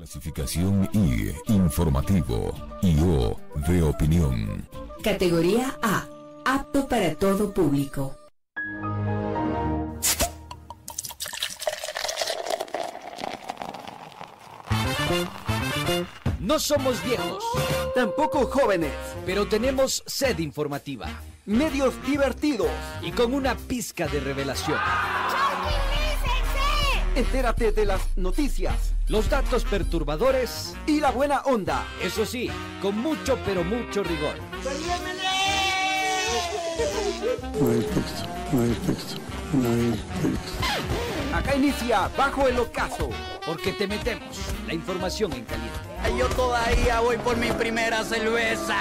Clasificación 0.00 0.88
I, 0.94 1.30
informativo. 1.52 2.54
Y 2.80 2.98
O, 3.00 3.38
de 3.68 3.82
opinión. 3.82 4.66
Categoría 5.04 5.76
A, 5.82 6.06
apto 6.46 6.88
para 6.88 7.14
todo 7.16 7.52
público. 7.52 8.16
No 16.38 16.58
somos 16.58 17.02
viejos, 17.04 17.44
Tampoco 17.94 18.46
jóvenes. 18.46 18.92
pero 19.26 19.46
tenemos 19.46 20.02
sed 20.06 20.38
informativa 20.38 21.08
Medios 21.44 21.94
divertidos. 22.06 22.70
y 23.02 23.12
con 23.12 23.34
una 23.34 23.54
pizca 23.54 24.06
de 24.08 24.20
revelación. 24.20 24.78
Entérate 27.16 27.72
de 27.72 27.84
las 27.86 28.16
noticias 28.16 28.94
Los 29.10 29.28
datos 29.28 29.64
perturbadores, 29.64 30.76
y 30.86 31.00
la 31.00 31.10
buena 31.10 31.40
onda. 31.40 31.84
eso 32.00 32.24
sí, 32.24 32.48
con 32.80 32.96
mucho 32.96 33.36
pero 33.44 33.64
mucho 33.64 34.04
rigor. 34.04 34.36
No 37.60 37.70
hay 37.72 37.80
texto, 37.80 38.24
no 38.52 38.62
hay 38.62 38.70
texto, 38.86 39.20
no 39.52 39.68
hay 39.68 39.90
texto. 40.22 41.34
Acá 41.34 41.56
inicia 41.56 42.08
Bajo 42.16 42.46
el 42.46 42.60
Ocaso. 42.60 43.10
Porque 43.44 43.72
te 43.72 43.88
metemos 43.88 44.36
la 44.68 44.74
información 44.74 45.32
en 45.32 45.44
caliente. 45.44 45.80
Yo 46.16 46.28
todavía 46.28 47.00
voy 47.00 47.16
por 47.16 47.36
mi 47.36 47.50
primera 47.50 48.04
cerveza. 48.04 48.78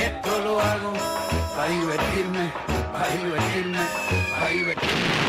Esto 0.00 0.44
lo 0.44 0.60
hago 0.60 0.92
para 1.56 1.68
divertirme, 1.68 2.52
para 2.92 3.08
divertirme, 3.16 3.78
para 4.30 4.50
divertirme. 4.50 5.27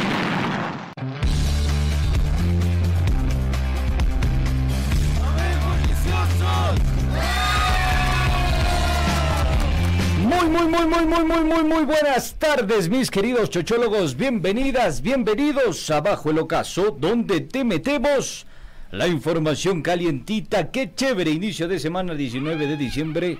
Muy, 10.89 11.05
muy, 11.05 11.23
muy, 11.23 11.43
muy, 11.43 11.63
muy, 11.63 11.85
buenas 11.85 12.33
tardes, 12.39 12.89
mis 12.89 13.11
queridos 13.11 13.51
chochólogos. 13.51 14.15
Bienvenidas, 14.17 15.03
bienvenidos 15.03 15.87
a 15.91 16.01
Bajo 16.01 16.31
el 16.31 16.39
Ocaso, 16.39 16.97
donde 16.99 17.41
te 17.41 17.63
metemos 17.63 18.47
la 18.89 19.07
información 19.07 19.83
calientita. 19.83 20.71
Qué 20.71 20.91
chévere 20.95 21.29
inicio 21.29 21.67
de 21.67 21.77
semana 21.79 22.15
19 22.15 22.65
de 22.65 22.75
diciembre 22.75 23.37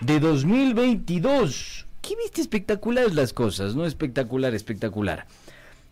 de 0.00 0.18
2022. 0.18 1.86
¿Qué 2.02 2.16
viste 2.16 2.40
espectaculares 2.40 3.14
las 3.14 3.32
cosas? 3.32 3.76
No 3.76 3.86
espectacular, 3.86 4.52
espectacular. 4.54 5.26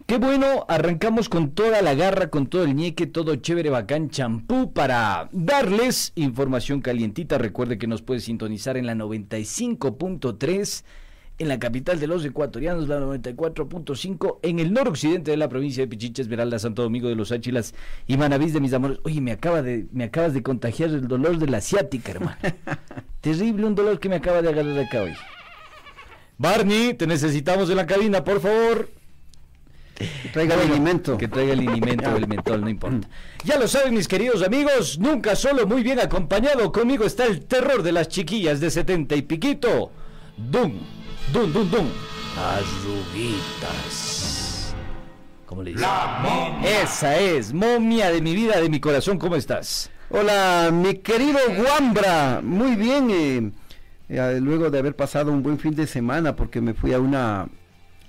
Qué 0.07 0.19
bueno, 0.19 0.65
arrancamos 0.69 1.29
con 1.29 1.51
toda 1.51 1.83
la 1.83 1.97
garra, 1.97 2.31
con 2.31 2.47
todo 2.47 2.63
el 2.63 2.77
ñeque, 2.77 3.09
todo 3.09 3.35
chévere, 3.35 3.71
bacán, 3.71 4.09
champú 4.09 4.73
para 4.73 5.29
darles 5.33 6.13
información 6.15 6.81
calientita. 6.81 7.39
Recuerde 7.39 7.77
que 7.77 7.89
nos 7.89 8.03
puede 8.03 8.21
sintonizar 8.21 8.77
en 8.77 8.87
la 8.87 8.95
95.3 8.95 10.85
en 11.39 11.49
la 11.49 11.59
capital 11.59 11.99
de 11.99 12.07
los 12.07 12.25
ecuatorianos, 12.25 12.87
la 12.87 13.01
94.5 13.01 14.39
en 14.43 14.61
el 14.61 14.73
noroccidente 14.73 15.33
de 15.33 15.37
la 15.37 15.49
provincia 15.49 15.83
de 15.83 15.89
Pichiche, 15.89 16.23
Esmeralda, 16.23 16.61
Santo 16.61 16.83
Domingo 16.83 17.09
de 17.09 17.17
los 17.17 17.33
Áchilas 17.33 17.75
y 18.07 18.17
Manavís 18.17 18.53
de 18.53 18.61
mis 18.61 18.73
amores. 18.75 19.01
Oye, 19.03 19.21
me 19.21 19.33
acaba 19.33 19.61
de 19.61 19.87
me 19.91 20.05
acabas 20.05 20.35
de 20.35 20.43
contagiar 20.45 20.91
el 20.91 21.09
dolor 21.09 21.39
de 21.39 21.49
la 21.49 21.59
asiática, 21.59 22.13
hermano. 22.13 22.37
Terrible 23.21 23.67
un 23.67 23.75
dolor 23.75 23.99
que 23.99 24.09
me 24.09 24.17
acaba 24.17 24.41
de 24.41 24.51
agarrar 24.51 24.79
acá 24.79 25.03
hoy. 25.03 25.15
Barney, 26.39 26.95
te 26.95 27.09
necesitamos 27.09 27.69
en 27.71 27.77
la 27.77 27.87
cabina, 27.87 28.23
por 28.23 28.41
favor. 28.41 28.96
Traiga 30.33 30.55
el 30.55 30.73
alimento. 30.73 31.17
Que 31.17 31.29
traiga 31.29 31.53
el 31.55 31.69
alimento 31.69 32.11
o 32.15 32.17
el 32.17 32.27
mentol, 32.29 32.61
no 32.61 32.69
importa. 32.69 33.09
Ya 33.45 33.59
lo 33.59 33.69
saben, 33.69 33.95
mis 33.95 34.09
queridos 34.09 34.43
amigos, 34.43 34.99
nunca 34.99 35.37
solo, 35.37 35.67
muy 35.67 35.83
bien 35.83 36.01
acompañado. 36.01 36.71
Conmigo 36.73 37.05
está 37.05 37.25
el 37.25 37.47
terror 37.47 37.83
de 37.83 37.93
las 37.93 38.09
chiquillas 38.09 38.61
de 38.61 38.71
70 38.71 39.17
y 39.17 39.23
piquito. 39.23 39.91
Dum, 40.37 40.81
dum, 41.33 41.53
dum, 41.53 41.71
dum. 41.71 41.87
Arruguitas. 42.39 44.27
¿Cómo 45.47 45.63
le 45.63 45.73
dicen? 45.73 45.89
Esa 46.65 47.17
es, 47.19 47.55
momia 47.55 48.11
de 48.11 48.21
mi 48.21 48.35
vida, 48.35 48.61
de 48.61 48.69
mi 48.69 48.81
corazón, 48.81 49.19
¿cómo 49.19 49.37
estás? 49.37 49.91
Hola, 50.11 50.71
mi 50.73 50.95
querido 50.95 51.39
Guambra. 51.57 52.41
Muy 52.43 52.75
bien, 52.77 53.11
eh, 53.11 53.51
eh, 54.09 54.39
luego 54.43 54.71
de 54.71 54.79
haber 54.79 54.95
pasado 54.97 55.33
un 55.33 55.43
buen 55.43 55.59
fin 55.59 55.75
de 55.75 55.87
semana, 55.87 56.37
porque 56.37 56.61
me 56.61 56.75
fui 56.75 56.93
a 56.93 56.99
una 56.99 57.49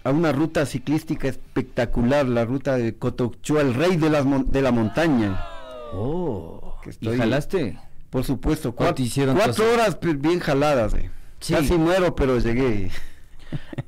a 0.08 0.12
una 0.12 0.32
ruta 0.32 0.66
ciclística 0.66 1.28
espectacular, 1.28 2.26
la 2.28 2.46
ruta 2.46 2.78
de 2.78 2.96
Cotochua, 2.96 3.62
el 3.62 3.74
rey 3.74 3.98
de, 3.98 4.10
las 4.10 4.26
mon- 4.26 4.50
de 4.50 4.62
la 4.62 4.72
montaña. 4.72 5.40
Oh, 5.94 6.76
Que 6.84 6.90
¿y 6.90 6.92
estoy- 6.92 7.18
jalaste? 7.18 7.78
Por 8.10 8.24
supuesto, 8.24 8.72
¿Cuánto 8.74 8.92
cuatro, 8.96 9.04
hicieron 9.06 9.36
cuatro 9.36 9.66
horas 9.74 9.98
bien 10.18 10.40
jaladas. 10.40 10.94
eh. 10.94 11.10
Sí. 11.42 11.54
Casi 11.54 11.74
muero, 11.74 12.16
pero 12.16 12.40
llegué. 12.40 12.90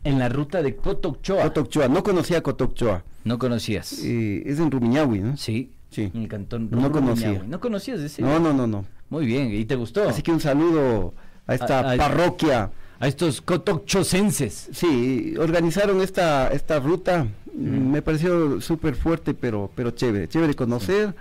En 0.06 0.20
la 0.20 0.30
ruta 0.30 0.62
de 0.62 0.76
Cotochoa. 0.78 1.44
Cotochua, 1.44 1.88
no 1.90 2.02
conocía 2.04 2.42
Cotochua. 2.42 3.04
No 3.26 3.38
conocías. 3.38 4.00
Eh, 4.04 4.44
es 4.46 4.58
en 4.60 4.72
Rumiñahui, 4.72 5.20
¿no? 5.20 5.36
Sí. 5.38 5.72
Sí. 5.90 6.12
En 6.14 6.22
el 6.22 6.28
cantón 6.30 6.70
No 6.72 6.90
conocía. 6.92 7.28
Rumiñahui. 7.28 7.50
¿No 7.50 7.60
conocías 7.60 8.00
ese? 8.00 8.22
No, 8.22 8.40
no, 8.40 8.54
no, 8.54 8.68
no. 8.68 8.86
Muy 9.10 9.26
bien, 9.26 9.54
¿y 9.54 9.66
te 9.66 9.76
gustó? 9.76 10.08
Así 10.08 10.22
que 10.22 10.32
un 10.32 10.40
saludo 10.40 11.14
a 11.48 11.56
esta 11.56 11.80
A- 11.80 11.94
a- 11.94 11.98
parroquia. 11.98 12.72
A 13.00 13.08
estos 13.08 13.42
cotochosenses. 13.42 14.70
Sí, 14.74 15.34
organizaron 15.40 16.02
esta, 16.02 16.50
esta 16.50 16.80
ruta. 16.80 17.28
mm, 17.54 17.92
Me 17.92 18.02
pareció 18.02 18.60
súper 18.62 18.96
fuerte, 18.96 19.34
pero, 19.34 19.72
pero 19.74 19.92
chévere. 19.92 20.28
Chévere 20.28 20.54
conocer. 20.54 21.14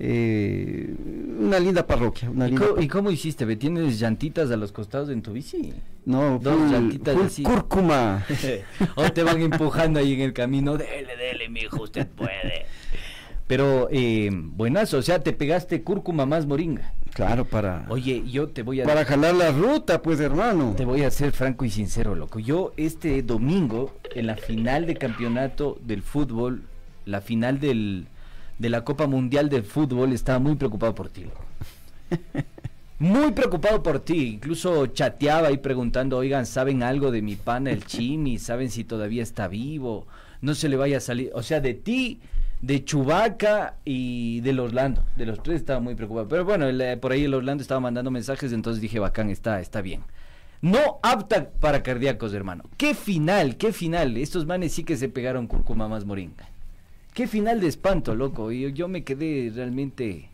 eh, 0.00 0.94
una 1.40 1.58
linda 1.58 1.84
parroquia. 1.86 2.30
Una 2.30 2.46
¿Y, 2.46 2.52
linda 2.52 2.66
cómo 2.88 3.10
hiciste? 3.10 3.44
¿Tienes 3.56 3.98
llantitas 3.98 4.48
a 4.52 4.56
los 4.56 4.70
costados 4.70 5.08
en 5.10 5.22
tu 5.22 5.32
bici? 5.32 5.72
no, 6.04 6.38
dos 6.38 6.56
full- 6.56 6.70
llantitas 6.70 7.14
full 7.16 7.26
así? 7.26 7.42
cúrcuma. 7.42 8.24
o 8.94 9.10
te 9.10 9.22
van 9.24 9.42
empujando 9.42 9.98
ahí 9.98 10.12
en 10.14 10.20
el 10.20 10.32
camino. 10.32 10.76
Dele, 10.76 11.16
dele, 11.16 11.48
mijo, 11.48 11.82
usted 11.82 12.06
puede. 12.06 12.66
Pero, 13.48 13.88
eh, 13.90 14.28
buenazo, 14.32 14.98
o 14.98 15.02
sea, 15.02 15.20
te 15.22 15.32
pegaste 15.32 15.82
cúrcuma 15.82 16.26
más 16.26 16.46
moringa. 16.46 16.92
Claro, 17.26 17.44
para, 17.44 17.84
Oye, 17.88 18.22
yo 18.30 18.48
te 18.48 18.62
voy 18.62 18.80
a... 18.80 18.84
para 18.84 19.04
jalar 19.04 19.34
la 19.34 19.50
ruta, 19.50 20.00
pues 20.02 20.20
hermano. 20.20 20.74
Te 20.76 20.84
voy 20.84 21.02
a 21.02 21.10
ser 21.10 21.32
franco 21.32 21.64
y 21.64 21.70
sincero, 21.70 22.14
loco. 22.14 22.38
Yo 22.38 22.72
este 22.76 23.22
domingo, 23.22 23.96
en 24.14 24.26
la 24.26 24.36
final 24.36 24.86
de 24.86 24.94
campeonato 24.94 25.78
del 25.82 26.02
fútbol, 26.02 26.62
la 27.06 27.20
final 27.20 27.58
del, 27.58 28.06
de 28.58 28.70
la 28.70 28.84
Copa 28.84 29.06
Mundial 29.06 29.48
de 29.48 29.62
Fútbol, 29.62 30.12
estaba 30.12 30.38
muy 30.38 30.54
preocupado 30.54 30.94
por 30.94 31.08
ti, 31.08 31.24
loco. 31.24 31.44
Muy 33.00 33.30
preocupado 33.30 33.80
por 33.80 34.00
ti. 34.00 34.26
Incluso 34.34 34.86
chateaba 34.88 35.48
ahí 35.48 35.58
preguntando, 35.58 36.18
oigan, 36.18 36.46
¿saben 36.46 36.82
algo 36.82 37.12
de 37.12 37.22
mi 37.22 37.36
pana 37.36 37.70
el 37.70 37.84
Chimi? 37.84 38.40
¿Saben 38.40 38.70
si 38.70 38.82
todavía 38.82 39.22
está 39.22 39.46
vivo? 39.46 40.08
No 40.40 40.56
se 40.56 40.68
le 40.68 40.76
vaya 40.76 40.96
a 40.96 41.00
salir. 41.00 41.30
O 41.32 41.44
sea, 41.44 41.60
de 41.60 41.74
ti, 41.74 42.18
de 42.60 42.84
Chubaca 42.84 43.76
y 43.84 44.40
del 44.40 44.60
Orlando. 44.60 45.04
De 45.16 45.26
los 45.26 45.42
tres 45.42 45.56
estaba 45.56 45.80
muy 45.80 45.94
preocupado. 45.94 46.28
Pero 46.28 46.44
bueno, 46.44 46.68
eh, 46.68 46.96
por 46.96 47.12
ahí 47.12 47.24
el 47.24 47.34
Orlando 47.34 47.62
estaba 47.62 47.80
mandando 47.80 48.10
mensajes, 48.10 48.52
entonces 48.52 48.80
dije, 48.80 48.98
bacán, 48.98 49.30
está, 49.30 49.60
está 49.60 49.80
bien. 49.80 50.02
No 50.60 50.98
apta 51.02 51.50
para 51.50 51.82
cardíacos, 51.82 52.34
hermano. 52.34 52.64
Qué 52.76 52.94
final, 52.94 53.56
qué 53.56 53.72
final. 53.72 54.16
Estos 54.16 54.44
manes 54.46 54.72
sí 54.72 54.82
que 54.82 54.96
se 54.96 55.08
pegaron 55.08 55.46
cúrcuma 55.46 55.88
moringa. 55.88 56.48
Qué 57.14 57.26
final 57.26 57.60
de 57.60 57.68
espanto, 57.68 58.14
loco. 58.14 58.50
Y 58.50 58.62
yo, 58.62 58.68
yo 58.68 58.88
me 58.88 59.04
quedé 59.04 59.52
realmente 59.54 60.30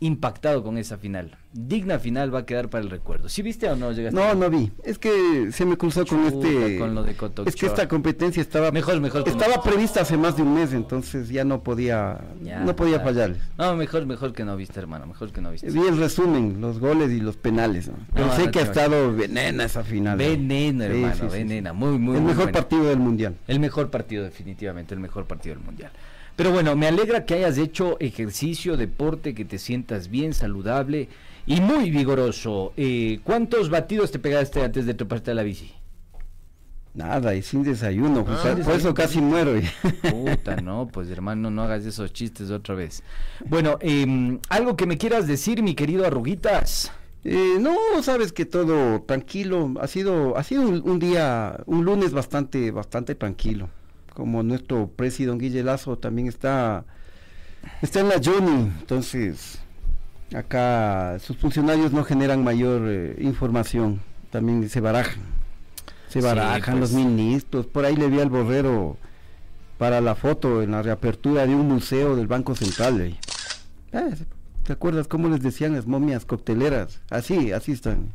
impactado 0.00 0.62
con 0.62 0.76
esa 0.78 0.98
final. 0.98 1.36
Digna 1.52 1.98
final 1.98 2.34
va 2.34 2.40
a 2.40 2.46
quedar 2.46 2.68
para 2.68 2.84
el 2.84 2.90
recuerdo. 2.90 3.30
¿Sí 3.30 3.40
viste 3.40 3.66
o 3.70 3.76
no 3.76 3.90
llegaste? 3.92 4.18
No, 4.20 4.34
no 4.34 4.50
vi. 4.50 4.70
Es 4.84 4.98
que 4.98 5.50
se 5.52 5.64
me 5.64 5.78
cruzó 5.78 6.04
con 6.04 6.24
este. 6.26 6.78
con 6.78 6.94
lo 6.94 7.02
de 7.02 7.14
Cotochua. 7.16 7.48
es 7.48 7.56
que 7.56 7.64
esta 7.66 7.88
competencia 7.88 8.42
estaba 8.42 8.70
Mejor, 8.70 9.00
mejor. 9.00 9.26
estaba 9.26 9.62
prevista 9.62 10.02
hace 10.02 10.18
más 10.18 10.36
de 10.36 10.42
un 10.42 10.52
mes, 10.54 10.74
entonces 10.74 11.30
ya 11.30 11.44
no 11.44 11.62
podía 11.62 12.20
Ya, 12.42 12.60
no 12.60 12.76
podía 12.76 12.96
claro. 12.96 13.10
fallarles. 13.10 13.42
No, 13.56 13.74
mejor, 13.74 14.04
mejor 14.04 14.32
que 14.34 14.44
no 14.44 14.54
viste, 14.56 14.78
hermano. 14.78 15.06
Mejor 15.06 15.32
que 15.32 15.40
no 15.40 15.50
viste. 15.50 15.70
Vi 15.70 15.80
el 15.80 15.96
resumen, 15.96 16.60
los 16.60 16.78
goles 16.78 17.10
y 17.10 17.20
los 17.20 17.36
penales. 17.38 17.88
¿no? 17.88 17.94
Pero 18.12 18.26
No, 18.26 18.36
sé 18.36 18.44
no 18.46 18.50
que 18.50 18.58
ha 18.58 18.62
estado 18.62 19.14
venena 19.16 19.64
esa 19.64 19.82
final. 19.82 20.18
Sí, 20.18 20.24
hermano, 20.26 21.14
sí, 21.14 21.20
sí, 21.22 21.26
sí. 21.30 21.38
venena. 21.38 21.72
Muy, 21.72 21.98
muy, 21.98 22.16
el 22.16 22.22
muy 22.22 22.30
mejor 22.32 22.44
buena. 22.44 22.52
partido 22.52 22.84
del 22.84 22.98
mundial. 22.98 23.36
El 23.48 23.60
mejor 23.60 23.90
partido, 23.90 24.24
definitivamente, 24.24 24.92
el 24.94 25.00
mejor 25.00 25.24
partido 25.26 25.54
del 25.54 25.64
mundial. 25.64 25.90
Pero 26.36 26.52
bueno, 26.52 26.76
me 26.76 26.86
alegra 26.86 27.24
que 27.24 27.34
hayas 27.34 27.56
hecho 27.56 27.96
ejercicio, 27.98 28.76
deporte, 28.76 29.34
que 29.34 29.46
te 29.46 29.58
sientas 29.58 30.08
bien, 30.08 30.34
saludable 30.34 31.08
y 31.46 31.60
muy 31.62 31.90
vigoroso. 31.90 32.74
Eh, 32.76 33.20
¿Cuántos 33.24 33.70
batidos 33.70 34.10
te 34.10 34.18
pegaste 34.18 34.62
antes 34.62 34.84
de 34.84 34.92
treparte 34.94 35.30
a 35.30 35.34
la 35.34 35.42
bici? 35.42 35.72
Nada, 36.92 37.34
y 37.34 37.42
sin 37.42 37.62
desayuno. 37.62 38.24
pues, 38.24 38.38
Ah, 38.44 38.56
por 38.62 38.74
eso 38.74 38.92
casi 38.94 39.20
muero. 39.20 39.52
Puta, 40.10 40.56
no, 40.56 40.88
pues 40.88 41.10
hermano, 41.10 41.50
no 41.50 41.62
hagas 41.62 41.84
esos 41.84 42.12
chistes 42.12 42.50
otra 42.50 42.74
vez. 42.74 43.02
Bueno, 43.46 43.78
em, 43.80 44.38
algo 44.48 44.76
que 44.76 44.86
me 44.86 44.96
quieras 44.98 45.26
decir, 45.26 45.62
mi 45.62 45.74
querido 45.74 46.06
Arruguitas. 46.06 46.90
Eh, 47.24 47.56
no, 47.60 47.76
sabes 48.02 48.32
que 48.32 48.44
todo 48.46 49.02
tranquilo. 49.02 49.74
Ha 49.80 49.88
sido, 49.88 50.36
ha 50.38 50.42
sido 50.42 50.62
un, 50.62 50.82
un 50.88 50.98
día, 50.98 51.60
un 51.66 51.84
lunes 51.84 52.12
bastante, 52.12 52.70
bastante 52.70 53.14
tranquilo. 53.14 53.68
Como 54.16 54.42
nuestro 54.42 54.88
presidente 54.88 55.44
Guille 55.44 55.62
Lazo 55.62 55.98
también 55.98 56.26
está, 56.26 56.86
está 57.82 58.00
en 58.00 58.08
la 58.08 58.14
Johnny. 58.24 58.72
Entonces, 58.80 59.58
acá 60.34 61.18
sus 61.20 61.36
funcionarios 61.36 61.92
no 61.92 62.02
generan 62.02 62.42
mayor 62.42 62.80
eh, 62.86 63.14
información, 63.20 64.00
también 64.30 64.66
se 64.70 64.80
barajan. 64.80 65.20
Se 66.08 66.20
Sí, 66.20 66.26
barajan 66.26 66.78
pues. 66.78 66.80
los 66.80 66.92
ministros, 66.92 67.66
por 67.66 67.84
ahí 67.84 67.94
le 67.94 68.08
vi 68.08 68.20
al 68.20 68.30
borrero 68.30 68.96
para 69.76 70.00
la 70.00 70.14
foto 70.14 70.62
en 70.62 70.70
la 70.70 70.80
reapertura 70.80 71.46
de 71.46 71.54
un 71.54 71.68
museo 71.68 72.16
del 72.16 72.26
Banco 72.26 72.54
Central. 72.54 72.98
eh. 73.02 73.16
Eh, 73.92 74.14
¿Te 74.62 74.72
acuerdas 74.72 75.08
cómo 75.08 75.28
les 75.28 75.42
decían 75.42 75.74
las 75.74 75.86
momias 75.86 76.24
cocteleras? 76.24 77.02
Así, 77.10 77.52
así 77.52 77.72
están. 77.72 78.14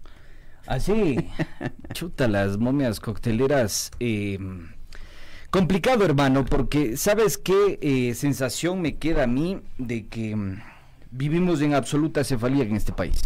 Así, 0.65 1.29
chuta, 1.93 2.27
las 2.27 2.57
momias 2.57 2.99
cocteleras. 2.99 3.91
eh, 3.99 4.39
complicado, 5.51 6.05
hermano, 6.05 6.45
porque 6.45 6.97
¿sabes 6.97 7.37
qué 7.37 7.77
eh, 7.81 8.15
sensación 8.15 8.81
me 8.81 8.95
queda 8.95 9.23
a 9.23 9.27
mí 9.27 9.59
de 9.77 10.07
que 10.07 10.35
mm, 10.35 10.61
vivimos 11.11 11.61
en 11.61 11.75
absoluta 11.75 12.23
cefalía 12.23 12.63
en 12.63 12.75
este 12.75 12.93
país? 12.93 13.21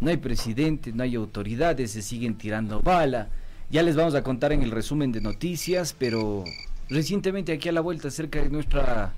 No 0.00 0.10
hay 0.10 0.16
presidente, 0.16 0.92
no 0.92 1.04
hay 1.04 1.14
autoridades, 1.14 1.92
se 1.92 2.02
siguen 2.02 2.36
tirando 2.36 2.80
bala. 2.80 3.28
Ya 3.70 3.82
les 3.82 3.96
vamos 3.96 4.14
a 4.16 4.22
contar 4.22 4.52
en 4.52 4.62
el 4.62 4.72
resumen 4.72 5.12
de 5.12 5.20
noticias, 5.20 5.94
pero 5.96 6.44
recientemente 6.90 7.52
aquí 7.52 7.68
a 7.68 7.72
la 7.72 7.80
vuelta, 7.80 8.10
cerca 8.10 8.42
de 8.42 8.50
nuestra 8.50 9.14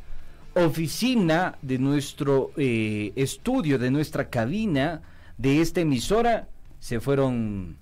oficina, 0.54 1.56
de 1.62 1.78
nuestro 1.78 2.52
eh, 2.56 3.12
estudio, 3.16 3.78
de 3.78 3.90
nuestra 3.90 4.28
cabina, 4.28 5.00
de 5.38 5.62
esta 5.62 5.80
emisora, 5.80 6.48
se 6.78 7.00
fueron 7.00 7.76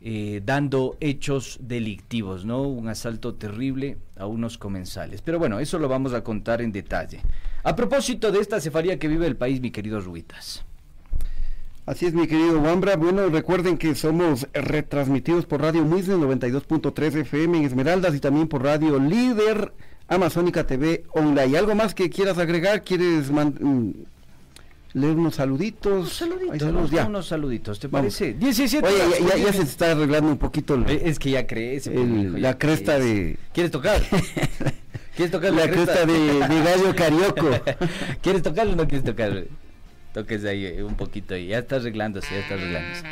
eh, 0.00 0.40
dando 0.44 0.96
hechos 1.00 1.58
delictivos, 1.60 2.44
¿no? 2.44 2.62
Un 2.62 2.88
asalto 2.88 3.34
terrible 3.34 3.98
a 4.16 4.26
unos 4.26 4.56
comensales. 4.56 5.22
Pero 5.22 5.38
bueno, 5.38 5.58
eso 5.58 5.78
lo 5.78 5.88
vamos 5.88 6.14
a 6.14 6.22
contar 6.22 6.62
en 6.62 6.70
detalle. 6.72 7.20
A 7.64 7.74
propósito 7.74 8.30
de 8.30 8.40
esta 8.40 8.60
cefaría 8.60 8.98
que 8.98 9.08
vive 9.08 9.26
el 9.26 9.36
país, 9.36 9.60
mi 9.60 9.70
querido 9.70 10.00
Ruitas. 10.00 10.64
Así 11.84 12.06
es, 12.06 12.12
mi 12.12 12.26
querido 12.26 12.60
Wambra. 12.60 12.96
Bueno, 12.96 13.28
recuerden 13.28 13.78
que 13.78 13.94
somos 13.94 14.46
retransmitidos 14.52 15.46
por 15.46 15.62
Radio 15.62 15.84
Muisne 15.84 16.16
92.3 16.16 17.20
FM 17.22 17.58
en 17.58 17.64
Esmeraldas 17.64 18.14
y 18.14 18.20
también 18.20 18.46
por 18.46 18.62
Radio 18.62 18.98
Líder 18.98 19.72
Amazónica 20.06 20.66
TV 20.66 21.04
Online. 21.12 21.56
¿Algo 21.56 21.74
más 21.74 21.94
que 21.94 22.10
quieras 22.10 22.36
agregar? 22.38 22.84
¿Quieres 22.84 23.30
mm, 23.30 23.90
leer 24.94 25.16
unos 25.16 25.34
saluditos? 25.36 26.12
Saluditos, 26.12 26.52
Hay 26.52 26.60
saludos, 26.60 26.80
unos, 26.80 26.90
ya. 26.90 27.06
unos 27.06 27.26
saluditos, 27.26 27.78
¿te 27.80 27.88
Vamos. 27.88 28.16
parece? 28.18 28.34
17 28.38 28.86
Oye, 28.86 28.96
ya, 28.98 29.18
ya- 29.26 29.36
ya 29.36 29.52
se 29.52 29.58
10. 29.58 29.68
está 29.68 29.92
arreglando 29.92 30.30
un 30.32 30.38
poquito 30.38 30.74
el- 30.74 30.88
Es 30.88 31.18
que 31.18 31.30
ya 31.30 31.46
crece. 31.46 31.92
el- 31.94 32.04
mijo, 32.06 32.32
ya 32.36 32.38
la 32.38 32.58
cresta 32.58 32.96
crece. 32.96 33.14
de... 33.14 33.36
¿Quieres 33.52 33.70
tocar? 33.72 34.00
¿Quieres 35.16 35.32
tocar 35.32 35.52
la 35.52 35.68
cresta 35.68 36.06
de, 36.06 36.18
de 36.46 36.62
gallo 36.62 36.94
carioco. 36.94 37.50
¿Quieres 38.22 38.42
tocarlo 38.42 38.74
o 38.74 38.76
no 38.76 38.86
quieres 38.86 39.04
tocar? 39.04 39.44
Toques 40.14 40.44
ahí 40.44 40.64
eh, 40.64 40.82
un 40.84 40.94
poquito 40.94 41.34
ahí. 41.34 41.48
Ya 41.48 41.58
está 41.58 41.76
arreglándose, 41.76 42.28
ya 42.32 42.40
está 42.40 42.54
arreglándose. 42.54 43.02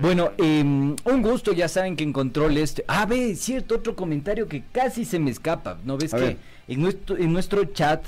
Bueno, 0.00 0.30
eh, 0.38 0.60
un 0.62 1.22
gusto, 1.22 1.52
ya 1.52 1.68
saben 1.68 1.96
que 1.96 2.04
en 2.04 2.12
control 2.12 2.56
este. 2.56 2.84
Ah, 2.88 3.04
ve, 3.04 3.34
cierto, 3.34 3.74
otro 3.74 3.94
comentario 3.96 4.46
que 4.48 4.62
casi 4.72 5.04
se 5.04 5.18
me 5.18 5.30
escapa. 5.30 5.76
¿No 5.84 5.98
ves 5.98 6.14
A 6.14 6.18
que 6.18 6.36
en 6.68 6.80
nuestro, 6.80 7.18
en 7.18 7.32
nuestro 7.32 7.64
chat 7.66 8.04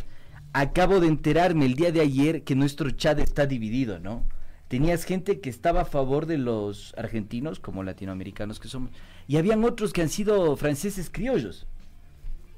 acabo 0.53 1.01
de 1.01 1.09
enterarme 1.09 1.67
el 1.67 1.75
día 1.75 1.93
de 1.93 2.01
ayer 2.01 2.43
que 2.43 2.55
nuestro 2.55 2.91
chat 2.91 3.19
está 3.19 3.47
dividido, 3.47 3.99
¿no? 3.99 4.25
Tenías 4.69 5.05
gente 5.05 5.41
que 5.41 5.51
estaba 5.51 5.83
a 5.83 5.85
favor 5.85 6.27
de 6.27 6.39
los 6.39 6.95
argentinos, 6.97 7.61
como 7.61 7.83
latinoamericanos 7.83 8.59
que 8.59 8.69
somos, 8.69 8.91
y 9.29 9.37
habían 9.37 9.65
otros 9.65 9.93
que 9.93 10.03
han 10.03 10.09
sido 10.09 10.57
franceses 10.57 11.11
criollos, 11.11 11.67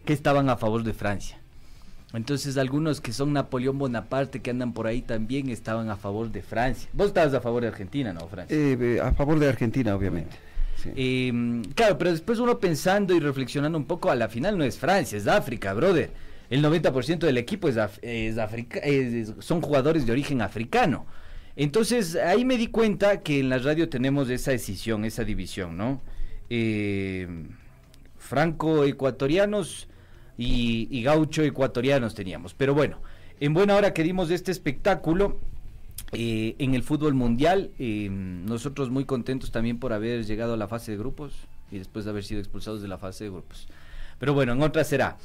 que 0.05 0.13
estaban 0.13 0.49
a 0.49 0.57
favor 0.57 0.85
de 0.85 0.93
Francia. 0.93 1.39
Entonces 2.13 2.57
algunos 2.57 3.01
que 3.01 3.13
son 3.13 3.33
Napoleón 3.33 3.79
Bonaparte 3.79 4.41
que 4.41 4.51
andan 4.51 4.73
por 4.73 4.87
ahí 4.87 5.03
también 5.03 5.51
estaban 5.51 5.91
a 5.91 5.97
favor 5.97 6.31
de 6.31 6.43
Francia. 6.43 6.89
Vos 6.93 7.09
estabas 7.09 7.35
a 7.35 7.41
favor 7.41 7.63
de 7.63 7.69
Argentina, 7.69 8.13
¿no, 8.13 8.29
Francia? 8.29 8.57
Eh, 8.57 8.79
eh, 8.81 9.01
a 9.01 9.13
favor 9.13 9.41
de 9.41 9.49
Argentina, 9.49 9.97
obviamente. 9.97 10.37
Sí. 10.77 10.91
Eh, 10.95 11.63
claro, 11.75 11.99
pero 11.99 12.13
después 12.13 12.39
uno 12.39 12.61
pensando 12.61 13.15
y 13.15 13.19
reflexionando 13.19 13.77
un 13.77 13.87
poco, 13.87 14.11
a 14.13 14.15
la 14.15 14.29
final 14.29 14.57
no 14.57 14.63
es 14.63 14.79
Francia, 14.79 15.19
es 15.19 15.27
África, 15.27 15.75
brother. 15.75 16.11
El 16.51 16.63
90% 16.63 17.19
del 17.21 17.39
equipo 17.39 17.69
es, 17.69 17.77
es 18.03 19.35
son 19.41 19.61
jugadores 19.61 20.07
de 20.07 20.13
origen 20.13 20.43
africano. 20.43 21.07
Entonces 21.57 22.17
ahí 22.17 22.45
me 22.45 22.57
di 22.57 22.67
cuenta 22.69 23.21
que 23.21 23.41
en 23.41 23.49
la 23.49 23.59
radio 23.59 23.89
tenemos 23.89 24.29
esa 24.29 24.51
decisión, 24.51 25.05
esa 25.05 25.25
división, 25.25 25.77
¿no? 25.77 26.01
Eh, 26.51 27.29
Franco-ecuatorianos 28.19 29.89
y, 30.37 30.89
y 30.91 31.03
gaucho-ecuatorianos 31.03 32.15
teníamos. 32.15 32.55
Pero 32.55 32.75
bueno, 32.75 32.99
en 33.41 33.55
buena 33.55 33.77
hora 33.77 33.93
que 33.95 34.03
dimos 34.03 34.31
este 34.31 34.51
espectáculo, 34.51 35.39
eh, 36.13 36.55
en 36.59 36.75
el 36.75 36.83
fútbol 36.83 37.15
mundial. 37.15 37.71
eh, 37.79 38.09
nosotros 38.11 38.91
muy 38.91 39.05
contentos 39.05 39.51
también 39.51 39.79
por 39.79 39.93
haber 39.93 40.25
llegado 40.25 40.55
a 40.55 40.57
la 40.57 40.69
fase 40.69 40.93
de 40.93 40.99
grupos 40.99 41.35
y 41.71 41.79
después 41.79 42.05
de 42.05 42.11
haber 42.13 42.25
sido 42.25 42.41
expulsados 42.41 42.83
de 42.83 42.89
la 42.89 42.99
fase 42.99 43.25
de 43.25 43.31
grupos. 43.31 43.69
Pero 44.19 44.35
bueno, 44.35 44.53
en 44.53 44.63
otra 44.63 44.85
será. 44.85 45.17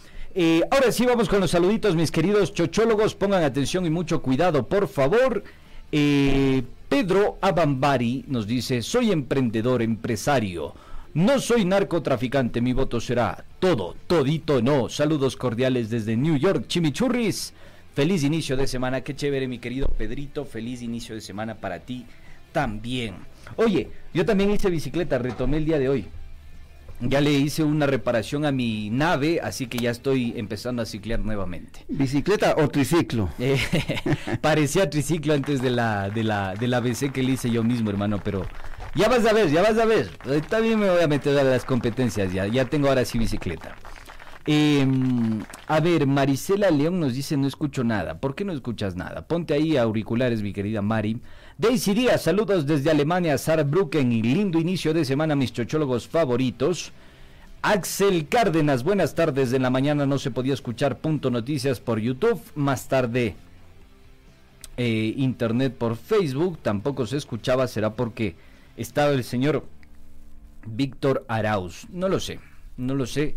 Ahora 0.72 0.92
sí 0.92 1.06
vamos 1.06 1.28
con 1.28 1.40
los 1.40 1.52
saluditos, 1.52 1.96
mis 1.96 2.12
queridos 2.12 2.54
chochólogos. 2.54 3.16
Pongan 3.16 3.44
atención 3.44 3.86
y 3.86 3.90
mucho 3.90 4.22
cuidado, 4.22 4.68
por 4.68 4.88
favor. 4.88 5.44
Eh, 5.92 6.64
Pedro 6.88 7.38
Abambari 7.42 8.26
nos 8.28 8.48
dice, 8.48 8.82
soy 8.82 9.12
emprendedor, 9.12 9.82
empresario. 9.82 10.74
No 11.14 11.40
soy 11.40 11.66
narcotraficante, 11.66 12.62
mi 12.62 12.74
voto 12.74 13.02
será 13.02 13.44
todo, 13.60 13.96
todito 14.08 14.62
no. 14.62 14.90
Saludos 14.90 15.36
cordiales 15.36 15.90
desde 15.90 16.16
New 16.16 16.38
York, 16.38 16.66
Chimichurris. 16.68 17.54
Feliz 17.96 18.24
inicio 18.24 18.56
de 18.56 18.68
semana, 18.68 19.02
qué 19.02 19.16
chévere 19.16 19.48
mi 19.48 19.60
querido 19.60 19.88
Pedrito, 19.88 20.46
feliz 20.46 20.82
inicio 20.82 21.16
de 21.16 21.22
semana 21.22 21.56
para 21.56 21.80
ti 21.80 22.06
también. 22.52 23.16
Oye, 23.56 23.90
yo 24.14 24.26
también 24.26 24.52
hice 24.52 24.70
bicicleta, 24.70 25.18
retomé 25.18 25.58
el 25.58 25.66
día 25.66 25.80
de 25.80 25.90
hoy. 25.90 26.06
Ya 27.02 27.22
le 27.22 27.32
hice 27.32 27.64
una 27.64 27.86
reparación 27.86 28.46
a 28.46 28.52
mi 28.52 28.90
nave, 28.90 29.40
así 29.42 29.68
que 29.68 29.78
ya 29.78 29.90
estoy 29.90 30.34
empezando 30.36 30.82
a 30.82 30.86
ciclear 30.86 31.22
nuevamente. 31.22 31.86
¿Bicicleta 31.88 32.56
o 32.58 32.68
triciclo? 32.68 33.30
Eh, 33.40 33.58
parecía 34.42 34.90
triciclo 34.90 35.34
antes 35.34 35.62
de 35.62 35.70
la, 35.70 36.10
de 36.10 36.24
la, 36.24 36.56
de 36.56 36.68
la 36.68 36.82
BC 36.82 37.12
que 37.12 37.24
le 37.24 37.32
hice 37.34 37.50
yo 37.50 37.64
mismo, 37.64 37.90
hermano, 37.90 38.20
pero 38.24 38.46
ya 38.96 39.08
vas 39.08 39.26
a 39.26 39.34
ver, 39.34 39.50
ya 39.50 39.62
vas 39.62 39.78
a 39.78 39.86
ver. 39.86 40.10
También 40.50 40.78
me 40.78 40.90
voy 40.90 41.02
a 41.02 41.08
meter 41.08 41.38
a 41.38 41.44
las 41.44 41.64
competencias, 41.64 42.34
ya, 42.34 42.48
ya 42.48 42.66
tengo 42.66 42.90
ahora 42.90 43.06
sí 43.06 43.18
bicicleta. 43.18 43.76
Eh, 44.46 44.86
a 45.68 45.80
ver, 45.80 46.08
Marisela 46.08 46.70
León 46.72 47.00
nos 47.00 47.14
dice 47.14 47.38
no 47.38 47.48
escucho 47.48 47.84
nada. 47.84 48.20
¿Por 48.20 48.36
qué 48.36 48.46
no 48.46 48.52
escuchas 48.52 48.96
nada? 48.96 49.28
Ponte 49.28 49.54
ahí 49.54 49.78
auriculares, 49.78 50.42
mi 50.42 50.54
querida 50.54 50.82
Mari. 50.82 51.22
Daisy 51.60 51.94
Díaz, 51.94 52.24
saludos 52.24 52.66
desde 52.66 52.90
Alemania, 52.90 53.38
Saarbrücken 53.38 54.10
lindo 54.22 54.62
inicio 54.62 54.94
de 54.94 55.04
semana, 55.04 55.36
mis 55.36 55.52
chochólogos 55.52 56.08
favoritos. 56.08 56.94
Axel 57.62 58.30
Cárdenas, 58.30 58.86
buenas 58.86 59.14
tardes. 59.14 59.52
En 59.52 59.64
la 59.64 59.70
mañana 59.70 60.06
no 60.06 60.20
se 60.20 60.32
podía 60.32 60.54
escuchar 60.54 61.00
Punto 61.00 61.30
Noticias 61.30 61.82
por 61.82 62.00
YouTube. 62.00 62.42
Más 62.56 62.88
tarde, 62.88 63.36
eh, 64.78 65.14
Internet 65.18 65.76
por 65.78 65.98
Facebook. 65.98 66.60
Tampoco 66.60 67.06
se 67.06 67.18
escuchaba. 67.18 67.68
¿Será 67.68 67.94
porque 67.94 68.38
estaba 68.78 69.12
el 69.12 69.26
señor 69.26 69.66
Víctor 70.66 71.26
Arauz? 71.28 71.88
No 71.90 72.08
lo 72.08 72.22
sé, 72.22 72.40
no 72.78 72.96
lo 72.96 73.06
sé. 73.06 73.36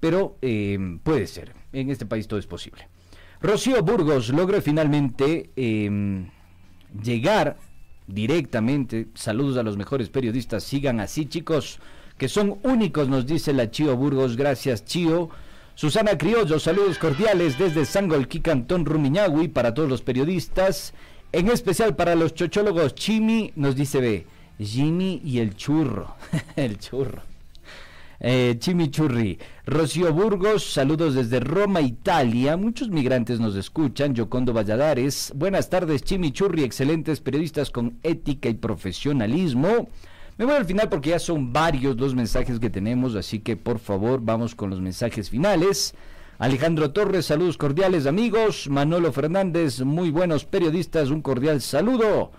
Pero 0.00 0.38
eh, 0.40 0.78
puede 1.02 1.26
ser. 1.26 1.52
En 1.74 1.90
este 1.90 2.06
país 2.06 2.26
todo 2.26 2.40
es 2.40 2.46
posible. 2.46 2.88
Rocío 3.42 3.82
Burgos 3.82 4.30
logró 4.30 4.62
finalmente 4.62 5.50
eh, 5.56 6.24
llegar 7.02 7.56
directamente. 8.06 9.08
Saludos 9.14 9.56
a 9.56 9.62
los 9.62 9.76
mejores 9.76 10.08
periodistas. 10.08 10.64
Sigan 10.64 11.00
así, 11.00 11.26
chicos, 11.26 11.78
que 12.18 12.28
son 12.28 12.58
únicos, 12.62 13.08
nos 13.08 13.26
dice 13.26 13.52
la 13.52 13.70
Chío 13.70 13.96
Burgos. 13.96 14.36
Gracias, 14.36 14.84
Chío. 14.84 15.30
Susana 15.74 16.18
Criollo, 16.18 16.58
saludos 16.58 16.98
cordiales 16.98 17.58
desde 17.58 17.86
Sangolquí, 17.86 18.40
Cantón 18.40 18.84
Rumiñahui, 18.84 19.48
para 19.48 19.72
todos 19.72 19.88
los 19.88 20.02
periodistas. 20.02 20.92
En 21.32 21.48
especial 21.48 21.96
para 21.96 22.14
los 22.16 22.34
chochólogos, 22.34 22.94
Chimi 22.94 23.52
nos 23.56 23.76
dice, 23.76 24.00
ve, 24.00 24.26
Jimmy 24.58 25.22
y 25.24 25.38
el 25.38 25.56
churro. 25.56 26.16
el 26.56 26.78
churro. 26.78 27.29
Eh, 28.22 28.56
Chimichurri, 28.58 29.38
Rocío 29.64 30.12
Burgos, 30.12 30.74
saludos 30.74 31.14
desde 31.14 31.40
Roma, 31.40 31.80
Italia. 31.80 32.54
Muchos 32.58 32.90
migrantes 32.90 33.40
nos 33.40 33.56
escuchan. 33.56 34.14
Yocondo 34.14 34.52
Valladares, 34.52 35.32
buenas 35.34 35.70
tardes, 35.70 36.02
Chimichurri, 36.02 36.62
excelentes 36.62 37.20
periodistas 37.20 37.70
con 37.70 37.98
ética 38.02 38.50
y 38.50 38.54
profesionalismo. 38.54 39.88
Me 40.36 40.44
voy 40.44 40.54
al 40.54 40.66
final 40.66 40.90
porque 40.90 41.10
ya 41.10 41.18
son 41.18 41.50
varios 41.50 41.96
los 41.96 42.14
mensajes 42.14 42.60
que 42.60 42.68
tenemos, 42.68 43.14
así 43.14 43.38
que 43.38 43.56
por 43.56 43.78
favor 43.78 44.20
vamos 44.22 44.54
con 44.54 44.68
los 44.68 44.82
mensajes 44.82 45.30
finales. 45.30 45.94
Alejandro 46.38 46.90
Torres, 46.90 47.24
saludos 47.24 47.56
cordiales 47.56 48.04
amigos. 48.04 48.68
Manolo 48.68 49.12
Fernández, 49.12 49.80
muy 49.80 50.10
buenos 50.10 50.44
periodistas, 50.44 51.08
un 51.08 51.22
cordial 51.22 51.62
saludo. 51.62 52.32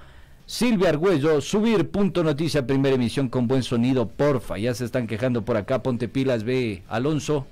Silvia 0.45 0.89
Argüello, 0.89 1.39
subir 1.41 1.89
punto 1.91 2.23
noticia, 2.23 2.67
primera 2.67 2.95
emisión 2.95 3.29
con 3.29 3.47
buen 3.47 3.63
sonido, 3.63 4.07
porfa. 4.07 4.57
Ya 4.57 4.73
se 4.73 4.85
están 4.85 5.07
quejando 5.07 5.43
por 5.43 5.57
acá, 5.57 5.81
ponte 5.81 6.07
pilas, 6.07 6.43
ve 6.43 6.83
Alonso. 6.89 7.47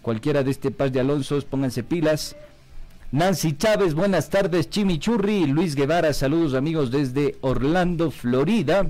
Cualquiera 0.00 0.42
de 0.42 0.50
este 0.50 0.70
par 0.70 0.90
de 0.90 1.00
Alonsos, 1.00 1.44
pónganse 1.44 1.82
pilas. 1.82 2.34
Nancy 3.12 3.52
Chávez, 3.56 3.94
buenas 3.94 4.30
tardes, 4.30 4.70
Chimichurri. 4.70 5.46
Luis 5.46 5.74
Guevara, 5.74 6.14
saludos 6.14 6.54
amigos 6.54 6.90
desde 6.90 7.36
Orlando, 7.42 8.10
Florida. 8.10 8.86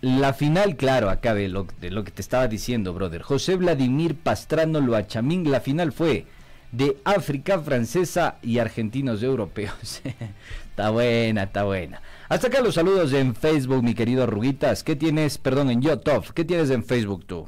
La 0.00 0.32
final, 0.32 0.76
claro, 0.76 1.10
acabe 1.10 1.48
lo, 1.48 1.66
de 1.80 1.90
lo 1.90 2.04
que 2.04 2.12
te 2.12 2.22
estaba 2.22 2.46
diciendo, 2.46 2.94
brother. 2.94 3.22
José 3.22 3.56
Vladimir 3.56 4.14
Pastrano 4.14 4.80
Loachamín, 4.80 5.50
la 5.50 5.60
final 5.60 5.90
fue 5.90 6.26
de 6.72 6.96
África 7.04 7.58
francesa 7.58 8.38
y 8.42 8.58
argentinos 8.58 9.22
europeos. 9.22 10.02
está 10.70 10.90
buena, 10.90 11.44
está 11.44 11.64
buena. 11.64 12.02
Hasta 12.28 12.48
acá 12.48 12.60
los 12.60 12.74
saludos 12.74 13.12
en 13.12 13.34
Facebook, 13.34 13.82
mi 13.82 13.94
querido 13.94 14.24
Arruguitas. 14.24 14.84
¿Qué 14.84 14.96
tienes, 14.96 15.38
perdón, 15.38 15.70
en 15.70 15.80
YouTube? 15.80 16.32
¿Qué 16.34 16.44
tienes 16.44 16.70
en 16.70 16.84
Facebook 16.84 17.24
tú? 17.26 17.46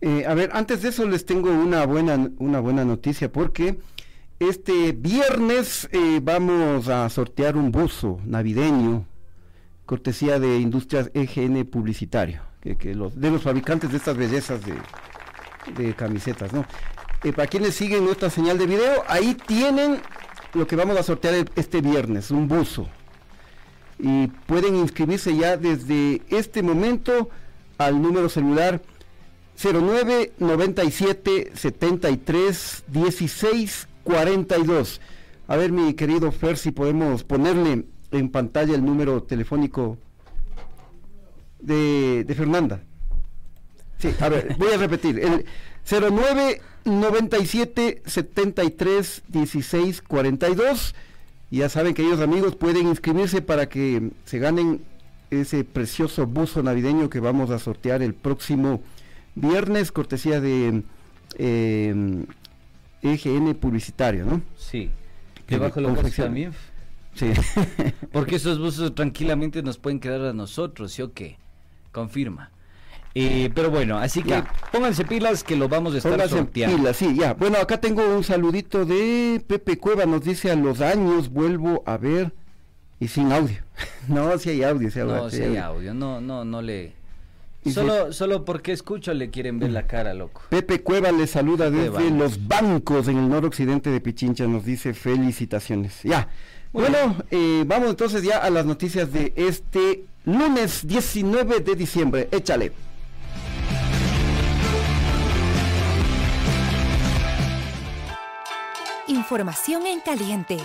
Eh, 0.00 0.24
a 0.26 0.34
ver, 0.34 0.50
antes 0.52 0.82
de 0.82 0.88
eso 0.88 1.06
les 1.06 1.24
tengo 1.24 1.50
una 1.50 1.86
buena, 1.86 2.30
una 2.38 2.58
buena 2.58 2.84
noticia 2.84 3.30
porque 3.30 3.78
este 4.40 4.90
viernes 4.90 5.88
eh, 5.92 6.18
vamos 6.20 6.88
a 6.88 7.08
sortear 7.08 7.56
un 7.56 7.70
buzo 7.70 8.18
navideño 8.24 9.06
cortesía 9.86 10.40
de 10.40 10.58
Industrias 10.58 11.10
EGN 11.14 11.66
Publicitario, 11.66 12.42
que, 12.60 12.94
los, 12.94 13.20
de 13.20 13.30
los 13.30 13.42
fabricantes 13.42 13.90
de 13.90 13.98
estas 13.98 14.16
bellezas 14.16 14.60
de, 15.76 15.94
camisetas, 15.94 16.52
¿no? 16.52 16.64
Para 17.30 17.46
quienes 17.46 17.76
siguen 17.76 18.04
nuestra 18.04 18.30
señal 18.30 18.58
de 18.58 18.66
video, 18.66 19.04
ahí 19.06 19.36
tienen 19.46 20.00
lo 20.54 20.66
que 20.66 20.74
vamos 20.74 20.96
a 20.96 21.04
sortear 21.04 21.46
este 21.54 21.80
viernes, 21.80 22.32
un 22.32 22.48
buzo. 22.48 22.88
Y 23.98 24.26
pueden 24.26 24.74
inscribirse 24.74 25.36
ya 25.36 25.56
desde 25.56 26.22
este 26.28 26.62
momento 26.62 27.30
al 27.78 28.02
número 28.02 28.28
celular 28.28 28.82
09 29.62 30.32
97 30.38 31.52
73 31.54 32.84
16 32.88 33.88
42. 34.02 35.00
A 35.46 35.56
ver, 35.56 35.70
mi 35.70 35.94
querido 35.94 36.32
Fer, 36.32 36.56
si 36.56 36.72
podemos 36.72 37.22
ponerle 37.22 37.84
en 38.10 38.28
pantalla 38.30 38.74
el 38.74 38.84
número 38.84 39.22
telefónico 39.22 39.98
de, 41.60 42.24
Fernanda. 42.36 42.80
Sí, 43.98 44.12
a 44.18 44.28
ver, 44.28 44.56
voy 44.58 44.72
a 44.72 44.76
repetir. 44.76 45.46
09 45.88 46.60
97 46.84 48.02
73 48.04 49.22
16 49.28 50.02
42. 50.02 50.94
Ya 51.50 51.68
saben, 51.68 51.94
que 51.94 52.02
ellos 52.02 52.20
amigos 52.20 52.56
pueden 52.56 52.88
inscribirse 52.88 53.42
para 53.42 53.68
que 53.68 54.10
se 54.24 54.38
ganen 54.38 54.82
ese 55.30 55.64
precioso 55.64 56.26
buzo 56.26 56.62
navideño 56.62 57.10
que 57.10 57.20
vamos 57.20 57.50
a 57.50 57.58
sortear 57.58 58.02
el 58.02 58.14
próximo 58.14 58.82
viernes, 59.34 59.92
cortesía 59.92 60.40
de 60.40 60.82
EGN 61.38 62.26
eh, 63.48 63.54
Publicitario, 63.54 64.24
¿no? 64.24 64.42
Sí. 64.56 64.90
Debajo 65.48 65.80
de 65.80 65.88
la 65.88 66.10
también 66.10 66.52
Sí. 67.14 67.30
Porque 68.12 68.36
esos 68.36 68.58
buzos 68.58 68.94
tranquilamente 68.94 69.62
nos 69.62 69.76
pueden 69.76 70.00
quedar 70.00 70.22
a 70.22 70.32
nosotros, 70.32 70.92
¿sí 70.92 71.02
o 71.02 71.12
qué? 71.12 71.36
Confirma. 71.92 72.50
Eh, 73.14 73.50
pero 73.54 73.70
bueno, 73.70 73.98
así 73.98 74.22
que 74.22 74.42
pónganse 74.70 75.04
pilas 75.04 75.44
que 75.44 75.54
lo 75.56 75.68
vamos 75.68 75.94
a 75.94 75.98
estar 75.98 76.12
pónganse 76.12 76.36
sorteando. 76.36 76.76
pilas, 76.76 76.96
sí, 76.96 77.14
ya. 77.14 77.34
Bueno, 77.34 77.58
acá 77.58 77.78
tengo 77.80 78.02
un 78.06 78.24
saludito 78.24 78.84
de 78.86 79.42
Pepe 79.46 79.78
Cueva, 79.78 80.06
nos 80.06 80.24
dice 80.24 80.50
a 80.50 80.56
los 80.56 80.80
años 80.80 81.28
vuelvo 81.28 81.82
a 81.86 81.98
ver 81.98 82.32
y 82.98 83.08
sin 83.08 83.32
audio. 83.32 83.58
no, 84.08 84.38
si 84.38 84.50
hay 84.50 84.62
audio, 84.62 84.90
si 84.90 85.00
hay 85.00 85.06
No, 85.06 85.30
si 85.30 85.42
hay 85.42 85.56
audio, 85.58 85.92
no, 85.94 86.20
no, 86.20 86.44
no 86.44 86.62
le... 86.62 86.94
Solo, 87.72 88.12
solo 88.12 88.44
porque 88.44 88.72
escucho 88.72 89.14
le 89.14 89.30
quieren 89.30 89.60
ver 89.60 89.70
la 89.70 89.86
cara, 89.86 90.14
loco. 90.14 90.42
Pepe 90.48 90.80
Cueva 90.80 91.12
le 91.12 91.28
saluda 91.28 91.70
desde 91.70 92.10
los 92.10 92.48
bancos 92.48 93.06
en 93.06 93.18
el 93.18 93.28
noroccidente 93.28 93.88
de 93.90 94.00
Pichincha, 94.00 94.48
nos 94.48 94.64
dice 94.64 94.94
felicitaciones. 94.94 96.02
Ya, 96.02 96.28
bueno, 96.72 97.16
eh, 97.30 97.62
vamos 97.66 97.90
entonces 97.90 98.22
ya 98.22 98.38
a 98.38 98.50
las 98.50 98.66
noticias 98.66 99.12
de 99.12 99.32
este 99.36 100.04
lunes 100.24 100.86
19 100.86 101.60
de 101.60 101.76
diciembre. 101.76 102.28
Échale. 102.32 102.72
Información 109.12 109.86
en 109.86 110.00
caliente. 110.00 110.56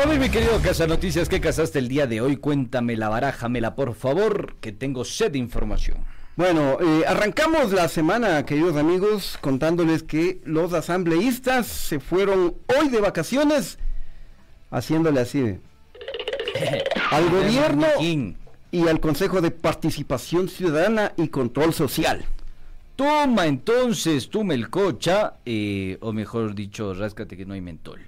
A 0.00 0.06
ver, 0.06 0.20
mi 0.20 0.28
querido 0.28 0.60
Casa 0.62 0.86
Noticias, 0.86 1.28
¿qué 1.28 1.40
casaste 1.40 1.80
el 1.80 1.88
día 1.88 2.06
de 2.06 2.20
hoy? 2.20 2.36
Cuéntamela, 2.36 3.08
barájamela, 3.08 3.74
por 3.74 3.94
favor, 3.94 4.54
que 4.60 4.70
tengo 4.70 5.04
sed 5.04 5.32
de 5.32 5.38
información. 5.38 6.04
Bueno, 6.36 6.78
eh, 6.80 7.02
arrancamos 7.08 7.72
la 7.72 7.88
semana, 7.88 8.46
queridos 8.46 8.76
amigos, 8.76 9.36
contándoles 9.40 10.04
que 10.04 10.40
los 10.44 10.72
asambleístas 10.72 11.66
se 11.66 11.98
fueron 11.98 12.54
hoy 12.78 12.88
de 12.88 13.00
vacaciones, 13.00 13.80
haciéndole 14.70 15.18
así 15.22 15.40
al 17.10 17.30
gobierno 17.30 17.88
y 18.70 18.86
al 18.86 19.00
Consejo 19.00 19.40
de 19.40 19.50
Participación 19.50 20.48
Ciudadana 20.48 21.14
y 21.16 21.28
Control 21.28 21.74
Social. 21.74 22.26
Toma 22.96 23.46
entonces 23.46 24.30
tu 24.30 24.42
melcocha, 24.42 25.34
eh, 25.44 25.98
o 26.00 26.14
mejor 26.14 26.54
dicho, 26.54 26.94
ráscate 26.94 27.36
que 27.36 27.44
no 27.44 27.52
hay 27.52 27.60
mentol. 27.60 28.00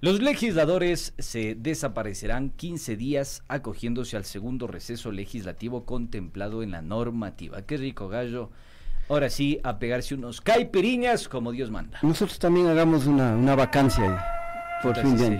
Los 0.00 0.20
legisladores 0.20 1.14
se 1.16 1.54
desaparecerán 1.54 2.50
15 2.50 2.96
días 2.96 3.44
acogiéndose 3.46 4.16
al 4.16 4.24
segundo 4.24 4.66
receso 4.66 5.12
legislativo 5.12 5.84
contemplado 5.84 6.64
en 6.64 6.72
la 6.72 6.82
normativa. 6.82 7.62
Qué 7.62 7.76
rico 7.76 8.08
gallo. 8.08 8.50
Ahora 9.08 9.30
sí, 9.30 9.60
a 9.62 9.78
pegarse 9.78 10.16
unos 10.16 10.40
caipiriñas 10.40 11.28
como 11.28 11.52
Dios 11.52 11.70
manda. 11.70 12.00
Nosotros 12.02 12.40
también 12.40 12.66
hagamos 12.66 13.06
una, 13.06 13.36
una 13.36 13.54
vacancia 13.54 14.02
ahí. 14.02 14.82
Por 14.82 14.96
fin 14.96 15.16
de 15.16 15.30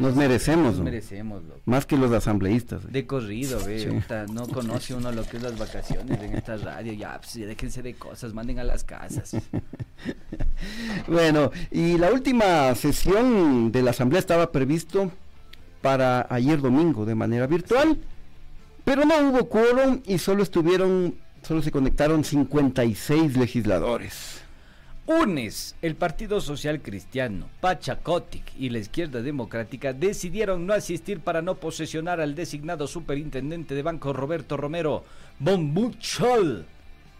nos 0.00 0.16
merecemos, 0.16 0.76
Nos 0.76 0.84
merecemos, 0.84 1.42
Más 1.66 1.86
que 1.86 1.96
los 1.96 2.10
asambleístas. 2.10 2.90
De 2.90 3.06
corrido, 3.06 3.62
ve. 3.64 4.02
No 4.32 4.48
conoce 4.48 4.94
uno 4.94 5.12
lo 5.12 5.24
que 5.24 5.36
es 5.36 5.42
las 5.42 5.58
vacaciones 5.58 6.20
en 6.22 6.34
esta 6.34 6.56
radio. 6.56 6.92
Ya, 6.92 7.20
pues, 7.20 7.34
déjense 7.34 7.82
de 7.82 7.94
cosas, 7.94 8.32
manden 8.32 8.58
a 8.58 8.64
las 8.64 8.82
casas. 8.82 9.36
bueno, 11.06 11.50
y 11.70 11.98
la 11.98 12.10
última 12.10 12.74
sesión 12.74 13.70
de 13.70 13.82
la 13.82 13.90
asamblea 13.90 14.20
estaba 14.20 14.50
previsto 14.50 15.10
para 15.82 16.26
ayer 16.30 16.60
domingo 16.60 17.04
de 17.04 17.14
manera 17.14 17.46
virtual, 17.46 17.98
pero 18.84 19.04
no 19.04 19.18
hubo 19.28 19.48
quórum 19.48 20.00
y 20.06 20.18
solo 20.18 20.42
estuvieron, 20.42 21.14
solo 21.42 21.62
se 21.62 21.70
conectaron 21.70 22.24
56 22.24 23.36
legisladores. 23.36 24.39
UNES, 25.10 25.74
el 25.82 25.96
Partido 25.96 26.40
Social 26.40 26.80
Cristiano, 26.82 27.48
Pachacotic 27.60 28.44
y 28.56 28.70
la 28.70 28.78
Izquierda 28.78 29.20
Democrática 29.20 29.92
decidieron 29.92 30.68
no 30.68 30.72
asistir 30.72 31.18
para 31.18 31.42
no 31.42 31.56
posesionar 31.56 32.20
al 32.20 32.36
designado 32.36 32.86
superintendente 32.86 33.74
de 33.74 33.82
banco 33.82 34.12
Roberto 34.12 34.56
Romero 34.56 35.02
Bombuchol 35.40 36.64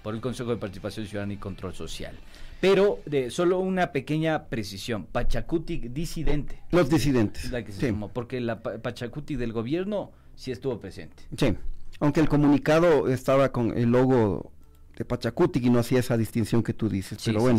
por 0.05 0.15
el 0.15 0.21
Consejo 0.21 0.51
de 0.51 0.59
Participación 0.59 1.05
Ciudadana 1.05 1.33
y 1.33 1.39
Control 1.39 1.75
Social. 1.75 2.17
Pero 2.61 3.01
de 3.07 3.29
solo 3.29 3.59
una 3.59 3.91
pequeña 3.91 4.45
precisión, 4.45 5.07
Pachacutic 5.07 5.93
disidente. 5.93 6.61
Los 6.71 6.89
disidentes. 6.89 7.51
La 7.51 7.65
que 7.65 7.73
se 7.73 7.93
porque 8.13 8.41
la 8.41 8.63
Pachacutic 8.63 9.37
del 9.37 9.53
gobierno 9.53 10.13
sí 10.37 10.53
estuvo 10.53 10.79
presente. 10.79 11.25
Sí, 11.37 11.57
aunque 11.99 12.21
el 12.21 12.29
comunicado 12.29 13.09
estaba 13.09 13.51
con 13.51 13.77
el 13.77 13.91
logo 13.91 14.53
de 15.01 15.07
Pachacuti 15.07 15.61
y 15.63 15.71
no 15.71 15.79
hacía 15.79 15.99
esa 15.99 16.19
distinción 16.19 16.63
que 16.63 16.75
tú 16.75 16.91
dices. 16.91 17.19
pero 17.25 17.41
bueno, 17.41 17.59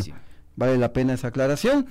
vale 0.55 0.77
la 0.77 0.93
pena 0.93 1.13
esa 1.13 1.29
aclaración. 1.29 1.87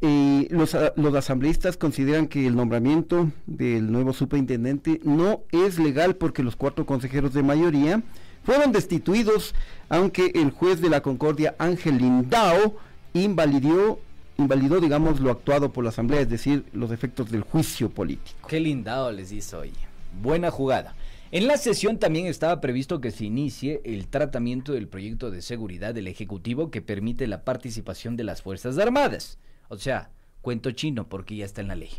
y 0.00 0.48
los, 0.50 0.76
los 0.96 1.14
asambleístas 1.14 1.76
consideran 1.76 2.26
que 2.26 2.48
el 2.48 2.56
nombramiento 2.56 3.30
del 3.46 3.92
nuevo 3.92 4.12
superintendente 4.12 5.00
no 5.04 5.42
es 5.52 5.78
legal 5.78 6.16
porque 6.16 6.42
los 6.42 6.56
cuatro 6.56 6.84
consejeros 6.84 7.32
de 7.32 7.44
mayoría 7.44 8.02
fueron 8.42 8.72
destituidos, 8.72 9.54
aunque 9.88 10.32
el 10.34 10.50
juez 10.50 10.80
de 10.80 10.90
la 10.90 11.00
Concordia, 11.00 11.54
Ángel 11.58 11.98
Lindao, 11.98 12.74
invalidó, 13.12 14.00
invalidó, 14.36 14.80
digamos, 14.80 15.20
lo 15.20 15.30
actuado 15.30 15.72
por 15.72 15.84
la 15.84 15.90
asamblea, 15.90 16.22
es 16.22 16.28
decir, 16.28 16.64
los 16.72 16.90
efectos 16.90 17.30
del 17.30 17.42
juicio 17.42 17.88
político. 17.88 18.48
Qué 18.48 18.58
Lindao 18.58 19.12
les 19.12 19.30
hizo 19.30 19.60
hoy. 19.60 19.72
Buena 20.20 20.50
jugada. 20.50 20.96
En 21.30 21.46
la 21.46 21.58
sesión 21.58 21.98
también 21.98 22.26
estaba 22.26 22.60
previsto 22.60 23.02
que 23.02 23.10
se 23.10 23.26
inicie 23.26 23.82
el 23.84 24.08
tratamiento 24.08 24.72
del 24.72 24.88
proyecto 24.88 25.30
de 25.30 25.42
seguridad 25.42 25.94
del 25.94 26.06
Ejecutivo 26.06 26.70
que 26.70 26.80
permite 26.80 27.26
la 27.26 27.44
participación 27.44 28.16
de 28.16 28.24
las 28.24 28.40
Fuerzas 28.40 28.78
Armadas. 28.78 29.38
O 29.68 29.76
sea, 29.76 30.10
cuento 30.40 30.70
chino 30.70 31.08
porque 31.08 31.36
ya 31.36 31.44
está 31.44 31.60
en 31.60 31.68
la 31.68 31.76
ley. 31.76 31.90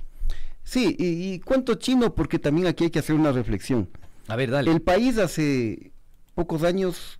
Sí, 0.63 0.95
y, 0.97 1.39
cuento 1.41 1.75
chino 1.75 2.15
porque 2.15 2.39
también 2.39 2.67
aquí 2.67 2.85
hay 2.85 2.89
que 2.89 2.99
hacer 2.99 3.15
una 3.15 3.31
reflexión. 3.31 3.89
A 4.27 4.35
ver, 4.35 4.49
dale. 4.49 4.71
El 4.71 4.81
país 4.81 5.17
hace 5.19 5.91
pocos 6.33 6.63
años 6.63 7.19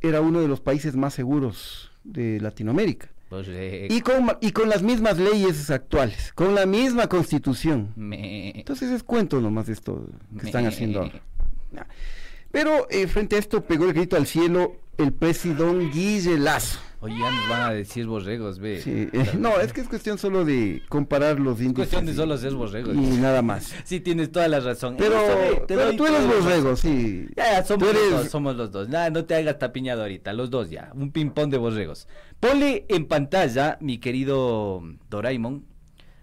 era 0.00 0.20
uno 0.20 0.40
de 0.40 0.48
los 0.48 0.60
países 0.60 0.94
más 0.94 1.14
seguros 1.14 1.90
de 2.04 2.40
Latinoamérica. 2.40 3.08
Pues, 3.28 3.46
eh, 3.48 3.86
y, 3.90 4.00
con, 4.00 4.36
y 4.40 4.50
con 4.50 4.68
las 4.68 4.82
mismas 4.82 5.18
leyes 5.18 5.70
actuales, 5.70 6.32
con 6.32 6.54
la 6.54 6.66
misma 6.66 7.08
constitución. 7.08 7.92
Entonces 7.96 8.90
es 8.90 9.02
cuento 9.04 9.40
nomás 9.40 9.68
esto 9.68 10.08
que 10.38 10.46
están 10.46 10.66
haciendo 10.66 11.02
ahora. 11.02 11.22
Pero 12.50 12.86
eh, 12.90 13.06
frente 13.06 13.36
a 13.36 13.38
esto 13.38 13.64
pegó 13.64 13.84
el 13.86 13.92
grito 13.92 14.16
al 14.16 14.26
cielo 14.26 14.76
el 14.98 15.12
presidón 15.12 15.90
Guille 15.90 16.36
Lazo. 16.38 16.78
Oye, 17.02 17.14
ya 17.18 17.30
nos 17.30 17.48
van 17.48 17.60
a 17.62 17.70
decir 17.72 18.04
borregos, 18.06 18.58
ve. 18.58 18.82
Sí, 18.82 19.08
eh, 19.10 19.30
no, 19.38 19.58
es 19.58 19.72
que 19.72 19.80
es 19.80 19.88
cuestión 19.88 20.18
solo 20.18 20.44
de 20.44 20.82
comparar 20.90 21.40
los 21.40 21.54
Es 21.58 21.64
índices. 21.64 21.76
cuestión 21.88 22.04
de 22.04 22.12
solo 22.12 22.36
ser 22.36 22.52
borregos. 22.52 22.94
Y 22.94 22.98
nada 23.18 23.40
más. 23.40 23.72
Sí, 23.84 24.00
tienes 24.00 24.30
toda 24.30 24.48
la 24.48 24.60
razón. 24.60 24.96
Pero, 24.98 25.16
tú 25.96 26.04
eres 26.06 26.26
borrego, 26.26 26.76
sí. 26.76 27.26
Ya, 27.36 27.52
ya, 27.52 27.64
somos 27.64 27.88
Tú 27.88 27.94
los 27.94 28.02
eres- 28.04 28.18
dos, 28.18 28.28
somos 28.30 28.56
los 28.56 28.70
dos. 28.70 28.90
Nada, 28.90 29.08
no 29.08 29.24
te 29.24 29.34
hagas 29.34 29.58
tapiñado 29.58 30.02
ahorita, 30.02 30.34
los 30.34 30.50
dos 30.50 30.68
ya. 30.68 30.90
Un 30.94 31.10
ping-pong 31.10 31.48
de 31.50 31.56
borregos. 31.56 32.06
Ponle 32.38 32.84
en 32.90 33.06
pantalla, 33.06 33.78
mi 33.80 33.96
querido 33.96 34.82
Doraemon, 35.08 35.64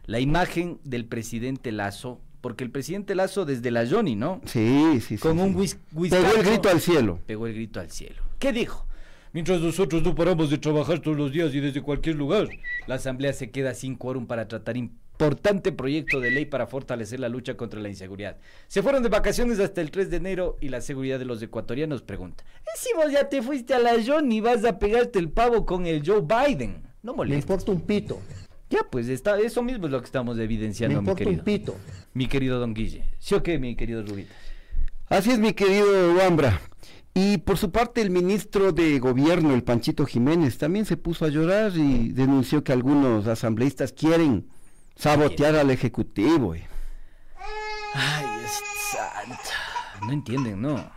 la 0.06 0.20
imagen 0.20 0.80
del 0.84 1.06
presidente 1.06 1.72
Lazo, 1.72 2.22
porque 2.42 2.64
el 2.64 2.72
presidente 2.72 3.16
Lazo 3.16 3.46
desde 3.46 3.72
la 3.72 3.86
Johnny, 3.88 4.16
¿no? 4.16 4.42
Sí, 4.46 5.00
sí, 5.02 5.02
sí. 5.02 5.18
Con 5.18 5.38
sí. 5.38 5.44
un 5.44 5.56
whis 5.56 5.76
Pegó 5.76 6.00
whiskazo, 6.02 6.38
el 6.40 6.46
grito 6.46 6.70
al 6.70 6.82
cielo. 6.82 7.20
Pegó 7.26 7.48
el 7.48 7.54
grito 7.54 7.80
al 7.80 7.90
cielo. 7.92 8.22
¿Qué 8.40 8.54
dijo? 8.54 8.86
Mientras 9.34 9.60
nosotros 9.62 10.02
no 10.04 10.16
paramos 10.16 10.50
de 10.50 10.58
trabajar 10.58 11.00
todos 11.00 11.18
los 11.18 11.32
días 11.32 11.54
y 11.54 11.60
desde 11.60 11.82
cualquier 11.82 12.16
lugar, 12.16 12.48
la 12.88 12.96
Asamblea 12.96 13.34
se 13.34 13.52
queda 13.52 13.74
sin 13.74 13.96
quórum 13.96 14.26
para 14.26 14.48
tratar 14.48 14.78
importante 14.78 15.72
proyecto 15.72 16.20
de 16.20 16.32
ley 16.32 16.46
para 16.46 16.66
fortalecer 16.68 17.20
la 17.20 17.28
lucha 17.30 17.56
contra 17.58 17.80
la 17.80 17.90
inseguridad. 17.90 18.38
Se 18.68 18.82
fueron 18.82 19.04
de 19.04 19.10
vacaciones 19.10 19.60
hasta 19.60 19.82
el 19.82 19.92
3 19.92 20.10
de 20.10 20.18
enero 20.18 20.58
y 20.62 20.70
la 20.70 20.80
seguridad 20.82 21.20
de 21.20 21.26
los 21.26 21.42
ecuatorianos 21.42 22.02
pregunta. 22.04 22.44
"¿Eh, 22.62 22.70
si 22.78 22.90
vos 22.96 23.12
ya 23.12 23.28
te 23.28 23.42
fuiste 23.42 23.74
a 23.74 23.80
la 23.80 23.94
Johnny 24.04 24.42
vas 24.42 24.64
a 24.64 24.80
pegarte 24.80 25.20
el 25.20 25.30
pavo 25.30 25.66
con 25.66 25.86
el 25.86 26.04
Joe 26.08 26.22
Biden? 26.22 26.84
No 27.04 27.12
Me 27.14 27.18
molestes. 27.18 27.44
importa 27.44 27.72
un 27.72 27.82
pito. 27.82 28.20
Ya, 28.70 28.80
pues 28.90 29.08
está, 29.08 29.40
eso 29.40 29.64
mismo 29.64 29.86
es 29.86 29.92
lo 29.92 30.00
que 30.02 30.06
estamos 30.06 30.36
Me 30.38 30.44
evidenciando, 30.44 31.02
mi 31.02 31.16
querido. 31.16 31.40
un 31.40 31.46
pito. 31.46 31.76
Mi 32.14 32.28
querido 32.28 32.60
Don 32.60 32.74
Guille. 32.74 33.06
¿Sí 33.20 33.34
o 33.36 33.42
qué, 33.44 33.58
mi 33.60 33.76
querido 33.76 34.04
Rubita? 34.04 34.34
Así 35.10 35.32
es, 35.32 35.40
mi 35.40 35.54
querido 35.54 36.14
Wambra. 36.16 36.60
Y 37.14 37.38
por 37.40 37.58
su 37.58 37.72
parte, 37.72 38.02
el 38.02 38.10
ministro 38.10 38.74
de 38.74 39.00
Gobierno, 39.00 39.54
el 39.54 39.64
Panchito 39.64 40.06
Jiménez, 40.06 40.58
también 40.58 40.86
se 40.86 40.98
puso 40.98 41.26
a 41.26 41.30
llorar 41.30 41.72
y 41.76 42.10
denunció 42.12 42.64
que 42.64 42.74
algunos 42.74 43.26
asambleístas 43.26 43.94
quieren 43.94 44.48
sabotear 44.96 45.56
al 45.56 45.72
Ejecutivo. 45.72 46.54
eh. 46.54 46.68
Ay, 47.94 48.26
es 48.46 48.62
santa. 48.92 50.06
No 50.06 50.12
entienden, 50.12 50.62
¿no? 50.62 50.92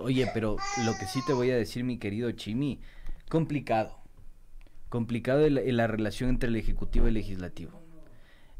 Oye, 0.00 0.28
pero 0.34 0.56
lo 0.84 0.92
que 0.98 1.06
sí 1.06 1.20
te 1.26 1.32
voy 1.32 1.50
a 1.50 1.56
decir, 1.56 1.84
mi 1.84 1.98
querido 1.98 2.30
Chimi, 2.32 2.80
complicado. 3.28 3.99
Complicado 4.90 5.46
el- 5.46 5.56
el- 5.58 5.76
la 5.78 5.86
relación 5.86 6.28
entre 6.28 6.50
el 6.50 6.56
Ejecutivo 6.56 7.06
y 7.06 7.08
el 7.08 7.14
Legislativo. 7.14 7.80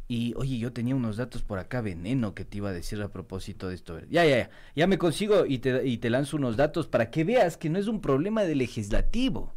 Y, 0.09 0.33
oye, 0.37 0.59
yo 0.59 0.73
tenía 0.73 0.97
unos 0.97 1.17
datos 1.19 1.43
por 1.43 1.59
acá 1.59 1.83
veneno 1.83 2.35
que 2.35 2.45
te 2.45 2.57
iba 2.57 2.71
a 2.71 2.73
decir 2.73 3.01
a 3.03 3.09
propósito 3.13 3.69
de 3.69 3.75
esto. 3.77 4.01
Ya, 4.09 4.25
ya, 4.25 4.39
ya. 4.39 4.51
Ya 4.75 4.87
me 4.89 4.99
consigo 4.99 5.47
y 5.47 5.59
te, 5.59 5.87
y 5.87 5.99
te 5.99 6.11
lanzo 6.11 6.37
unos 6.37 6.57
datos 6.57 6.89
para 6.89 7.11
que 7.11 7.23
veas 7.25 7.57
que 7.57 7.69
no 7.71 7.79
es 7.79 7.87
un 7.87 8.01
problema 8.01 8.43
del 8.43 8.59
legislativo, 8.59 9.53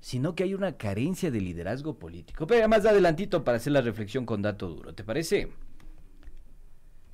sino 0.00 0.34
que 0.34 0.44
hay 0.44 0.54
una 0.54 0.76
carencia 0.78 1.30
de 1.30 1.40
liderazgo 1.40 1.98
político. 1.98 2.46
Pero 2.46 2.66
más 2.68 2.86
adelantito 2.86 3.44
para 3.44 3.56
hacer 3.58 3.72
la 3.72 3.82
reflexión 3.82 4.24
con 4.24 4.40
dato 4.40 4.68
duro, 4.68 4.94
¿te 4.94 5.04
parece? 5.04 5.50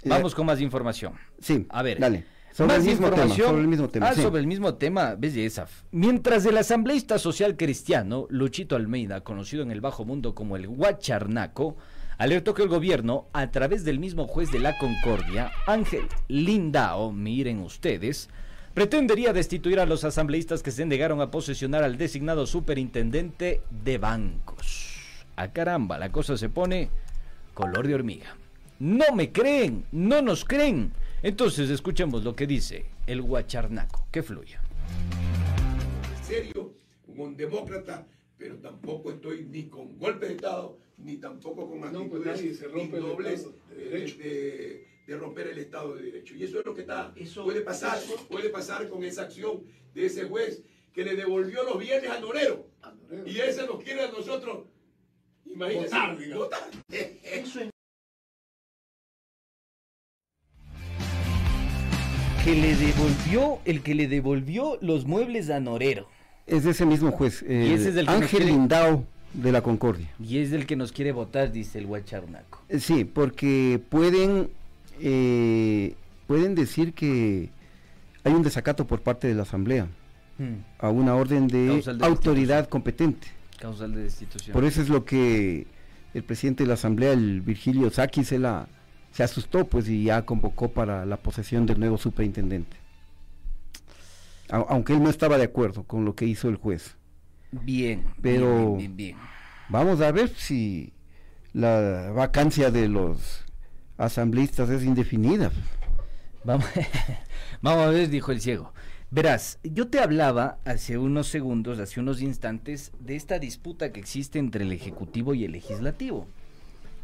Vamos 0.04 0.34
con 0.34 0.46
más 0.46 0.60
información. 0.60 1.14
Sí, 1.40 1.66
A 1.68 1.82
ver, 1.82 1.98
dale. 2.00 2.24
Sobre 2.52 2.68
más 2.68 2.78
el 2.78 2.90
mismo 2.90 3.10
tema, 3.10 3.28
sobre 3.34 3.60
el 3.62 3.68
mismo 3.68 3.88
tema, 3.88 4.08
Ah, 4.08 4.14
sí. 4.14 4.22
sobre 4.22 4.40
el 4.40 4.46
mismo 4.46 4.74
tema, 4.74 5.14
belleza. 5.16 5.66
Mientras 5.90 6.44
el 6.44 6.58
asambleísta 6.58 7.18
social 7.18 7.56
cristiano 7.56 8.26
Luchito 8.28 8.76
Almeida, 8.76 9.22
conocido 9.22 9.62
en 9.62 9.70
el 9.70 9.80
bajo 9.80 10.04
mundo 10.04 10.34
como 10.34 10.56
el 10.56 10.68
Guacharnaco, 10.68 11.76
alertó 12.18 12.52
que 12.54 12.62
el 12.62 12.68
gobierno, 12.68 13.26
a 13.32 13.50
través 13.50 13.84
del 13.84 13.98
mismo 13.98 14.26
juez 14.26 14.50
de 14.52 14.58
la 14.58 14.76
Concordia, 14.76 15.50
Ángel 15.66 16.02
Lindao, 16.28 17.10
miren 17.10 17.60
ustedes, 17.60 18.28
pretendería 18.74 19.32
destituir 19.32 19.80
a 19.80 19.86
los 19.86 20.04
asambleístas 20.04 20.62
que 20.62 20.70
se 20.70 20.84
negaron 20.84 21.20
a 21.22 21.30
posesionar 21.30 21.82
al 21.84 21.96
designado 21.96 22.46
superintendente 22.46 23.62
de 23.70 23.98
bancos. 23.98 24.90
A 25.36 25.48
caramba, 25.48 25.98
la 25.98 26.12
cosa 26.12 26.36
se 26.36 26.50
pone 26.50 26.90
color 27.54 27.86
de 27.86 27.94
hormiga. 27.94 28.36
No 28.78 29.06
me 29.14 29.32
creen, 29.32 29.84
no 29.90 30.20
nos 30.20 30.44
creen. 30.44 30.92
Entonces 31.22 31.70
escuchemos 31.70 32.24
lo 32.24 32.34
que 32.34 32.46
dice 32.46 32.86
el 33.06 33.22
guacharnaco. 33.22 34.06
Que 34.10 34.22
fluya. 34.22 34.60
serio, 36.26 36.74
un 37.06 37.36
demócrata, 37.36 38.06
pero 38.38 38.56
tampoco 38.56 39.12
estoy 39.12 39.44
ni 39.44 39.68
con 39.68 39.98
golpe 39.98 40.26
de 40.26 40.34
Estado, 40.34 40.78
ni 40.98 41.18
tampoco 41.18 41.68
con 41.68 41.80
pues 41.80 41.92
actitudes 41.94 42.26
nadie 42.26 42.54
se 42.54 42.66
rompe 42.68 42.96
el 42.96 43.02
innobles 43.04 43.40
Estado 43.40 43.56
de 43.68 43.74
de, 43.76 43.90
Derecho. 43.90 44.18
de- 44.18 44.92
de 45.06 45.16
romper 45.16 45.46
el 45.48 45.58
Estado 45.58 45.94
de 45.96 46.02
Derecho. 46.02 46.34
Y 46.36 46.44
eso 46.44 46.60
es 46.60 46.64
lo 46.66 46.74
que 46.74 46.82
está, 46.82 47.12
puede 47.44 47.60
pasar, 47.62 47.98
puede 48.30 48.48
pasar 48.50 48.88
con 48.88 49.02
esa 49.04 49.22
acción 49.22 49.62
de 49.94 50.06
ese 50.06 50.24
juez 50.24 50.62
que 50.94 51.04
le 51.04 51.16
devolvió 51.16 51.64
los 51.64 51.78
bienes 51.78 52.08
a 52.08 52.20
Norero. 52.20 52.68
Y 53.26 53.38
ese 53.40 53.66
nos 53.66 53.82
quiere 53.82 54.02
a 54.04 54.10
nosotros, 54.12 54.64
imagínense, 55.44 55.94
Votar, 55.96 56.18
votar. 56.34 57.71
Que 62.44 62.54
le 62.56 62.74
devolvió, 62.74 63.58
el 63.64 63.82
que 63.82 63.94
le 63.94 64.08
devolvió 64.08 64.76
los 64.80 65.06
muebles 65.06 65.48
a 65.50 65.60
Norero. 65.60 66.08
Es 66.46 66.64
ese 66.66 66.84
mismo 66.84 67.12
juez, 67.12 67.42
ese 67.42 67.88
es 67.90 67.94
que 67.94 68.00
Ángel 68.10 68.28
quiere- 68.28 68.46
Lindao 68.46 69.04
de 69.32 69.52
la 69.52 69.62
Concordia. 69.62 70.08
Y 70.22 70.38
es 70.38 70.50
el 70.52 70.66
que 70.66 70.74
nos 70.74 70.90
quiere 70.90 71.12
votar, 71.12 71.52
dice 71.52 71.78
el 71.78 71.86
guacharnaco. 71.86 72.60
Eh, 72.68 72.80
Sí, 72.80 73.04
porque 73.04 73.80
pueden, 73.88 74.50
eh, 75.00 75.94
pueden 76.26 76.56
decir 76.56 76.94
que 76.94 77.48
hay 78.24 78.32
un 78.32 78.42
desacato 78.42 78.86
por 78.88 79.02
parte 79.02 79.28
de 79.28 79.34
la 79.34 79.42
Asamblea 79.42 79.86
a 80.80 80.90
una 80.90 81.14
orden 81.14 81.46
de 81.46 81.80
de 81.80 82.04
autoridad 82.04 82.68
competente. 82.68 83.28
Causal 83.60 83.94
de 83.94 84.02
destitución. 84.02 84.52
Por 84.52 84.64
eso 84.64 84.82
es 84.82 84.88
lo 84.88 85.04
que 85.04 85.68
el 86.12 86.24
presidente 86.24 86.64
de 86.64 86.68
la 86.68 86.74
Asamblea, 86.74 87.12
el 87.12 87.40
Virgilio 87.42 87.88
Saki, 87.90 88.24
se, 88.24 88.40
la, 88.40 88.66
se 89.12 89.22
asustó 89.22 89.66
pues 89.66 89.88
y 89.88 90.04
ya 90.04 90.22
convocó 90.26 90.68
para 90.72 91.04
la 91.06 91.16
posesión 91.16 91.66
del 91.66 91.78
nuevo 91.80 91.98
superintendente. 91.98 92.76
Au- 94.50 94.66
aunque 94.68 94.92
él 94.94 95.02
no 95.02 95.10
estaba 95.10 95.38
de 95.38 95.44
acuerdo 95.44 95.84
con 95.84 96.04
lo 96.04 96.14
que 96.14 96.26
hizo 96.26 96.48
el 96.48 96.56
juez. 96.56 96.96
Bien, 97.50 98.04
Pero- 98.20 98.76
bien, 98.76 98.78
bien, 98.78 98.96
bien. 98.96 99.16
Vamos 99.68 100.00
a 100.00 100.10
ver 100.12 100.28
si 100.30 100.92
la 101.52 102.10
vacancia 102.14 102.70
de 102.70 102.88
los 102.88 103.44
asambleístas 103.98 104.68
es 104.70 104.82
indefinida. 104.84 105.50
Vamos, 106.44 106.66
vamos 107.62 107.84
a 107.86 107.90
ver, 107.90 108.08
dijo 108.08 108.32
el 108.32 108.40
ciego. 108.40 108.72
Verás, 109.10 109.58
yo 109.62 109.88
te 109.88 110.00
hablaba 110.00 110.58
hace 110.64 110.96
unos 110.96 111.28
segundos, 111.28 111.78
hace 111.78 112.00
unos 112.00 112.22
instantes, 112.22 112.92
de 112.98 113.14
esta 113.16 113.38
disputa 113.38 113.92
que 113.92 114.00
existe 114.00 114.38
entre 114.38 114.64
el 114.64 114.72
Ejecutivo 114.72 115.34
y 115.34 115.44
el 115.44 115.52
Legislativo. 115.52 116.26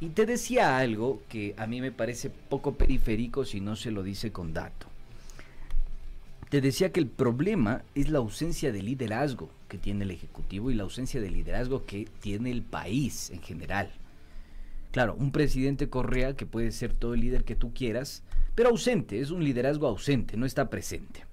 Y 0.00 0.10
te 0.10 0.26
decía 0.26 0.78
algo 0.78 1.22
que 1.28 1.54
a 1.56 1.66
mí 1.66 1.80
me 1.80 1.90
parece 1.90 2.30
poco 2.30 2.74
periférico 2.74 3.44
si 3.44 3.60
no 3.60 3.74
se 3.74 3.90
lo 3.90 4.02
dice 4.02 4.30
con 4.30 4.52
dato. 4.52 4.86
Te 6.50 6.60
decía 6.60 6.92
que 6.92 7.00
el 7.00 7.08
problema 7.08 7.82
es 7.94 8.08
la 8.08 8.18
ausencia 8.18 8.72
de 8.72 8.82
liderazgo 8.82 9.50
que 9.68 9.76
tiene 9.76 10.04
el 10.04 10.12
Ejecutivo 10.12 10.70
y 10.70 10.74
la 10.74 10.84
ausencia 10.84 11.20
de 11.20 11.30
liderazgo 11.30 11.84
que 11.84 12.08
tiene 12.20 12.50
el 12.50 12.62
país 12.62 13.30
en 13.30 13.42
general. 13.42 13.90
Claro, 14.92 15.14
un 15.14 15.32
presidente 15.32 15.90
Correa 15.90 16.34
que 16.34 16.46
puede 16.46 16.72
ser 16.72 16.94
todo 16.94 17.14
el 17.14 17.20
líder 17.20 17.44
que 17.44 17.56
tú 17.56 17.74
quieras, 17.74 18.22
pero 18.54 18.70
ausente, 18.70 19.20
es 19.20 19.30
un 19.30 19.44
liderazgo 19.44 19.86
ausente, 19.86 20.36
no 20.36 20.46
está 20.46 20.70
presente. 20.70 21.26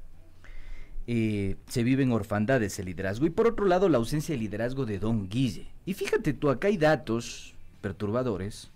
Eh, 1.07 1.55
se 1.67 1.83
vive 1.83 2.03
en 2.03 2.11
orfandad 2.11 2.61
ese 2.63 2.83
liderazgo. 2.83 3.25
Y 3.25 3.29
por 3.29 3.47
otro 3.47 3.65
lado, 3.65 3.89
la 3.89 3.99
ausencia 3.99 4.33
de 4.33 4.41
liderazgo 4.41 4.85
de 4.85 4.99
Don 4.99 5.29
Guille. 5.29 5.67
Y 5.85 5.93
fíjate 5.93 6.33
tú, 6.33 6.49
acá 6.49 6.67
hay 6.67 6.77
datos 6.77 7.54
perturbadores, 7.85 8.71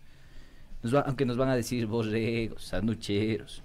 nos 0.84 0.94
aunque 0.94 1.26
nos 1.26 1.36
van 1.36 1.50
a 1.50 1.56
decir 1.56 1.88
borregos, 1.88 2.64
sanducheros. 2.64 3.64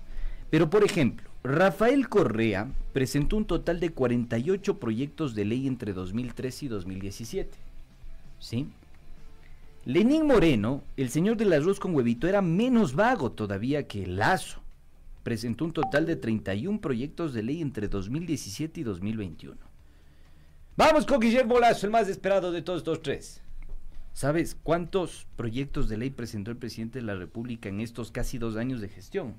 Pero 0.48 0.70
por 0.70 0.84
ejemplo, 0.84 1.28
Rafael 1.42 2.08
Correa 2.08 2.72
presentó 2.94 3.36
un 3.36 3.44
total 3.44 3.78
de 3.78 3.90
48 3.90 4.78
proyectos 4.78 5.34
de 5.34 5.44
ley 5.44 5.66
entre 5.66 5.92
2013 5.92 6.64
y 6.64 6.68
2017. 6.68 7.58
¿Sí? 8.38 8.68
Lenín 9.84 10.26
Moreno, 10.26 10.82
el 10.96 11.10
señor 11.10 11.36
del 11.36 11.52
arroz 11.52 11.78
con 11.78 11.94
huevito, 11.94 12.26
era 12.26 12.40
menos 12.40 12.94
vago 12.94 13.32
todavía 13.32 13.86
que 13.86 14.06
Lazo. 14.06 14.62
Presentó 15.24 15.66
un 15.66 15.74
total 15.74 16.06
de 16.06 16.16
31 16.16 16.80
proyectos 16.80 17.34
de 17.34 17.42
ley 17.42 17.60
entre 17.60 17.88
2017 17.88 18.80
y 18.80 18.82
2021. 18.82 19.58
Vamos 20.76 21.04
con 21.04 21.20
Guillermo 21.20 21.58
Lazo, 21.60 21.84
el 21.84 21.92
más 21.92 22.08
esperado 22.08 22.50
de 22.50 22.62
todos 22.62 22.78
estos 22.78 23.02
tres. 23.02 23.43
¿Sabes 24.14 24.56
cuántos 24.62 25.26
proyectos 25.36 25.88
de 25.88 25.98
ley 25.98 26.10
presentó 26.10 26.52
el 26.52 26.56
presidente 26.56 27.00
de 27.00 27.04
la 27.04 27.16
República 27.16 27.68
en 27.68 27.80
estos 27.80 28.12
casi 28.12 28.38
dos 28.38 28.56
años 28.56 28.80
de 28.80 28.88
gestión? 28.88 29.34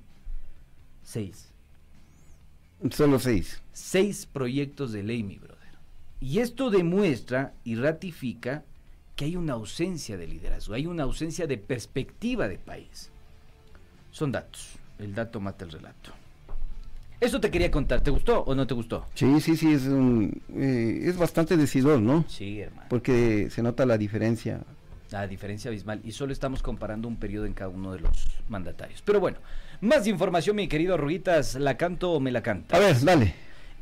Seis. 1.02 1.50
Solo 2.90 3.18
seis. 3.18 3.62
Seis 3.72 4.26
proyectos 4.26 4.92
de 4.92 5.02
ley, 5.02 5.22
mi 5.22 5.38
brother. 5.38 5.56
Y 6.20 6.40
esto 6.40 6.68
demuestra 6.68 7.54
y 7.64 7.76
ratifica 7.76 8.64
que 9.16 9.24
hay 9.24 9.36
una 9.36 9.54
ausencia 9.54 10.18
de 10.18 10.26
liderazgo, 10.26 10.74
hay 10.74 10.86
una 10.86 11.04
ausencia 11.04 11.46
de 11.46 11.56
perspectiva 11.56 12.46
de 12.46 12.58
país. 12.58 13.10
Son 14.10 14.30
datos. 14.30 14.74
El 14.98 15.14
dato 15.14 15.40
mata 15.40 15.64
el 15.64 15.72
relato. 15.72 16.12
Eso 17.20 17.40
te 17.40 17.50
quería 17.50 17.70
contar, 17.70 18.02
¿te 18.02 18.10
gustó 18.10 18.40
o 18.42 18.54
no 18.54 18.66
te 18.66 18.74
gustó? 18.74 19.06
Sí, 19.14 19.40
sí, 19.40 19.56
sí, 19.56 19.72
es, 19.72 19.84
un, 19.86 20.42
eh, 20.54 21.00
es 21.04 21.16
bastante 21.16 21.56
decidor, 21.56 22.00
¿no? 22.00 22.24
Sí, 22.28 22.60
hermano. 22.60 22.86
Porque 22.90 23.48
se 23.50 23.62
nota 23.62 23.86
la 23.86 23.96
diferencia. 23.96 24.60
La 25.10 25.26
diferencia 25.26 25.70
abismal. 25.70 26.00
Y 26.04 26.12
solo 26.12 26.32
estamos 26.32 26.62
comparando 26.62 27.08
un 27.08 27.16
periodo 27.16 27.46
en 27.46 27.54
cada 27.54 27.70
uno 27.70 27.92
de 27.92 28.00
los 28.00 28.26
mandatarios. 28.48 29.02
Pero 29.02 29.20
bueno, 29.20 29.38
más 29.80 30.06
información, 30.06 30.56
mi 30.56 30.68
querido 30.68 30.96
Ruitas, 30.96 31.54
¿la 31.54 31.76
canto 31.76 32.12
o 32.12 32.20
me 32.20 32.32
la 32.32 32.42
canta? 32.42 32.76
A 32.76 32.80
ver, 32.80 33.00
dale. 33.00 33.34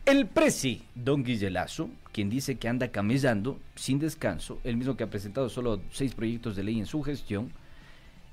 El 0.07 0.27
presi, 0.27 0.83
don 0.95 1.25
Guillelazo, 1.25 1.89
quien 2.13 2.29
dice 2.29 2.57
que 2.57 2.69
anda 2.69 2.89
camellando 2.89 3.59
sin 3.75 3.99
descanso, 3.99 4.61
el 4.63 4.77
mismo 4.77 4.97
que 4.97 5.05
ha 5.05 5.11
presentado 5.11 5.49
solo 5.49 5.81
seis 5.91 6.15
proyectos 6.15 6.57
de 6.57 6.63
ley 6.63 6.79
en 6.79 6.85
su 6.85 7.03
gestión, 7.03 7.51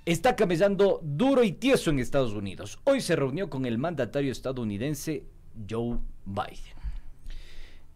está 0.05 0.35
camellando 0.35 0.99
duro 1.03 1.43
y 1.43 1.51
tieso 1.51 1.89
en 1.89 1.99
Estados 1.99 2.33
Unidos. 2.33 2.79
Hoy 2.83 3.01
se 3.01 3.15
reunió 3.15 3.49
con 3.49 3.65
el 3.65 3.77
mandatario 3.77 4.31
estadounidense 4.31 5.23
Joe 5.69 5.99
Biden. 6.25 6.75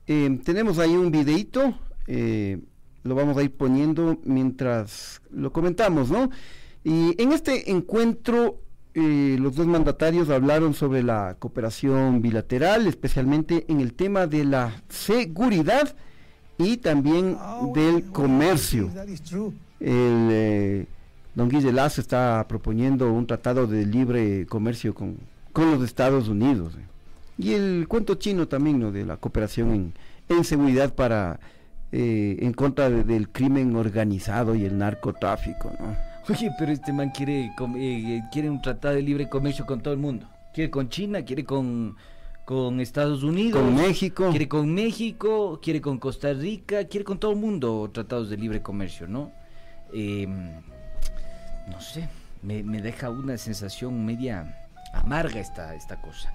Eh, 0.07 0.39
tenemos 0.43 0.77
ahí 0.77 0.95
un 0.95 1.09
videito, 1.09 1.73
eh, 2.07 2.59
lo 3.03 3.15
vamos 3.15 3.37
a 3.37 3.43
ir 3.43 3.55
poniendo 3.55 4.17
mientras 4.23 5.21
lo 5.31 5.51
comentamos, 5.51 6.11
¿no? 6.11 6.29
Y 6.83 7.19
en 7.21 7.31
este 7.31 7.71
encuentro 7.71 8.61
eh, 8.93 9.37
los 9.39 9.55
dos 9.55 9.65
mandatarios 9.65 10.29
hablaron 10.29 10.75
sobre 10.75 11.01
la 11.01 11.35
cooperación 11.39 12.21
bilateral, 12.21 12.85
especialmente 12.85 13.65
en 13.67 13.81
el 13.81 13.93
tema 13.93 14.27
de 14.27 14.45
la 14.45 14.83
seguridad 14.89 15.95
y 16.57 16.77
también 16.77 17.35
del 17.73 18.11
comercio. 18.11 18.91
El, 19.79 20.87
don 21.35 21.49
Guille 21.49 21.71
Lazo 21.71 22.01
está 22.01 22.45
proponiendo 22.47 23.11
un 23.11 23.27
tratado 23.27 23.67
de 23.67 23.85
libre 23.85 24.45
comercio 24.47 24.93
con, 24.93 25.17
con 25.53 25.71
los 25.71 25.83
Estados 25.83 26.27
Unidos. 26.29 26.75
eh. 26.77 26.85
Y 27.37 27.53
el 27.53 27.87
cuento 27.89 28.15
chino 28.15 28.47
también, 28.47 28.79
¿no? 28.79 28.91
De 28.91 29.05
la 29.05 29.17
cooperación 29.17 29.73
en, 29.73 29.93
en 30.29 30.43
seguridad 30.45 30.93
para 30.95 31.39
eh, 31.91 32.37
en 32.39 32.53
contra 32.53 32.89
de- 32.89 33.03
del 33.03 33.29
crimen 33.29 33.75
organizado 33.75 34.55
y 34.55 34.63
el 34.65 34.77
narcotráfico, 34.77 35.71
¿no? 35.79 35.95
Oye, 36.27 36.49
pero 36.57 36.71
este 36.71 36.91
man 36.91 37.11
quiere, 37.11 37.45
eh, 37.45 37.51
eh, 37.77 38.21
quiere 38.31 38.49
un 38.49 38.61
tratado 38.61 38.95
de 38.95 39.01
libre 39.01 39.29
comercio 39.29 39.65
con 39.65 39.81
todo 39.81 39.93
el 39.93 39.99
mundo. 39.99 40.27
Quiere 40.53 40.71
con 40.71 40.89
China, 40.89 41.23
quiere 41.23 41.43
con, 41.43 41.95
con 42.45 42.79
Estados 42.79 43.21
Unidos. 43.23 43.61
Con 43.61 43.75
México. 43.75 44.29
Quiere 44.31 44.47
con 44.47 44.73
México, 44.73 45.59
quiere 45.61 45.81
con 45.81 45.99
Costa 45.99 46.33
Rica, 46.33 46.85
quiere 46.85 47.03
con 47.03 47.19
todo 47.19 47.31
el 47.31 47.37
mundo 47.37 47.89
tratados 47.93 48.29
de 48.29 48.37
libre 48.37 48.61
comercio, 48.61 49.07
¿no? 49.07 49.31
Eh, 49.93 50.27
no 51.67 51.81
sé, 51.81 52.07
me, 52.41 52.63
me 52.63 52.81
deja 52.81 53.09
una 53.09 53.37
sensación 53.37 54.05
media 54.05 54.67
amarga 54.93 55.39
esta, 55.39 55.75
esta 55.75 56.01
cosa. 56.01 56.33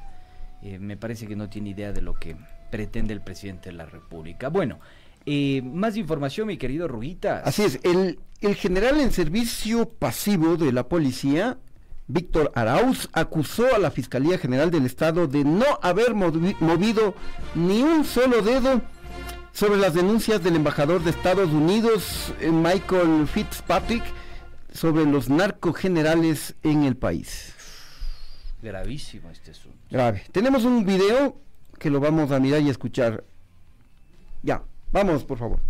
Eh, 0.62 0.78
me 0.78 0.96
parece 0.96 1.26
que 1.26 1.36
no 1.36 1.48
tiene 1.48 1.70
idea 1.70 1.92
de 1.92 2.02
lo 2.02 2.14
que 2.14 2.36
pretende 2.70 3.14
el 3.14 3.20
presidente 3.22 3.70
de 3.70 3.76
la 3.76 3.86
República. 3.86 4.48
Bueno, 4.48 4.78
eh, 5.26 5.62
más 5.62 5.96
información, 5.96 6.46
mi 6.48 6.56
querido 6.56 6.86
Ruguita. 6.88 7.42
Así 7.44 7.62
es, 7.62 7.80
el, 7.82 8.18
el 8.40 8.54
general 8.54 9.00
en 9.00 9.12
servicio 9.12 9.88
pasivo 9.88 10.56
de 10.56 10.72
la 10.72 10.88
policía, 10.88 11.58
Víctor 12.06 12.52
Arauz, 12.54 13.08
acusó 13.12 13.74
a 13.74 13.78
la 13.78 13.90
Fiscalía 13.90 14.36
General 14.38 14.70
del 14.70 14.84
Estado 14.84 15.26
de 15.26 15.44
no 15.44 15.64
haber 15.82 16.14
movi- 16.14 16.56
movido 16.60 17.14
ni 17.54 17.82
un 17.82 18.04
solo 18.04 18.42
dedo 18.42 18.82
sobre 19.52 19.78
las 19.78 19.94
denuncias 19.94 20.42
del 20.42 20.56
embajador 20.56 21.02
de 21.02 21.10
Estados 21.10 21.50
Unidos, 21.50 22.32
eh, 22.40 22.50
Michael 22.50 23.26
Fitzpatrick, 23.26 24.04
sobre 24.72 25.04
los 25.04 25.28
narcogenerales 25.28 26.54
en 26.62 26.84
el 26.84 26.96
país. 26.96 27.54
Gravísimo 28.62 29.30
este 29.30 29.52
asunto. 29.52 29.78
Grave. 29.90 30.22
Tenemos 30.32 30.64
un 30.64 30.84
video 30.84 31.36
que 31.78 31.90
lo 31.90 32.00
vamos 32.00 32.30
a 32.30 32.38
mirar 32.38 32.60
y 32.60 32.68
escuchar. 32.68 33.24
Ya, 34.42 34.62
vamos, 34.92 35.24
por 35.24 35.38
favor. 35.38 35.60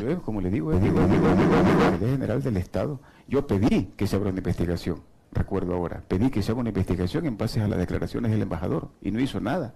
Yo, 0.00 0.22
como 0.22 0.40
le 0.40 0.50
digo, 0.50 0.72
es 0.72 0.82
digo, 0.82 1.00
digo, 1.06 1.98
General 1.98 2.42
del 2.42 2.56
Estado. 2.56 3.00
Yo 3.26 3.46
pedí 3.46 3.90
que 3.96 4.06
se 4.06 4.16
abra 4.16 4.30
una 4.30 4.38
investigación, 4.38 5.02
recuerdo 5.32 5.74
ahora, 5.74 6.02
pedí 6.08 6.30
que 6.30 6.42
se 6.42 6.52
haga 6.52 6.60
una 6.60 6.70
investigación 6.70 7.26
en 7.26 7.36
base 7.36 7.60
a 7.60 7.68
las 7.68 7.78
declaraciones 7.78 8.30
del 8.30 8.42
embajador 8.42 8.88
y 9.02 9.10
no 9.10 9.20
hizo 9.20 9.40
nada. 9.40 9.74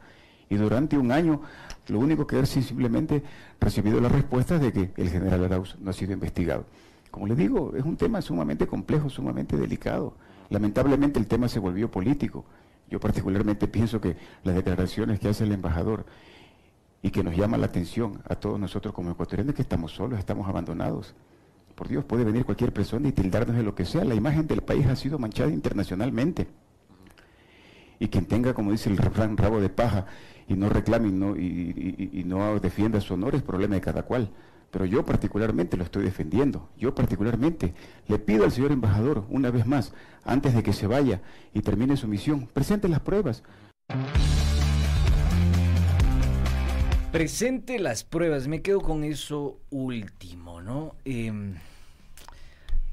Y 0.48 0.56
durante 0.56 0.98
un 0.98 1.12
año, 1.12 1.42
lo 1.88 1.98
único 1.98 2.26
que 2.26 2.38
he 2.38 2.46
simplemente 2.46 3.22
recibido 3.60 4.00
la 4.00 4.08
respuesta 4.08 4.58
de 4.58 4.72
que 4.72 4.90
el 4.96 5.10
general 5.10 5.44
Arauz 5.44 5.76
no 5.80 5.90
ha 5.90 5.92
sido 5.92 6.12
investigado. 6.12 6.66
Como 7.12 7.26
le 7.26 7.36
digo, 7.36 7.74
es 7.76 7.84
un 7.84 7.98
tema 7.98 8.22
sumamente 8.22 8.66
complejo, 8.66 9.10
sumamente 9.10 9.54
delicado. 9.58 10.14
Lamentablemente 10.48 11.20
el 11.20 11.26
tema 11.26 11.46
se 11.46 11.58
volvió 11.58 11.90
político. 11.90 12.46
Yo 12.88 12.98
particularmente 12.98 13.68
pienso 13.68 14.00
que 14.00 14.16
las 14.44 14.54
declaraciones 14.54 15.20
que 15.20 15.28
hace 15.28 15.44
el 15.44 15.52
embajador 15.52 16.06
y 17.02 17.10
que 17.10 17.22
nos 17.22 17.36
llama 17.36 17.58
la 17.58 17.66
atención 17.66 18.22
a 18.26 18.36
todos 18.36 18.58
nosotros 18.58 18.94
como 18.94 19.10
ecuatorianos 19.10 19.54
que 19.54 19.60
estamos 19.60 19.92
solos, 19.92 20.18
estamos 20.18 20.48
abandonados. 20.48 21.14
Por 21.74 21.86
Dios, 21.86 22.02
puede 22.06 22.24
venir 22.24 22.46
cualquier 22.46 22.72
persona 22.72 23.08
y 23.08 23.12
tildarnos 23.12 23.56
de 23.56 23.62
lo 23.62 23.74
que 23.74 23.84
sea. 23.84 24.04
La 24.04 24.14
imagen 24.14 24.46
del 24.46 24.62
país 24.62 24.86
ha 24.86 24.96
sido 24.96 25.18
manchada 25.18 25.50
internacionalmente. 25.50 26.48
Y 27.98 28.08
quien 28.08 28.24
tenga, 28.24 28.54
como 28.54 28.72
dice 28.72 28.88
el 28.88 28.96
refrán, 28.96 29.36
rabo 29.36 29.60
de 29.60 29.68
paja 29.68 30.06
y 30.48 30.54
no 30.54 30.70
reclame 30.70 31.08
y 31.08 31.12
no, 31.12 31.36
y 31.36 32.22
no 32.24 32.58
defienda 32.58 33.02
su 33.02 33.12
honor 33.12 33.34
es 33.34 33.42
problema 33.42 33.74
de 33.74 33.82
cada 33.82 34.02
cual. 34.04 34.30
Pero 34.72 34.86
yo 34.86 35.04
particularmente 35.04 35.76
lo 35.76 35.84
estoy 35.84 36.02
defendiendo. 36.02 36.70
Yo 36.78 36.94
particularmente 36.94 37.74
le 38.08 38.18
pido 38.18 38.44
al 38.44 38.52
señor 38.52 38.72
embajador, 38.72 39.26
una 39.28 39.50
vez 39.50 39.66
más, 39.66 39.92
antes 40.24 40.54
de 40.54 40.62
que 40.62 40.72
se 40.72 40.86
vaya 40.86 41.20
y 41.52 41.60
termine 41.60 41.98
su 41.98 42.08
misión, 42.08 42.46
presente 42.46 42.88
las 42.88 43.00
pruebas. 43.00 43.42
Presente 47.12 47.78
las 47.78 48.02
pruebas, 48.02 48.48
me 48.48 48.62
quedo 48.62 48.80
con 48.80 49.04
eso 49.04 49.60
último, 49.68 50.62
¿no? 50.62 50.96
Em, 51.04 51.56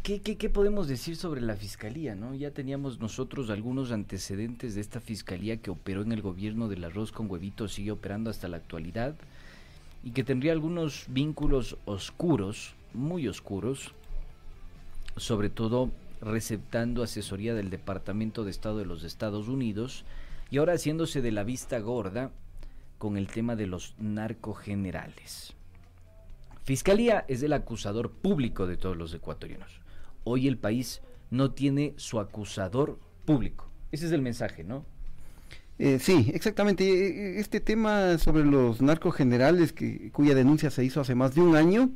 ¿qué, 0.04 0.22
qué, 0.22 0.36
qué 0.36 0.50
podemos 0.50 0.90
decir 0.90 1.16
sobre 1.16 1.40
la 1.40 1.56
fiscalía, 1.56 2.14
no? 2.14 2.36
Ya 2.36 2.52
teníamos 2.52 3.00
nosotros 3.00 3.50
algunos 3.50 3.94
antecedentes 3.94 4.76
de 4.76 4.82
esta 4.82 5.00
fiscalía 5.00 5.62
que 5.62 5.72
operó 5.72 6.02
en 6.02 6.12
el 6.12 6.22
gobierno 6.22 6.68
del 6.68 6.84
arroz 6.84 7.14
con 7.14 7.32
huevitos, 7.32 7.72
sigue 7.72 7.92
operando 7.92 8.30
hasta 8.30 8.50
la 8.50 8.58
actualidad, 8.58 9.16
y 10.04 10.12
que 10.12 10.24
tendría 10.24 10.52
algunos 10.52 11.06
vínculos 11.10 11.78
oscuros, 11.86 12.76
muy 12.94 13.28
oscuros, 13.28 13.94
sobre 15.18 15.50
todo 15.50 15.92
receptando 16.22 17.04
asesoría 17.04 17.54
del 17.54 17.70
Departamento 17.70 18.44
de 18.44 18.52
Estado 18.52 18.78
de 18.78 18.86
los 18.86 19.04
Estados 19.04 19.48
Unidos 19.48 20.06
y 20.52 20.58
ahora 20.58 20.74
haciéndose 20.74 21.22
de 21.22 21.32
la 21.32 21.44
vista 21.44 21.80
gorda 21.80 22.32
con 22.98 23.18
el 23.18 23.28
tema 23.28 23.56
de 23.56 23.68
los 23.68 23.96
narcogenerales. 24.00 25.54
Fiscalía 26.64 27.26
es 27.28 27.42
el 27.42 27.54
acusador 27.54 28.12
público 28.12 28.68
de 28.68 28.78
todos 28.78 28.98
los 28.98 29.14
ecuatorianos. 29.14 29.82
Hoy 30.24 30.48
el 30.48 30.58
país 30.58 31.02
no 31.32 31.52
tiene 31.52 31.94
su 31.98 32.20
acusador 32.20 33.00
público. 33.26 33.70
Ese 33.92 34.06
es 34.06 34.12
el 34.12 34.22
mensaje, 34.22 34.64
¿no? 34.64 34.86
Eh, 35.80 35.98
sí, 36.00 36.30
exactamente. 36.34 36.84
Eh, 36.84 37.40
Este 37.40 37.62
tema 37.62 38.18
sobre 38.18 38.44
los 38.44 38.82
narcogenerales, 38.82 39.72
que, 39.72 40.12
cuya 40.12 40.36
denuncia 40.36 40.70
se 40.70 40.84
hizo 40.84 41.00
hace 41.02 41.16
más 41.16 41.34
de 41.36 41.42
un 41.42 41.56
año, 41.56 41.90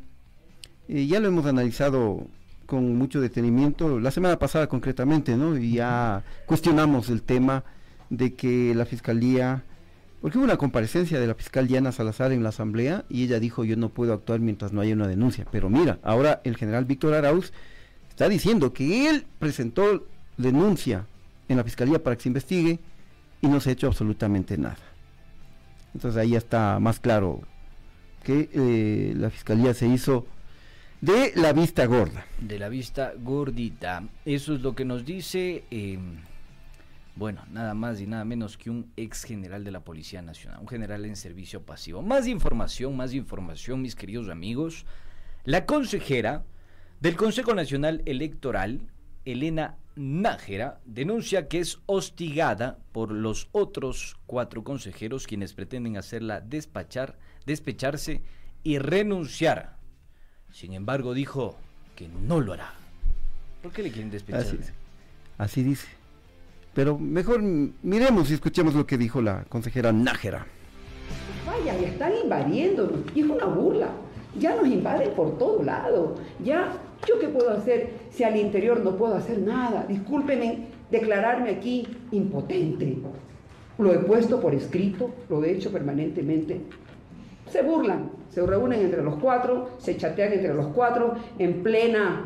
eh, 0.88 1.06
ya 1.06 1.20
lo 1.20 1.28
hemos 1.28 1.46
analizado 1.46 2.26
con 2.66 2.96
mucho 2.98 3.20
detenimiento, 3.20 4.00
la 4.00 4.10
semana 4.12 4.40
pasada 4.40 4.68
concretamente, 4.68 5.36
¿no? 5.36 5.58
Y 5.58 5.74
ya 5.74 6.24
cuestionamos 6.46 7.10
el 7.10 7.22
tema 7.22 7.66
de 8.10 8.34
que 8.36 8.74
la 8.74 8.86
Fiscalía, 8.86 9.64
porque 10.22 10.38
hubo 10.38 10.46
una 10.46 10.58
comparecencia 10.58 11.20
de 11.20 11.28
la 11.28 11.36
fiscal 11.36 11.68
Diana 11.68 11.92
Salazar 11.92 12.32
en 12.32 12.42
la 12.42 12.50
Asamblea 12.50 13.04
y 13.10 13.24
ella 13.26 13.40
dijo 13.42 13.66
yo 13.66 13.76
no 13.76 13.90
puedo 13.90 14.14
actuar 14.14 14.40
mientras 14.40 14.72
no 14.72 14.80
haya 14.80 14.94
una 14.94 15.08
denuncia. 15.08 15.46
Pero 15.52 15.70
mira, 15.70 16.00
ahora 16.04 16.42
el 16.46 16.56
general 16.56 16.86
Víctor 16.86 17.14
Arauz 17.16 17.52
está 18.10 18.30
diciendo 18.30 18.72
que 18.72 19.10
él 19.10 19.26
presentó 19.40 20.06
denuncia 20.38 21.06
en 21.50 21.58
la 21.58 21.66
Fiscalía 21.66 22.02
para 22.02 22.16
que 22.16 22.24
se 22.24 22.30
investigue 22.30 22.80
y 23.44 23.48
no 23.48 23.60
se 23.60 23.70
ha 23.70 23.74
hecho 23.74 23.88
absolutamente 23.88 24.58
nada. 24.58 24.78
Entonces 25.94 26.20
ahí 26.20 26.30
ya 26.30 26.38
está 26.38 26.80
más 26.80 27.00
claro 27.00 27.42
que 28.24 28.50
eh, 28.54 29.14
la 29.18 29.30
Fiscalía 29.30 29.74
se 29.74 29.86
hizo 29.86 30.26
de 31.02 31.34
la 31.36 31.52
vista 31.52 31.86
gorda. 31.86 32.26
De 32.40 32.58
la 32.58 32.70
vista 32.70 33.12
gordita. 33.22 34.08
Eso 34.24 34.56
es 34.56 34.62
lo 34.62 34.74
que 34.74 34.86
nos 34.86 35.04
dice, 35.04 35.66
eh, 35.70 36.00
bueno, 37.18 37.44
nada 37.52 37.74
más 37.74 38.00
y 38.00 38.08
nada 38.08 38.24
menos 38.24 38.58
que 38.58 38.70
un 38.70 38.90
ex 38.96 39.26
general 39.26 39.66
de 39.66 39.72
la 39.72 39.82
Policía 39.82 40.22
Nacional, 40.22 40.62
un 40.62 40.68
general 40.70 41.04
en 41.04 41.18
servicio 41.18 41.64
pasivo. 41.64 42.02
Más 42.02 42.28
información, 42.28 42.96
más 42.96 43.14
información, 43.14 43.82
mis 43.82 43.96
queridos 43.96 44.30
amigos. 44.30 44.86
La 45.44 45.66
consejera 45.66 46.46
del 47.02 47.18
Consejo 47.18 47.54
Nacional 47.54 48.04
Electoral, 48.06 48.80
Elena 49.26 49.78
Nájera, 49.96 50.80
denuncia 50.86 51.48
que 51.48 51.60
es 51.60 51.80
hostigada 51.86 52.80
por 52.92 53.12
los 53.12 53.48
otros 53.52 54.18
cuatro 54.26 54.64
consejeros 54.64 55.28
quienes 55.28 55.54
pretenden 55.54 55.98
hacerla 55.98 56.42
despachar, 56.42 57.18
despecharse 57.46 58.22
y 58.64 58.80
renunciar. 58.80 59.78
Sin 60.52 60.74
embargo, 60.74 61.14
dijo 61.14 61.58
que 61.96 62.08
no 62.08 62.40
lo 62.40 62.54
hará. 62.54 62.74
¿Por 63.62 63.72
qué 63.72 63.84
le 63.84 63.92
quieren 63.92 64.12
despechar? 64.12 64.46
Así, 65.38 65.64
dice. 65.64 65.88
Pero 66.74 66.98
mejor 66.98 67.42
miremos 67.42 68.32
y 68.32 68.34
escuchemos 68.34 68.74
lo 68.74 68.86
que 68.86 68.98
dijo 68.98 69.22
la 69.22 69.46
consejera 69.46 69.92
Nájera. 69.92 70.46
Vaya, 71.46 71.80
ya 71.80 71.88
están 71.88 72.14
invadiéndonos 72.24 73.00
y 73.14 73.22
es 73.22 73.26
una 73.28 73.46
burla. 73.46 73.90
Ya 74.40 74.56
nos 74.56 74.68
invaden 74.68 75.14
por 75.14 75.38
todo 75.38 75.62
lado. 75.62 76.16
Ya, 76.44 76.74
¿yo 77.08 77.20
qué 77.20 77.28
puedo 77.28 77.52
hacer 77.52 77.90
si 78.10 78.24
al 78.24 78.36
interior 78.36 78.82
no 78.82 78.96
puedo 78.96 79.16
hacer 79.16 79.40
nada? 79.40 79.86
Discúlpenme 79.88 80.68
declararme 80.90 81.50
aquí 81.50 81.88
impotente. 82.12 82.98
Lo 83.78 83.92
he 83.92 83.98
puesto 83.98 84.40
por 84.40 84.54
escrito, 84.54 85.12
lo 85.30 85.44
he 85.44 85.52
hecho 85.52 85.72
permanentemente. 85.72 86.62
Se 87.50 87.62
burlan, 87.62 88.12
se 88.30 88.46
reúnen 88.46 88.82
entre 88.82 89.04
los 89.04 89.16
cuatro, 89.16 89.70
se 89.80 89.98
chatean 89.98 90.34
entre 90.34 90.54
los 90.54 90.68
cuatro 90.68 91.16
en 91.40 91.64
plena, 91.64 92.26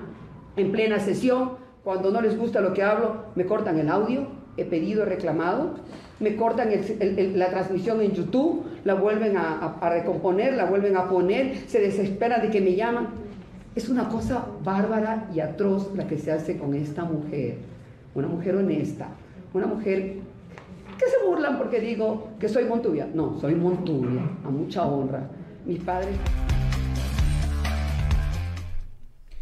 en 0.56 0.72
plena 0.72 1.00
sesión. 1.00 1.52
Cuando 1.84 2.12
no 2.12 2.22
les 2.22 2.38
gusta 2.38 2.60
lo 2.60 2.74
que 2.74 2.84
hablo, 2.84 3.26
me 3.36 3.46
cortan 3.46 3.80
el 3.80 3.90
audio, 3.90 4.28
he 4.58 4.66
pedido, 4.66 5.04
he 5.04 5.06
reclamado, 5.06 5.76
me 6.20 6.36
cortan 6.36 6.70
la 7.36 7.50
transmisión 7.50 8.02
en 8.02 8.12
YouTube, 8.12 8.66
la 8.84 8.96
vuelven 8.96 9.38
a, 9.38 9.78
recomponer, 9.90 10.54
la 10.56 10.66
vuelven 10.66 10.98
a 10.98 11.08
poner, 11.10 11.58
se 11.68 11.80
desesperan 11.80 12.42
de 12.42 12.50
que 12.50 12.60
me 12.60 12.76
llaman. 12.76 13.27
Es 13.78 13.90
una 13.90 14.10
cosa 14.10 14.44
bárbara 14.64 15.30
y 15.36 15.40
atroz 15.40 15.96
la 15.96 16.08
que 16.08 16.18
se 16.18 16.32
hace 16.32 16.58
con 16.58 16.74
esta 16.74 17.06
mujer, 17.06 17.60
una 18.16 18.28
mujer 18.28 18.56
honesta, 18.56 19.08
una 19.54 19.68
mujer 19.68 20.16
que 20.98 21.06
se 21.06 21.24
burlan 21.24 21.60
porque 21.60 21.80
digo 21.80 22.30
que 22.40 22.50
soy 22.50 22.66
Montubia. 22.66 23.08
No, 23.14 23.40
soy 23.40 23.54
Montubia, 23.54 24.24
a 24.44 24.50
mucha 24.50 24.84
honra. 24.84 25.30
Mis 25.64 25.78
padres... 25.84 26.18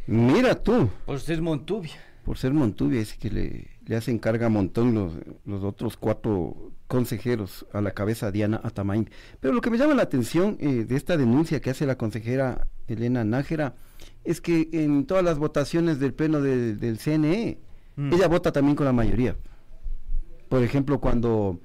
Mira 0.06 0.54
tú. 0.54 0.90
Por 1.06 1.22
ser 1.22 1.42
Montubia. 1.42 1.96
Por 2.26 2.38
ser 2.38 2.52
Montubia, 2.52 3.00
es 3.00 3.14
que 3.14 3.30
le, 3.30 3.68
le 3.86 3.96
hacen 3.96 4.20
carga 4.20 4.50
montón 4.50 4.94
los, 4.94 5.14
los 5.46 5.64
otros 5.64 5.96
cuatro 5.96 6.74
consejeros 6.88 7.66
a 7.72 7.80
la 7.80 7.92
cabeza 7.92 8.32
Diana 8.32 8.60
Atamain. 8.62 9.10
Pero 9.40 9.54
lo 9.54 9.62
que 9.62 9.70
me 9.70 9.78
llama 9.78 9.94
la 9.94 10.04
atención 10.04 10.58
eh, 10.60 10.84
de 10.84 10.98
esta 10.98 11.16
denuncia 11.16 11.62
que 11.62 11.70
hace 11.70 11.86
la 11.86 11.98
consejera 11.98 12.68
Elena 12.90 13.24
Nájera 13.24 13.76
es 14.24 14.42
que 14.42 14.70
en 14.72 15.06
todas 15.06 15.24
las 15.24 15.38
votaciones 15.38 16.00
del 16.00 16.14
pleno 16.14 16.42
del 16.42 16.98
CNE, 16.98 17.60
mm. 17.96 18.14
ella 18.14 18.28
vota 18.28 18.52
también 18.52 18.76
con 18.76 18.86
la 18.86 18.94
mayoría. 18.94 19.36
Por 20.50 20.64
ejemplo, 20.64 21.00
cuando 21.00 21.60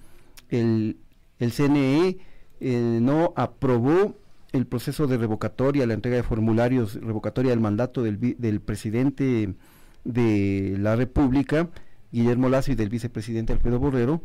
el, 0.49 0.99
el 1.39 1.53
CNE 1.53 2.19
eh, 2.61 2.99
no 3.01 3.33
aprobó 3.37 4.15
el 4.53 4.67
proceso 4.67 5.07
de 5.07 5.17
revocatoria, 5.17 5.87
la 5.87 5.95
entrega 5.95 6.17
de 6.17 6.23
formularios, 6.23 6.95
revocatoria 6.95 7.51
del 7.51 7.61
mandato 7.61 8.03
del, 8.03 8.37
del 8.39 8.61
presidente 8.61 9.55
de 10.05 10.77
la 10.79 10.97
República, 10.97 11.69
Guillermo 12.13 12.49
Lazo 12.49 12.73
y 12.73 12.75
del 12.75 12.89
vicepresidente 12.89 13.53
Alfredo 13.53 13.79
Borrero, 13.79 14.23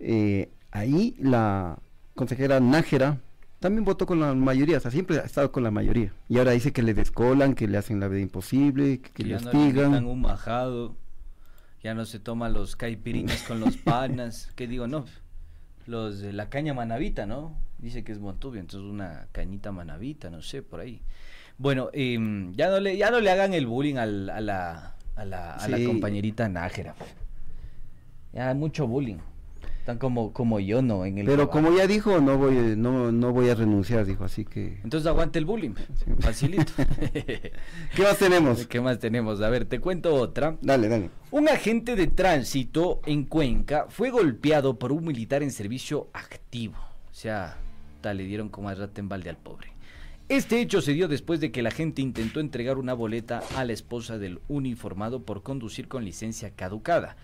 eh, 0.00 0.50
ahí 0.70 1.14
la 1.18 1.78
consejera 2.14 2.60
Nájera 2.60 3.20
también 3.64 3.86
votó 3.86 4.04
con 4.04 4.20
la 4.20 4.34
mayoría, 4.34 4.76
o 4.76 4.80
sea, 4.80 4.90
siempre 4.90 5.20
ha 5.20 5.22
estado 5.22 5.50
con 5.50 5.62
la 5.62 5.70
mayoría. 5.70 6.12
Y 6.28 6.36
ahora 6.36 6.50
dice 6.50 6.74
que 6.74 6.82
le 6.82 6.92
descolan, 6.92 7.54
que 7.54 7.66
le 7.66 7.78
hacen 7.78 7.98
la 7.98 8.08
vida 8.08 8.20
imposible, 8.20 9.00
que, 9.00 9.24
le 9.24 9.36
hostigan. 9.36 9.90
No 9.90 10.00
le 10.00 10.06
un 10.06 10.20
majado, 10.20 10.94
ya 11.82 11.94
no 11.94 12.04
se 12.04 12.18
toma 12.18 12.50
los 12.50 12.76
caipirinas 12.76 13.42
con 13.44 13.60
los 13.60 13.78
panas, 13.78 14.52
que 14.54 14.66
digo, 14.66 14.86
no, 14.86 15.06
los 15.86 16.18
de 16.18 16.34
la 16.34 16.50
caña 16.50 16.74
manavita, 16.74 17.24
¿no? 17.24 17.56
Dice 17.78 18.04
que 18.04 18.12
es 18.12 18.18
Montubio, 18.18 18.60
entonces 18.60 18.86
una 18.86 19.28
cañita 19.32 19.72
manavita, 19.72 20.28
no 20.28 20.42
sé, 20.42 20.60
por 20.60 20.80
ahí. 20.80 21.00
Bueno, 21.56 21.88
em, 21.94 22.52
ya, 22.52 22.68
no 22.68 22.80
le, 22.80 22.98
ya 22.98 23.10
no 23.10 23.18
le 23.20 23.30
hagan 23.30 23.54
el 23.54 23.66
bullying 23.66 23.96
a 23.96 24.04
la, 24.04 24.36
a 25.16 25.24
la, 25.24 25.54
a 25.54 25.68
la 25.68 25.84
compañerita 25.86 26.50
Nájera. 26.50 26.94
Ya 28.34 28.50
hay 28.50 28.54
mucho 28.54 28.86
bullying. 28.86 29.20
Tan 29.84 29.98
como, 29.98 30.32
como 30.32 30.60
yo, 30.60 30.80
¿no? 30.80 31.04
En 31.04 31.18
el 31.18 31.26
Pero 31.26 31.50
como 31.50 31.70
ya 31.76 31.86
dijo, 31.86 32.18
no 32.20 32.38
voy, 32.38 32.74
no, 32.74 33.12
no 33.12 33.32
voy 33.32 33.50
a 33.50 33.54
renunciar, 33.54 34.06
dijo, 34.06 34.24
así 34.24 34.46
que... 34.46 34.78
Entonces 34.82 35.06
aguante 35.06 35.38
el 35.38 35.44
bullying, 35.44 35.74
facilito. 36.20 36.72
¿Qué 37.12 38.02
más 38.02 38.18
tenemos? 38.18 38.66
¿Qué 38.66 38.80
más 38.80 38.98
tenemos? 38.98 39.42
A 39.42 39.50
ver, 39.50 39.66
te 39.66 39.80
cuento 39.80 40.14
otra. 40.14 40.56
Dale, 40.62 40.88
dale. 40.88 41.10
Un 41.30 41.50
agente 41.50 41.96
de 41.96 42.06
tránsito 42.06 43.02
en 43.04 43.24
Cuenca 43.24 43.84
fue 43.90 44.08
golpeado 44.08 44.78
por 44.78 44.90
un 44.90 45.04
militar 45.04 45.42
en 45.42 45.50
servicio 45.50 46.08
activo. 46.14 46.76
O 47.10 47.14
sea, 47.14 47.58
tal, 48.00 48.16
le 48.16 48.24
dieron 48.24 48.48
como 48.48 48.70
a 48.70 48.74
rata 48.74 49.02
en 49.02 49.10
balde 49.10 49.28
al 49.28 49.36
pobre. 49.36 49.74
Este 50.30 50.62
hecho 50.62 50.80
se 50.80 50.94
dio 50.94 51.08
después 51.08 51.40
de 51.40 51.52
que 51.52 51.60
la 51.60 51.70
gente 51.70 52.00
intentó 52.00 52.40
entregar 52.40 52.78
una 52.78 52.94
boleta 52.94 53.42
a 53.54 53.64
la 53.66 53.74
esposa 53.74 54.16
del 54.16 54.40
uniformado 54.48 55.24
por 55.24 55.42
conducir 55.42 55.88
con 55.88 56.06
licencia 56.06 56.48
caducada 56.56 57.16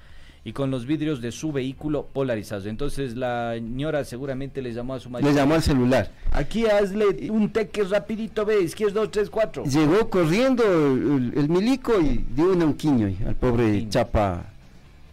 y 0.44 0.52
con 0.52 0.70
los 0.70 0.86
vidrios 0.86 1.20
de 1.20 1.32
su 1.32 1.52
vehículo 1.52 2.06
polarizados. 2.12 2.66
Entonces 2.66 3.16
la 3.16 3.52
señora 3.54 4.04
seguramente 4.04 4.62
le 4.62 4.72
llamó 4.72 4.94
a 4.94 5.00
su 5.00 5.10
marido. 5.10 5.30
Le 5.30 5.36
llamó 5.36 5.54
al 5.54 5.62
celular. 5.62 6.10
Aquí 6.30 6.66
hazle 6.66 7.30
un 7.30 7.50
teque 7.50 7.84
rapidito, 7.84 8.44
ve, 8.44 8.62
izquierda 8.62 9.00
2, 9.00 9.10
3, 9.10 9.30
4. 9.30 9.64
Llegó 9.64 10.08
corriendo 10.08 10.64
el, 10.64 11.48
milico 11.48 12.00
y 12.00 12.24
dio 12.34 12.52
un 12.52 12.62
unquiño 12.62 13.12
al 13.26 13.34
pobre 13.34 13.88
chapa 13.88 14.46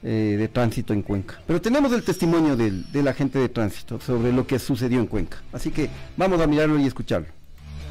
eh, 0.04 0.36
de 0.38 0.48
tránsito 0.48 0.94
en 0.94 1.02
Cuenca. 1.02 1.42
Pero 1.46 1.62
tenemos 1.62 1.92
el 1.92 2.04
testimonio 2.04 2.56
del, 2.56 2.90
del 2.92 3.08
agente 3.08 3.40
de 3.40 3.50
tránsito 3.50 4.00
sobre 4.00 4.32
lo 4.32 4.48
que 4.48 4.60
sucedió 4.60 5.00
en 5.00 5.08
Cuenca. 5.08 5.38
Así 5.52 5.72
que 5.72 5.90
vamos 6.16 6.40
a 6.40 6.48
mirarlo 6.48 6.80
y 6.80 6.86
escucharlo 6.86 7.37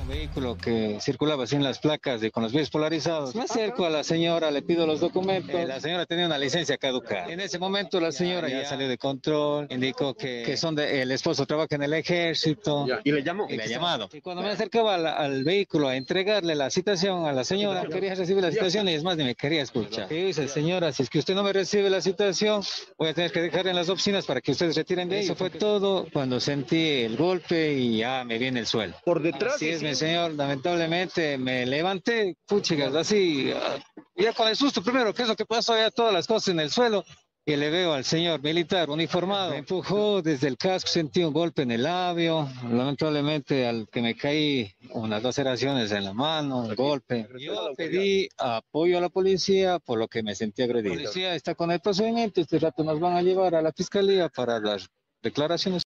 vehículo 0.06 0.56
que 0.56 0.98
circulaba 1.00 1.46
sin 1.46 1.62
las 1.62 1.78
placas 1.78 2.22
y 2.22 2.30
con 2.30 2.42
los 2.42 2.52
vidrios 2.52 2.70
polarizados. 2.70 3.34
Me 3.34 3.42
acerco 3.42 3.84
a 3.84 3.90
la 3.90 4.04
señora, 4.04 4.50
le 4.50 4.62
pido 4.62 4.86
los 4.86 5.00
documentos. 5.00 5.54
Eh, 5.54 5.66
la 5.66 5.80
señora 5.80 6.06
tenía 6.06 6.26
una 6.26 6.38
licencia 6.38 6.76
caducada. 6.76 7.26
En 7.32 7.40
ese 7.40 7.58
momento 7.58 8.00
la 8.00 8.12
señora 8.12 8.48
ya, 8.48 8.64
salió 8.64 8.88
de 8.88 8.98
control, 8.98 9.66
indicó 9.70 10.14
que, 10.14 10.42
que 10.44 10.56
son 10.56 10.74
de, 10.74 11.02
el 11.02 11.10
esposo 11.10 11.46
trabaja 11.46 11.74
en 11.74 11.82
el 11.82 11.92
ejército. 11.92 12.86
¿Y 13.04 13.12
le 13.12 13.22
llamó? 13.22 13.46
Y 13.48 13.56
le 13.56 13.64
ha 13.64 13.66
llamado. 13.66 14.08
Y 14.12 14.20
cuando 14.20 14.42
me 14.42 14.50
acercaba 14.50 14.94
al, 14.94 15.44
vehículo 15.44 15.88
a 15.88 15.96
entregarle 15.96 16.54
la 16.54 16.70
citación 16.70 17.26
a 17.26 17.32
la 17.32 17.44
señora, 17.44 17.84
quería 17.86 18.14
recibir 18.14 18.42
la 18.42 18.50
citación 18.50 18.88
y 18.88 18.94
es 18.94 19.04
más, 19.04 19.16
ni 19.16 19.24
me 19.24 19.34
quería 19.34 19.62
escuchar. 19.62 20.12
Y 20.12 20.26
dice, 20.26 20.48
señora, 20.48 20.92
si 20.92 21.02
es 21.02 21.10
que 21.10 21.18
usted 21.18 21.34
no 21.34 21.42
me 21.42 21.52
recibe 21.52 21.90
la 21.90 22.00
citación, 22.00 22.62
voy 22.98 23.08
a 23.08 23.14
tener 23.14 23.32
que 23.32 23.40
dejar 23.40 23.66
en 23.66 23.76
las 23.76 23.88
oficinas 23.88 24.26
para 24.26 24.40
que 24.40 24.52
ustedes 24.52 24.76
retiren 24.76 25.08
de 25.08 25.16
ahí. 25.16 25.24
Eso 25.24 25.34
fue 25.34 25.50
todo 25.50 26.06
cuando 26.12 26.40
sentí 26.40 27.02
el 27.02 27.16
golpe 27.16 27.74
y 27.74 27.98
ya 27.98 28.24
me 28.24 28.38
viene 28.38 28.60
el 28.60 28.66
suelo. 28.66 28.94
Por 29.04 29.22
detrás. 29.22 29.56
Así 29.56 29.68
es, 29.68 29.82
señor, 29.96 30.32
lamentablemente 30.35 31.38
me 31.38 31.66
levanté, 31.66 32.37
puchigas, 32.46 32.94
así, 32.94 33.50
ah, 33.54 33.78
ya 34.14 34.32
con 34.32 34.48
el 34.48 34.56
susto 34.56 34.82
primero, 34.82 35.12
¿qué 35.12 35.22
es 35.22 35.28
lo 35.28 35.37
que 35.37 35.46
pasó? 35.46 35.76
Ya 35.76 35.90
todas 35.90 36.12
las 36.12 36.26
cosas 36.26 36.48
en 36.48 36.61
el 36.61 36.70
suelo. 36.70 37.04
Y 37.48 37.54
le 37.54 37.70
veo 37.70 37.92
al 37.92 38.04
señor 38.04 38.42
militar 38.42 38.90
uniformado. 38.90 39.52
Me 39.52 39.59
empujó 39.59 40.20
desde 40.20 40.48
el 40.48 40.56
casco, 40.56 40.88
sentí 40.88 41.22
un 41.22 41.32
golpe 41.32 41.62
en 41.62 41.70
el 41.70 41.85
labio. 41.85 42.48
Lamentablemente, 42.68 43.68
al 43.68 43.87
que 43.87 44.02
me 44.02 44.16
caí, 44.16 44.74
unas 44.90 45.22
laceraciones 45.22 45.92
en 45.92 46.02
la 46.02 46.12
mano, 46.12 46.68
el 46.68 46.74
golpe. 46.74 47.28
Yo 47.38 47.70
pedí 47.76 48.28
apoyo 48.37 48.98
a 48.98 49.00
la 49.00 49.11
policía, 49.11 49.78
por 49.78 49.96
lo 49.96 50.09
que 50.09 50.24
me 50.24 50.35
sentí 50.35 50.62
agredido. 50.62 50.96
La 50.96 51.02
policía 51.02 51.37
está 51.37 51.54
con 51.54 51.70
el 51.70 51.78
procedimiento. 51.78 52.40
Este 52.40 52.59
rato 52.59 52.82
nos 52.82 52.98
van 52.98 53.16
a 53.16 53.22
llevar 53.22 53.54
a 53.54 53.62
la 53.62 53.70
fiscalía 53.70 54.28
para 54.28 54.59
las 54.59 54.88
declaraciones. 55.22 55.85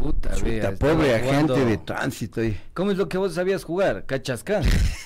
Puta, 0.00 0.30
pobre 0.78 1.14
agente 1.14 1.64
de 1.64 1.76
tránsito. 1.76 2.40
¿Cómo 2.72 2.90
es 2.90 2.96
lo 2.96 3.08
que 3.08 3.18
vos 3.18 3.34
sabías 3.34 3.64
jugar? 3.64 4.06
Cachascán. 4.06 4.64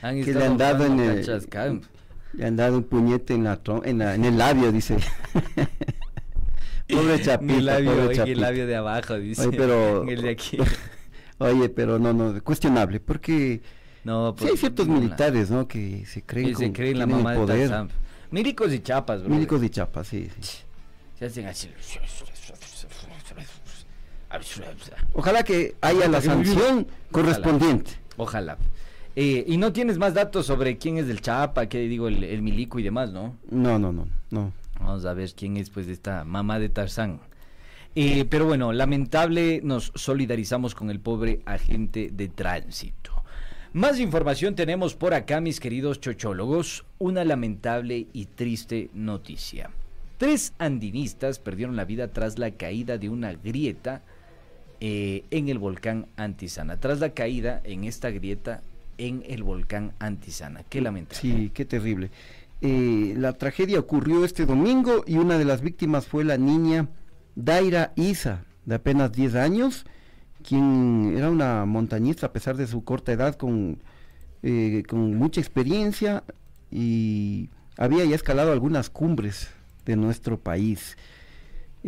que 0.00 0.34
le 0.34 0.44
han 0.44 0.58
dado 0.58 0.84
en 0.84 1.00
el, 1.00 1.26
le 2.34 2.46
han 2.46 2.56
dado 2.56 2.76
un 2.78 2.84
puñete 2.84 3.34
en 3.34 3.44
la, 3.44 3.58
en, 3.84 4.02
en 4.02 4.24
el 4.24 4.36
labio, 4.36 4.70
dice. 4.70 4.96
pobre 6.88 7.22
chapito, 7.22 7.54
Mi 7.54 7.62
labio, 7.62 7.92
pobre 7.92 8.32
el 8.32 8.40
labio 8.40 8.66
de 8.66 8.76
abajo, 8.76 9.14
dice. 9.14 9.46
Oye, 9.46 9.56
pero, 9.56 10.02
el 10.08 10.22
de 10.22 10.30
aquí. 10.30 10.58
Oye, 11.38 11.68
pero 11.70 11.98
no, 11.98 12.12
no, 12.12 12.42
cuestionable, 12.42 13.00
porque 13.00 13.62
no, 14.04 14.34
sí 14.38 14.44
hay 14.44 14.50
pues, 14.50 14.60
ciertos 14.60 14.86
militares, 14.86 15.50
¿no? 15.50 15.66
Que 15.66 16.04
se 16.04 16.22
creen, 16.22 16.50
que 16.50 16.54
se 16.56 16.72
creen 16.72 16.98
la 16.98 17.06
mamá 17.06 17.34
poder. 17.34 17.70
de 18.30 18.74
y 18.74 18.80
chapas, 18.80 19.22
bro. 19.22 19.30
Milicos 19.30 19.62
y 19.62 19.70
chapas, 19.70 20.06
sí, 20.08 20.28
sí. 20.40 20.58
Se 21.18 21.24
hacen 21.24 21.46
así. 21.46 21.70
Ojalá 25.12 25.42
que 25.42 25.76
haya 25.80 26.08
la 26.08 26.20
sanción 26.20 26.86
correspondiente. 27.10 27.92
Ojalá. 28.16 28.58
Eh, 29.14 29.44
y 29.46 29.56
no 29.56 29.72
tienes 29.72 29.96
más 29.96 30.12
datos 30.12 30.46
sobre 30.46 30.76
quién 30.76 30.98
es 30.98 31.06
del 31.06 31.22
Chapa, 31.22 31.66
qué 31.66 31.78
digo, 31.80 32.08
el, 32.08 32.42
milico 32.42 32.78
y 32.78 32.82
demás, 32.82 33.12
¿no? 33.12 33.36
No, 33.50 33.78
no, 33.78 33.92
no, 33.92 34.06
no. 34.30 34.52
Vamos 34.78 35.06
a 35.06 35.14
ver 35.14 35.32
quién 35.34 35.56
es 35.56 35.70
pues 35.70 35.88
esta 35.88 36.24
mamá 36.24 36.58
de 36.58 36.68
Tarzán. 36.68 37.20
Eh, 37.94 38.26
pero 38.28 38.44
bueno, 38.44 38.74
lamentable, 38.74 39.60
nos 39.64 39.90
solidarizamos 39.94 40.74
con 40.74 40.90
el 40.90 41.00
pobre 41.00 41.40
agente 41.46 42.10
de 42.12 42.28
tránsito. 42.28 43.12
Más 43.72 43.98
información 44.00 44.54
tenemos 44.54 44.94
por 44.94 45.14
acá, 45.14 45.40
mis 45.40 45.60
queridos 45.60 46.00
chochólogos. 46.00 46.84
Una 46.98 47.24
lamentable 47.24 48.08
y 48.12 48.26
triste 48.26 48.90
noticia. 48.92 49.70
Tres 50.18 50.52
andinistas 50.58 51.38
perdieron 51.38 51.76
la 51.76 51.86
vida 51.86 52.08
tras 52.08 52.38
la 52.38 52.50
caída 52.50 52.98
de 52.98 53.08
una 53.08 53.32
grieta 53.32 54.02
eh, 54.80 55.24
en 55.30 55.48
el 55.48 55.58
volcán 55.58 56.06
Antisana. 56.16 56.78
Tras 56.78 57.00
la 57.00 57.10
caída 57.10 57.60
en 57.64 57.84
esta 57.84 58.10
grieta 58.10 58.62
en 58.98 59.22
el 59.26 59.42
volcán 59.42 59.92
Antisana. 59.98 60.64
Qué 60.68 60.80
lamentable. 60.80 61.20
Sí, 61.20 61.50
qué 61.54 61.64
terrible. 61.64 62.10
Eh, 62.60 63.14
la 63.16 63.34
tragedia 63.34 63.78
ocurrió 63.78 64.24
este 64.24 64.46
domingo 64.46 65.04
y 65.06 65.16
una 65.18 65.38
de 65.38 65.44
las 65.44 65.60
víctimas 65.60 66.06
fue 66.06 66.24
la 66.24 66.38
niña 66.38 66.88
Daira 67.34 67.92
Isa, 67.96 68.44
de 68.64 68.76
apenas 68.76 69.12
10 69.12 69.34
años, 69.34 69.84
quien 70.42 71.14
era 71.16 71.30
una 71.30 71.66
montañista 71.66 72.26
a 72.26 72.32
pesar 72.32 72.56
de 72.56 72.66
su 72.66 72.82
corta 72.82 73.12
edad, 73.12 73.36
con, 73.36 73.82
eh, 74.42 74.84
con 74.88 75.14
mucha 75.16 75.40
experiencia 75.40 76.24
y 76.70 77.50
había 77.76 78.04
ya 78.04 78.14
escalado 78.14 78.52
algunas 78.52 78.88
cumbres 78.88 79.50
de 79.84 79.96
nuestro 79.96 80.38
país. 80.38 80.96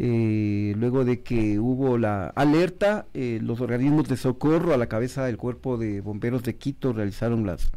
Eh, 0.00 0.74
luego 0.78 1.04
de 1.04 1.22
que 1.22 1.58
hubo 1.58 1.98
la 1.98 2.28
alerta, 2.28 3.06
eh, 3.14 3.40
los 3.42 3.60
organismos 3.60 4.08
de 4.08 4.16
socorro 4.16 4.72
a 4.72 4.76
la 4.76 4.86
cabeza 4.86 5.24
del 5.26 5.36
cuerpo 5.36 5.76
de 5.76 6.00
bomberos 6.00 6.44
de 6.44 6.54
Quito 6.54 6.92
realizaron 6.92 7.44
las 7.44 7.72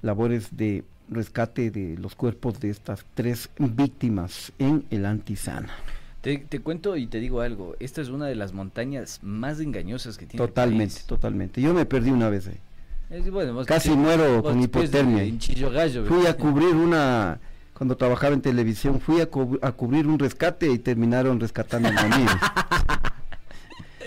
labores 0.00 0.56
de 0.56 0.84
rescate 1.10 1.72
de 1.72 1.98
los 1.98 2.14
cuerpos 2.14 2.60
de 2.60 2.70
estas 2.70 3.04
tres 3.14 3.50
víctimas 3.58 4.52
en 4.60 4.84
el 4.92 5.04
Antisana. 5.06 5.70
Te, 6.20 6.38
te 6.38 6.60
cuento 6.60 6.96
y 6.96 7.08
te 7.08 7.18
digo 7.18 7.40
algo, 7.40 7.74
esta 7.80 8.00
es 8.00 8.10
una 8.10 8.26
de 8.26 8.36
las 8.36 8.52
montañas 8.52 9.18
más 9.24 9.58
engañosas 9.58 10.18
que 10.18 10.26
tiene 10.26 10.44
el 10.44 10.48
Totalmente, 10.48 10.94
país. 10.94 11.06
totalmente. 11.06 11.60
Yo 11.60 11.74
me 11.74 11.84
perdí 11.84 12.10
una 12.10 12.28
vez 12.28 12.46
ahí. 12.46 12.58
Es- 13.10 13.28
bueno, 13.28 13.54
vos 13.54 13.66
Casi 13.66 13.88
te- 13.90 13.96
muero 13.96 14.40
con 14.40 14.58
de- 14.58 14.64
hipotermia. 14.66 15.24
en 15.24 15.40
Fui 16.06 16.26
a 16.26 16.36
cubrir 16.36 16.76
una, 16.76 17.40
cuando 17.76 17.96
trabajaba 17.96 18.34
en 18.34 18.40
televisión, 18.40 19.00
fui 19.00 19.20
a, 19.20 19.26
cu- 19.26 19.58
a 19.62 19.72
cubrir 19.72 20.06
un 20.06 20.18
rescate 20.18 20.70
y 20.70 20.78
terminaron 20.78 21.38
rescatando 21.40 21.88
a 21.88 21.92
mí. 21.92 22.24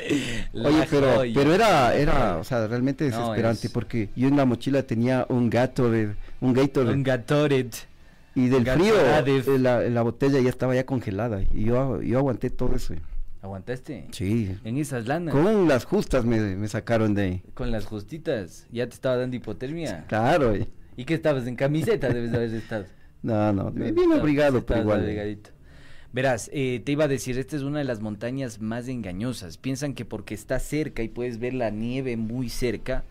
Oye, 0.54 0.88
pero, 0.90 1.16
joya. 1.18 1.34
pero 1.36 1.54
era, 1.54 1.94
era, 1.96 2.38
o 2.38 2.44
sea, 2.44 2.66
realmente 2.68 3.10
No, 3.10 3.18
desesperante 3.18 3.68
es- 3.68 3.74
porque 3.74 4.10
yo 4.16 4.28
en 4.28 4.38
la 4.38 4.46
mochila 4.46 4.84
tenía 4.84 5.26
un 5.30 5.50
Gatorade, 5.50 6.16
un 6.42 6.54
Gatorade. 6.54 6.94
Un 6.96 7.04
Gatorade. 7.04 7.70
y 8.36 8.48
del 8.48 8.66
frío, 8.66 8.96
Gatorade. 8.96 9.38
eh, 9.56 9.60
la, 9.60 9.82
la 9.82 10.02
botella 10.02 10.40
ya 10.40 10.50
estaba 10.50 10.74
ya 10.74 10.86
congelada 10.86 11.42
y 11.54 11.66
yo, 11.66 12.02
yo 12.02 12.18
aguanté 12.18 12.50
todo 12.50 12.76
eso. 12.76 12.96
¿Aguantaste? 13.42 14.08
Sí. 14.12 14.54
En 14.66 14.78
esas 14.78 15.06
lanas. 15.08 15.34
Con 15.34 15.68
las 15.68 15.86
justas 15.86 16.26
me, 16.26 16.40
me 16.58 16.68
sacaron 16.68 17.14
de 17.14 17.22
ahí. 17.22 17.42
Con 17.54 17.72
las 17.72 17.86
justitas. 17.86 18.66
Ya 18.72 18.86
te 18.88 18.94
estaba 18.96 19.16
dando 19.16 19.36
hipotermia. 19.38 20.06
Claro. 20.08 20.56
eh. 20.56 20.68
¿Y 20.98 21.06
qué 21.06 21.14
estabas? 21.14 21.48
En 21.48 21.56
camiseta 21.56 22.10
debes 22.10 22.32
de 22.32 22.38
haber 22.38 22.54
estado. 22.54 22.86
No, 23.22 23.52
no, 23.54 23.72
bien 23.72 23.98
Estabas- 23.98 24.20
abrigado, 24.20 24.66
pero 24.66 24.82
igual. 24.82 25.02
abrigadito. 25.02 25.50
Verás, 26.12 26.50
eh, 26.54 26.82
te 26.84 26.94
iba 26.94 27.04
a 27.04 27.08
decir, 27.08 27.38
esta 27.38 27.56
es 27.56 27.62
una 27.62 27.80
de 27.80 27.86
las 27.86 28.00
montañas 28.00 28.60
más 28.62 28.88
engañosas. 28.88 29.58
Piensan 29.58 29.94
que 29.94 30.06
porque 30.06 30.34
está 30.34 30.58
cerca 30.60 31.04
y 31.04 31.08
puedes 31.10 31.38
ver 31.40 31.54
la 31.54 31.70
nieve 31.70 32.18
muy 32.18 32.50
cerca, 32.50 33.04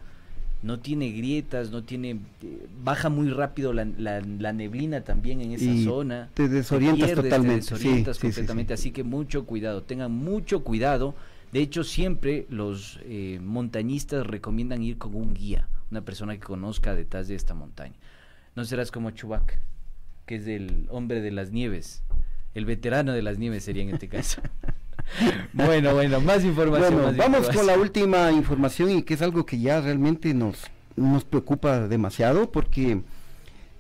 no 0.63 0.81
tiene 0.81 1.13
grietas, 1.13 1.71
no 1.71 1.85
tiene... 1.85 2.19
eh, 2.43 2.67
baja 2.83 3.09
muy 3.09 3.31
rápido 3.31 3.73
la, 3.73 3.85
la- 3.85 4.21
la 4.21 4.53
neblina 4.53 5.03
también 5.03 5.41
en 5.41 5.53
esa 5.53 5.65
Y 5.71 5.85
zona. 5.85 6.31
te 6.35 6.49
desorientas 6.49 7.11
pierdes, 7.11 7.15
totalmente, 7.25 7.67
Te 7.67 7.75
desorientas 7.75 8.17
sí, 8.17 8.21
sí, 8.21 8.27
sí, 8.27 8.37
completamente, 8.37 8.75
así 8.75 8.91
que 8.91 9.05
mucho 9.05 9.47
cuidado, 9.47 9.83
tengan 9.85 10.11
mucho 10.11 10.65
cuidado. 10.65 11.15
De 11.53 11.61
hecho, 11.61 11.85
siempre 11.85 12.47
los 12.51 12.99
eh, 13.05 13.39
montañistas 13.41 14.27
recomiendan 14.27 14.83
ir 14.83 14.99
con 14.99 15.15
un 15.15 15.33
guía, 15.35 15.69
una 15.93 16.01
persona 16.01 16.35
que 16.35 16.43
conozca 16.43 16.97
detrás 16.97 17.29
de 17.29 17.37
esta 17.37 17.55
montaña. 17.55 17.95
No 18.57 18.65
serás 18.65 18.91
como 18.91 19.13
Chubac, 19.13 19.61
que 20.29 20.37
es 20.37 20.47
el 20.47 20.87
hombre 20.91 21.23
de 21.23 21.33
las 21.33 21.51
nieves, 21.51 22.03
el 22.55 22.67
veterano 22.67 23.13
de 23.13 23.23
las 23.23 23.39
nieves 23.39 23.65
sería 23.65 23.83
en 23.83 23.89
este 23.89 24.09
caso. 24.09 24.43
bueno, 25.55 25.95
bueno, 25.95 26.21
más 26.21 26.45
información. 26.45 26.93
Bueno, 26.93 27.09
más 27.09 27.17
vamos 27.17 27.49
con 27.49 27.67
la 27.67 27.79
última 27.79 28.31
información 28.31 28.91
y 28.91 29.03
que 29.03 29.15
es 29.15 29.23
algo 29.23 29.47
que 29.47 29.59
ya 29.59 29.81
realmente 29.81 30.35
nos, 30.35 30.67
nos 30.97 31.25
preocupa 31.25 31.89
demasiado 31.89 32.53
porque 32.53 33.01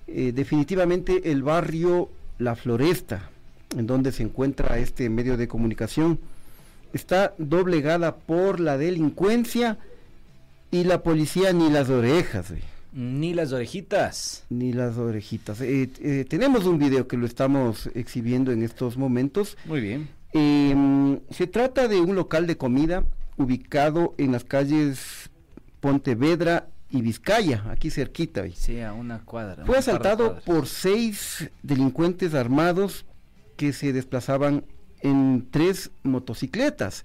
eh, 0.06 0.32
definitivamente 0.34 1.30
el 1.30 1.42
barrio 1.42 2.10
La 2.38 2.56
Floresta, 2.56 3.28
en 3.76 3.86
donde 3.86 4.10
se 4.10 4.22
encuentra 4.22 4.78
este 4.78 5.10
medio 5.10 5.36
de 5.36 5.48
comunicación, 5.48 6.18
está 6.94 7.34
doblegada 7.36 8.16
por 8.16 8.58
la 8.58 8.78
delincuencia 8.78 9.76
y 10.70 10.84
la 10.84 11.02
policía 11.02 11.52
ni 11.52 11.68
las 11.68 11.90
orejas. 11.90 12.50
güey. 12.50 12.77
Ni 12.92 13.34
las 13.34 13.52
orejitas. 13.52 14.44
Ni 14.48 14.72
las 14.72 14.96
orejitas. 14.96 15.60
Eh, 15.60 15.90
eh, 16.00 16.24
tenemos 16.28 16.66
un 16.66 16.78
video 16.78 17.06
que 17.06 17.16
lo 17.16 17.26
estamos 17.26 17.88
exhibiendo 17.94 18.52
en 18.52 18.62
estos 18.62 18.96
momentos. 18.96 19.56
Muy 19.66 19.80
bien. 19.80 20.08
Eh, 20.32 21.18
se 21.30 21.46
trata 21.46 21.88
de 21.88 22.00
un 22.00 22.14
local 22.14 22.46
de 22.46 22.56
comida 22.56 23.04
ubicado 23.36 24.14
en 24.18 24.32
las 24.32 24.44
calles 24.44 25.30
Pontevedra 25.80 26.68
y 26.90 27.02
Vizcaya, 27.02 27.64
aquí 27.70 27.90
cerquita. 27.90 28.44
Sí, 28.54 28.80
a 28.80 28.92
una 28.92 29.20
cuadra. 29.24 29.64
Fue 29.64 29.78
asaltado 29.78 30.40
por 30.40 30.66
seis 30.66 31.50
delincuentes 31.62 32.34
armados 32.34 33.04
que 33.56 33.72
se 33.72 33.92
desplazaban 33.92 34.64
en 35.00 35.46
tres 35.50 35.90
motocicletas. 36.02 37.04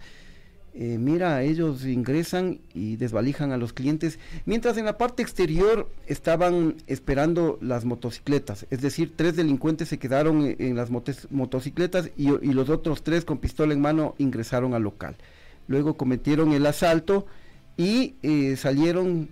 Eh, 0.76 0.97
mira, 0.97 1.43
ellos 1.43 1.86
ingresan 1.86 2.59
y 2.74 2.95
desvalijan 2.95 3.51
a 3.51 3.57
los 3.57 3.74
clientes, 3.74 4.17
mientras 4.45 4.76
en 4.78 4.86
la 4.86 4.97
parte 4.97 5.21
exterior 5.21 5.88
estaban 6.07 6.78
esperando 6.88 7.59
las 7.61 7.86
motocicletas, 7.86 8.65
es 8.71 8.82
decir, 8.82 9.13
tres 9.15 9.36
delincuentes 9.36 9.89
se 9.89 9.99
quedaron 9.99 10.43
en, 10.43 10.55
en 10.57 10.76
las 10.76 10.89
motocicletas 10.89 12.09
y, 12.17 12.30
y 12.30 12.53
los 12.53 12.69
otros 12.69 13.03
tres 13.03 13.24
con 13.24 13.38
pistola 13.38 13.74
en 13.74 13.82
mano 13.82 14.15
ingresaron 14.17 14.74
al 14.74 14.82
local. 14.82 15.15
Luego 15.67 15.95
cometieron 15.95 16.53
el 16.53 16.65
asalto 16.65 17.28
y 17.78 18.15
eh, 18.24 18.55
salieron, 18.57 19.30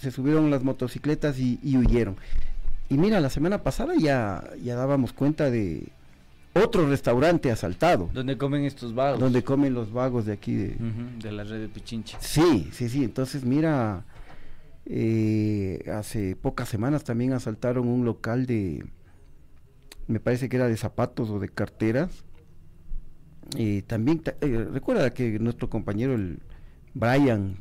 se 0.00 0.10
subieron 0.10 0.50
las 0.50 0.64
motocicletas 0.64 1.38
y, 1.38 1.60
y 1.62 1.76
huyeron. 1.76 2.16
Y 2.90 2.98
mira, 2.98 3.20
la 3.20 3.30
semana 3.30 3.62
pasada 3.62 3.94
ya, 3.96 4.42
ya 4.62 4.74
dábamos 4.74 5.12
cuenta 5.12 5.50
de 5.50 5.84
otro 6.54 6.88
restaurante 6.88 7.50
asaltado, 7.50 8.10
Donde 8.12 8.36
comen 8.38 8.64
estos 8.64 8.94
vagos. 8.94 9.18
donde 9.20 9.42
comen 9.42 9.74
los 9.74 9.92
vagos 9.92 10.26
de 10.26 10.32
aquí 10.32 10.54
de, 10.54 11.32
la 11.32 11.44
red 11.44 11.60
de 11.60 11.68
Pichincha. 11.68 12.18
Sí, 12.20 12.68
sí, 12.72 12.88
sí. 12.88 13.02
Entonces, 13.04 13.44
mira, 13.44 14.04
eh, 14.86 15.84
hace 15.92 16.36
pocas 16.36 16.68
semanas 16.68 17.04
también 17.04 17.32
asaltaron 17.32 17.88
un 17.88 18.04
local 18.04 18.46
de, 18.46 18.84
me 20.06 20.20
parece 20.20 20.48
que 20.48 20.56
era 20.56 20.68
de 20.68 20.76
zapatos 20.76 21.30
o 21.30 21.38
de 21.38 21.48
carteras. 21.48 22.10
Eh, 23.58 23.82
también, 23.86 24.20
ta- 24.20 24.36
eh, 24.40 24.66
recuerda 24.72 25.10
que 25.12 25.38
nuestro 25.38 25.68
compañero, 25.68 26.14
el 26.14 26.38
Brian, 26.94 27.56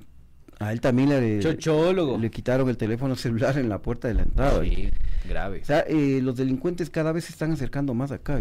a 0.60 0.72
él 0.72 0.80
también 0.82 1.10
le, 1.10 1.40
Chochólogo. 1.40 2.18
le 2.18 2.30
quitaron 2.32 2.70
el 2.70 2.78
teléfono 2.78 3.16
celular 3.16 3.58
en 3.58 3.68
la 3.70 3.82
puerta 3.82 4.08
de 4.08 4.14
la 4.14 4.22
entrada. 4.24 4.64
Sí, 4.64 4.90
grave. 5.28 5.60
O 5.62 5.66
sea, 5.66 5.80
eh, 5.88 6.20
los 6.22 6.36
delincuentes 6.38 6.90
cada 6.90 7.12
vez 7.12 7.26
se 7.26 7.32
están 7.34 7.52
acercando 7.52 7.94
más 7.94 8.12
acá. 8.12 8.40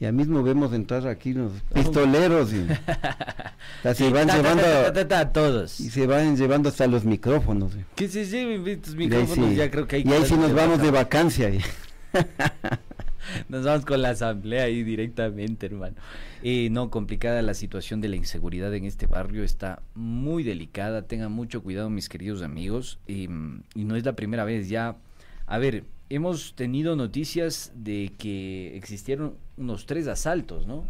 Ya 0.00 0.10
mismo 0.12 0.42
vemos 0.42 0.72
entrar 0.72 1.06
aquí 1.06 1.32
los 1.32 1.52
pistoleros 1.74 2.52
y, 2.52 2.66
se 3.94 4.10
van 4.10 4.26
ta, 4.26 4.36
llevando 4.36 4.62
ta, 4.92 5.08
ta, 5.08 5.32
todos. 5.32 5.80
y 5.80 5.90
se 5.90 6.06
van 6.06 6.36
llevando 6.36 6.68
hasta 6.68 6.86
los 6.86 7.04
micrófonos. 7.04 7.72
Que 7.94 8.08
se 8.08 8.24
lleven 8.26 8.66
estos 8.66 8.96
micrófonos, 8.96 9.50
sí- 9.50 9.56
ya 9.56 9.70
creo 9.70 9.86
que 9.86 9.96
hay 9.96 10.02
y 10.06 10.12
ahí 10.12 10.24
sí 10.26 10.34
nos 10.36 10.52
vamos 10.52 10.80
de 10.82 10.90
vacancia. 10.90 11.48
¿ve? 11.50 11.60
Nos 13.48 13.64
vamos 13.64 13.86
con 13.86 14.02
la 14.02 14.10
asamblea 14.10 14.64
ahí 14.64 14.82
directamente, 14.82 15.66
hermano. 15.66 15.96
Eh, 16.42 16.68
no, 16.70 16.90
complicada 16.90 17.40
la 17.40 17.54
situación 17.54 18.02
de 18.02 18.08
la 18.08 18.16
inseguridad 18.16 18.72
en 18.74 18.84
este 18.84 19.06
barrio, 19.06 19.42
está 19.44 19.82
muy 19.94 20.42
delicada. 20.42 21.02
Tengan 21.06 21.32
mucho 21.32 21.62
cuidado, 21.62 21.88
mis 21.88 22.10
queridos 22.10 22.42
amigos. 22.42 22.98
Y 23.06 23.28
no 23.28 23.96
es 23.96 24.04
la 24.04 24.14
primera 24.14 24.44
vez 24.44 24.68
ya. 24.68 24.96
A 25.46 25.58
ver, 25.58 25.84
hemos 26.10 26.54
tenido 26.54 26.96
noticias 26.96 27.72
de 27.74 28.12
que 28.18 28.76
existieron 28.76 29.36
unos 29.56 29.86
tres 29.86 30.06
asaltos, 30.06 30.66
¿no? 30.66 30.84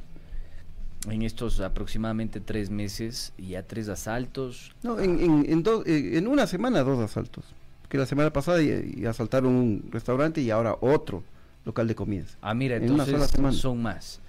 En 1.10 1.22
estos 1.22 1.60
aproximadamente 1.60 2.40
tres 2.40 2.70
meses, 2.70 3.32
ya 3.36 3.62
tres 3.62 3.88
asaltos. 3.88 4.72
No, 4.82 4.98
en, 4.98 5.20
en, 5.20 5.46
en, 5.50 5.64
eh, 5.86 6.16
en 6.18 6.26
una 6.26 6.46
semana 6.46 6.82
dos 6.82 6.98
asaltos. 6.98 7.44
Que 7.88 7.98
la 7.98 8.06
semana 8.06 8.32
pasada 8.32 8.62
y, 8.62 8.94
y 8.96 9.06
asaltaron 9.06 9.54
un 9.54 9.88
restaurante 9.90 10.40
y 10.40 10.50
ahora 10.50 10.76
otro 10.80 11.22
local 11.64 11.86
de 11.88 11.94
comidas. 11.94 12.38
Ah, 12.40 12.54
mira, 12.54 12.76
En 12.76 12.90
una 12.90 13.04
entonces 13.04 13.30
son 13.60 13.82
más. 13.82 14.20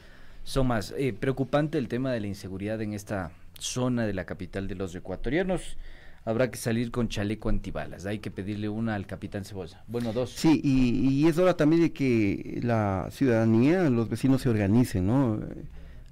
Son 0.43 0.67
más. 0.67 0.93
Eh, 0.97 1.13
preocupante 1.13 1.77
el 1.77 1.87
tema 1.87 2.11
de 2.11 2.19
la 2.19 2.27
inseguridad 2.27 2.81
en 2.81 2.93
esta 2.93 3.31
zona 3.57 4.05
de 4.05 4.13
la 4.13 4.25
capital 4.25 4.67
de 4.67 4.75
los 4.75 4.93
ecuatorianos. 4.93 5.77
Habrá 6.25 6.49
que 6.49 6.57
salir 6.57 6.89
con 6.89 7.07
chaleco 7.07 7.49
antibalas. 7.49 8.05
Hay 8.07 8.17
que 8.19 8.31
pedirle 8.31 8.67
una 8.67 8.95
al 8.95 9.05
capitán 9.05 9.45
Cebolla. 9.45 9.83
Bueno, 9.87 10.11
dos. 10.11 10.31
Sí, 10.31 10.59
y, 10.63 10.97
y 11.21 11.27
es 11.27 11.37
hora 11.37 11.55
también 11.55 11.83
de 11.83 11.93
que 11.93 12.59
la 12.63 13.09
ciudadanía, 13.11 13.89
los 13.91 14.09
vecinos 14.09 14.41
se 14.41 14.49
organicen, 14.49 15.05
¿no? 15.05 15.39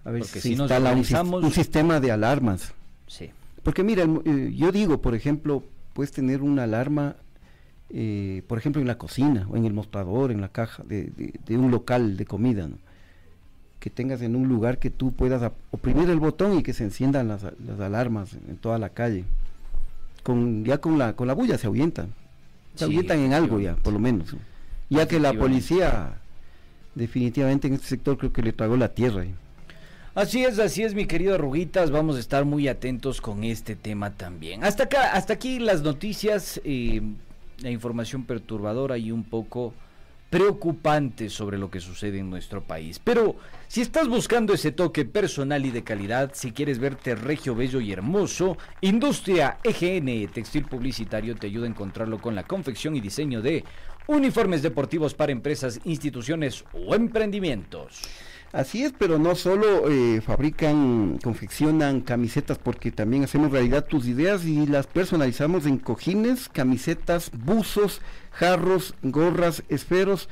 A 0.05 0.11
ver 0.11 0.21
Porque 0.21 0.39
si 0.39 0.49
si 0.49 0.55
nos 0.55 0.69
instala 0.69 0.91
un, 0.93 1.03
sis- 1.03 1.15
organizamos- 1.17 1.43
un 1.43 1.51
sistema 1.51 1.99
de 1.99 2.11
alarmas. 2.11 2.73
Sí. 3.07 3.31
Porque 3.63 3.83
mira, 3.83 4.03
el 4.03 4.21
eh, 4.25 4.53
yo 4.55 4.71
digo, 4.71 5.01
por 5.01 5.15
ejemplo, 5.15 5.63
puedes 5.93 6.11
tener 6.11 6.43
una 6.43 6.63
alarma, 6.63 7.15
eh, 7.89 8.43
por 8.47 8.59
ejemplo, 8.59 8.81
en 8.81 8.87
la 8.87 8.97
cocina 8.99 9.47
o 9.49 9.57
en 9.57 9.65
el 9.65 9.73
mostrador, 9.73 10.31
en 10.31 10.41
la 10.41 10.49
caja 10.49 10.83
de, 10.83 11.05
de- 11.17 11.33
de 11.43 11.57
un 11.57 11.71
local 11.71 12.17
de 12.17 12.25
comida, 12.25 12.67
¿no? 12.67 12.77
Que 13.79 13.89
tengas 13.89 14.21
en 14.21 14.35
un 14.35 14.47
lugar 14.47 14.77
que 14.77 14.89
tú 14.91 15.11
puedas 15.11 15.51
oprimir 15.71 16.09
el 16.11 16.19
botón 16.19 16.57
y 16.59 16.61
que 16.63 16.73
se 16.73 16.83
enciendan 16.83 17.29
las, 17.29 17.43
las 17.43 17.79
alarmas 17.79 18.33
en 18.47 18.57
toda 18.57 18.77
la 18.77 18.89
calle. 18.89 19.23
Con, 20.23 20.63
ya 20.65 20.77
con 20.79 20.97
la, 20.97 21.13
con 21.15 21.27
la 21.27 21.33
bulla 21.33 21.57
se 21.57 21.67
ahuyentan. 21.67 22.13
Se 22.75 22.79
Sí, 22.79 22.83
ahuyentan 22.85 23.19
en 23.19 23.33
algo 23.33 23.59
ya, 23.59 23.75
por 23.75 23.93
lo 23.93 23.99
menos. 23.99 24.33
¿no? 24.33 24.39
ya 24.89 25.07
que 25.07 25.19
la 25.19 25.33
policía 25.33 26.13
definitivamente 26.95 27.67
en 27.67 27.73
este 27.73 27.87
sector 27.87 28.17
creo 28.17 28.31
que 28.31 28.41
le 28.41 28.53
tragó 28.53 28.77
la 28.77 28.89
tierra. 28.89 29.25
Así 30.15 30.43
es, 30.43 30.59
así 30.59 30.83
es, 30.83 30.93
mi 30.93 31.05
querido 31.07 31.37
Ruguitas. 31.39 31.89
Vamos 31.89 32.17
a 32.17 32.19
estar 32.19 32.45
muy 32.45 32.67
atentos 32.67 33.19
con 33.19 33.43
este 33.43 33.75
tema 33.75 34.11
también. 34.11 34.63
Hasta 34.63 34.83
acá, 34.83 35.13
hasta 35.13 35.33
aquí 35.33 35.57
las 35.59 35.81
noticias, 35.81 36.61
eh, 36.63 37.01
la 37.59 37.71
información 37.71 38.23
perturbadora 38.25 38.97
y 38.99 39.11
un 39.11 39.23
poco 39.23 39.73
preocupante 40.33 41.29
sobre 41.29 41.59
lo 41.59 41.69
que 41.69 41.79
sucede 41.79 42.17
en 42.17 42.31
nuestro 42.31 42.63
país. 42.63 42.97
Pero 42.97 43.35
si 43.67 43.81
estás 43.81 44.07
buscando 44.07 44.55
ese 44.55 44.71
toque 44.71 45.05
personal 45.05 45.63
y 45.63 45.69
de 45.69 45.83
calidad, 45.83 46.31
si 46.33 46.51
quieres 46.51 46.79
verte 46.79 47.13
regio, 47.13 47.53
bello 47.53 47.79
y 47.79 47.91
hermoso, 47.91 48.57
Industria 48.81 49.59
EGN 49.63 50.31
Textil 50.33 50.65
Publicitario 50.65 51.35
te 51.35 51.45
ayuda 51.45 51.67
a 51.67 51.69
encontrarlo 51.69 52.17
con 52.17 52.33
la 52.33 52.47
confección 52.47 52.95
y 52.95 52.99
diseño 52.99 53.43
de 53.43 53.63
uniformes 54.07 54.63
deportivos 54.63 55.13
para 55.13 55.31
empresas, 55.31 55.79
instituciones 55.83 56.65
o 56.73 56.95
emprendimientos. 56.95 58.01
Así 58.53 58.83
es, 58.83 58.93
pero 58.95 59.17
no 59.17 59.33
solo 59.33 59.89
eh, 59.89 60.21
fabrican, 60.21 61.17
confeccionan 61.23 62.01
camisetas, 62.01 62.59
porque 62.59 62.91
también 62.91 63.23
hacemos 63.23 63.51
realidad 63.51 63.85
tus 63.85 64.05
ideas 64.05 64.45
y 64.45 64.67
las 64.67 64.85
personalizamos 64.85 65.65
en 65.65 65.79
cojines, 65.79 66.49
camisetas, 66.49 67.31
buzos, 67.33 67.99
jarros, 68.29 68.93
gorras, 69.01 69.63
esferos. 69.69 70.29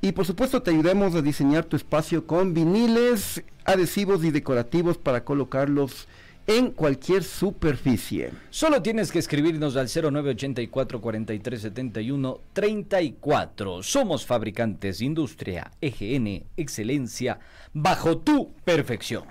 Y 0.00 0.10
por 0.10 0.26
supuesto 0.26 0.62
te 0.62 0.72
ayudamos 0.72 1.14
a 1.14 1.22
diseñar 1.22 1.64
tu 1.64 1.76
espacio 1.76 2.26
con 2.26 2.54
viniles, 2.54 3.44
adhesivos 3.64 4.24
y 4.24 4.32
decorativos 4.32 4.98
para 4.98 5.24
colocarlos 5.24 6.08
en 6.50 6.72
cualquier 6.72 7.22
superficie. 7.22 8.32
Solo 8.50 8.82
tienes 8.82 9.12
que 9.12 9.20
escribirnos 9.20 9.76
al 9.76 9.86
0984 9.86 11.00
4371 11.00 12.40
34. 12.52 13.84
Somos 13.84 14.26
fabricantes 14.26 15.00
Industria 15.00 15.70
EGN 15.80 16.42
Excelencia 16.56 17.38
bajo 17.72 18.18
tu 18.18 18.52
perfección. 18.64 19.22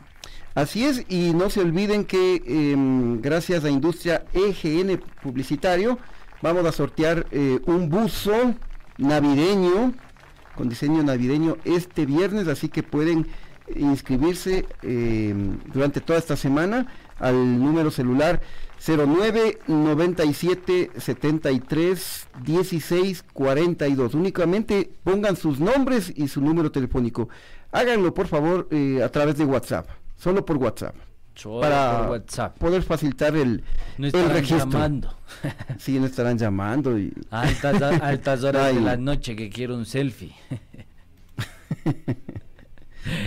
Así 0.55 0.86
es, 0.86 1.03
y 1.09 1.34
no 1.34 1.49
se 1.49 1.59
olviden 1.59 2.05
que 2.05 2.41
em, 2.45 3.22
gracias 3.22 3.65
a 3.65 3.70
Industria 3.70 4.24
EGN 4.34 5.01
Publicitario 5.22 5.99
vamos 6.41 6.65
a 6.65 6.72
sortear 6.72 7.28
eh, 7.32 7.59
un 7.65 7.89
buzo 7.89 8.55
navideño 8.97 9.93
con 10.55 10.70
diseño 10.70 11.03
navideño 11.03 11.57
este 11.65 12.05
viernes, 12.05 12.47
así 12.47 12.70
que 12.70 12.82
pueden 12.82 13.28
inscribirse 13.76 14.65
em, 14.82 15.59
durante 15.74 16.01
toda 16.01 16.17
esta 16.17 16.36
semana 16.36 16.88
al 17.20 17.59
número 17.59 17.91
celular 17.91 18.41
09 18.86 19.59
97 19.67 20.91
73 20.97 22.28
16 22.43 23.24
42. 23.34 24.13
Únicamente 24.13 24.89
pongan 25.03 25.36
sus 25.36 25.59
nombres 25.59 26.13
y 26.15 26.28
su 26.28 26.41
número 26.41 26.72
telefónico. 26.72 27.30
Háganlo 27.72 28.13
por 28.13 28.28
favor 28.28 28.67
eh, 28.72 29.01
a 29.03 29.09
través 29.09 29.38
de 29.38 29.45
WhatsApp, 29.45 29.88
solo 30.17 30.45
por 30.45 30.57
WhatsApp. 30.57 30.95
para 31.59 32.09
poder 32.57 32.84
facilitar 32.84 33.36
el, 33.36 33.63
no 33.97 34.07
el 34.07 34.30
registro. 34.30 34.72
llamando. 34.72 35.15
sí, 35.78 35.99
no 35.99 36.05
estarán 36.05 36.38
llamando. 36.38 36.97
Y... 36.97 37.13
A 37.30 37.41
altas, 37.41 37.82
altas 38.01 38.43
horas 38.43 38.74
de 38.74 38.82
la 38.82 38.97
noche 38.97 39.36
que 39.36 39.49
quiero 39.49 39.76
un 39.76 39.86
selfie. 39.86 40.34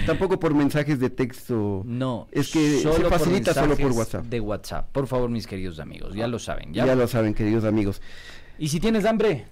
Tampoco 0.07 0.39
por 0.39 0.55
mensajes 0.55 0.99
de 0.99 1.11
texto. 1.11 1.83
No. 1.85 2.29
Es 2.31 2.51
que 2.51 2.79
se 2.81 3.05
facilita 3.05 3.55
solo 3.55 3.77
por 3.77 3.93
WhatsApp. 3.93 4.25
De 4.27 4.41
WhatsApp. 4.41 4.89
Por 4.93 5.07
favor, 5.07 5.31
mis 5.31 5.47
queridos 5.47 5.79
amigos, 5.81 6.15
ya 6.15 6.27
lo 6.27 6.39
saben. 6.39 6.73
Ya, 6.73 6.95
lo 6.95 7.07
saben, 7.07 7.35
queridos 7.35 7.65
amigos. 7.65 8.01
¿Y 8.59 8.69
si 8.69 8.81
tienes 8.81 9.05
hambre? 9.05 9.47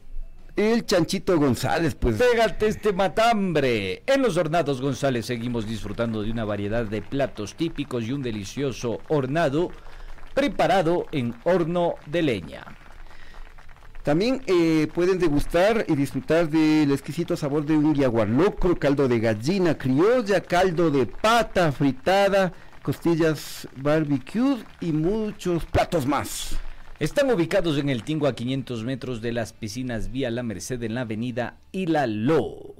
El 0.56 0.84
Chanchito 0.84 1.38
González, 1.38 1.94
pues. 1.94 2.16
Pégate 2.16 2.66
este 2.66 2.92
matambre. 2.92 4.02
En 4.06 4.20
los 4.20 4.36
Hornados 4.36 4.80
González 4.80 5.26
seguimos 5.26 5.66
disfrutando 5.66 6.22
de 6.22 6.30
una 6.30 6.44
variedad 6.44 6.84
de 6.84 7.02
platos 7.02 7.54
típicos 7.54 8.04
y 8.04 8.12
un 8.12 8.22
delicioso 8.22 9.00
hornado 9.08 9.70
preparado 10.34 11.06
en 11.12 11.34
horno 11.44 11.94
de 12.06 12.22
leña. 12.22 12.64
También 14.02 14.42
eh, 14.46 14.88
pueden 14.94 15.18
degustar 15.18 15.84
y 15.86 15.94
disfrutar 15.94 16.48
del 16.48 16.90
exquisito 16.90 17.36
sabor 17.36 17.66
de 17.66 17.76
un 17.76 17.94
locro, 18.36 18.78
caldo 18.78 19.08
de 19.08 19.20
gallina 19.20 19.76
criolla, 19.76 20.40
caldo 20.40 20.90
de 20.90 21.06
pata 21.06 21.70
fritada, 21.70 22.52
costillas 22.82 23.68
barbecue 23.76 24.56
y 24.80 24.92
muchos 24.92 25.66
platos 25.66 26.06
más. 26.06 26.56
Están 26.98 27.30
ubicados 27.30 27.78
en 27.78 27.90
el 27.90 28.02
Tingo 28.02 28.26
a 28.26 28.34
500 28.34 28.84
metros 28.84 29.20
de 29.20 29.32
las 29.32 29.52
piscinas 29.52 30.10
Vía 30.10 30.30
La 30.30 30.42
Merced 30.42 30.82
en 30.82 30.94
la 30.94 31.02
avenida 31.02 31.58
Lo. 31.72 32.74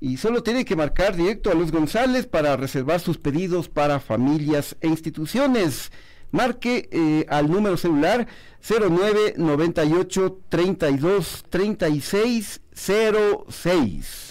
Y 0.00 0.16
solo 0.16 0.42
tiene 0.42 0.64
que 0.64 0.76
marcar 0.76 1.14
directo 1.14 1.50
a 1.50 1.54
Luis 1.54 1.70
González 1.70 2.26
para 2.26 2.56
reservar 2.56 3.00
sus 3.00 3.18
pedidos 3.18 3.68
para 3.68 4.00
familias 4.00 4.76
e 4.80 4.88
instituciones 4.88 5.92
marque 6.30 6.88
eh, 6.90 7.26
al 7.28 7.50
número 7.50 7.76
celular 7.76 8.26
09 8.62 9.34
98 9.36 10.40
32 10.48 11.44
36 11.48 12.60
06. 12.72 14.30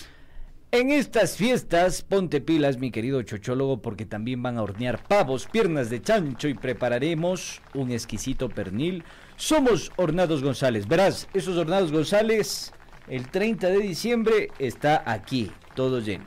En 0.71 0.91
estas 0.91 1.35
fiestas, 1.35 2.03
ponte 2.03 2.41
pilas, 2.41 2.77
mi 2.77 2.91
querido 2.91 3.23
chochólogo, 3.23 3.81
porque 3.81 4.05
también 4.05 4.43
van 4.43 4.59
a 4.59 4.61
hornear 4.61 5.03
pavos, 5.03 5.47
piernas 5.47 5.89
de 5.89 5.99
chancho 5.99 6.47
y 6.47 6.53
prepararemos 6.53 7.59
un 7.73 7.89
exquisito 7.89 8.49
pernil. 8.49 9.03
Somos 9.35 9.91
Hornados 9.95 10.43
González. 10.43 10.87
Verás, 10.87 11.27
esos 11.33 11.57
Hornados 11.57 11.91
González, 11.91 12.71
el 13.07 13.29
30 13.29 13.67
de 13.67 13.79
diciembre 13.79 14.49
está 14.59 15.01
aquí, 15.07 15.51
todo 15.73 16.01
lleno, 16.01 16.25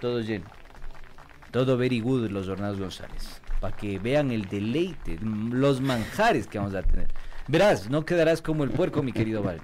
todo 0.00 0.20
lleno. 0.20 0.46
Todo 1.50 1.76
very 1.76 1.98
good 1.98 2.30
los 2.30 2.46
Hornados 2.46 2.78
González 2.78 3.39
para 3.60 3.76
que 3.76 3.98
vean 3.98 4.30
el 4.30 4.46
deleite, 4.46 5.18
los 5.20 5.80
manjares 5.80 6.46
que 6.46 6.58
vamos 6.58 6.74
a 6.74 6.82
tener. 6.82 7.08
Verás, 7.46 7.90
no 7.90 8.04
quedarás 8.04 8.42
como 8.42 8.64
el 8.64 8.70
puerco, 8.70 9.02
mi 9.02 9.12
querido 9.12 9.42
Val. 9.42 9.60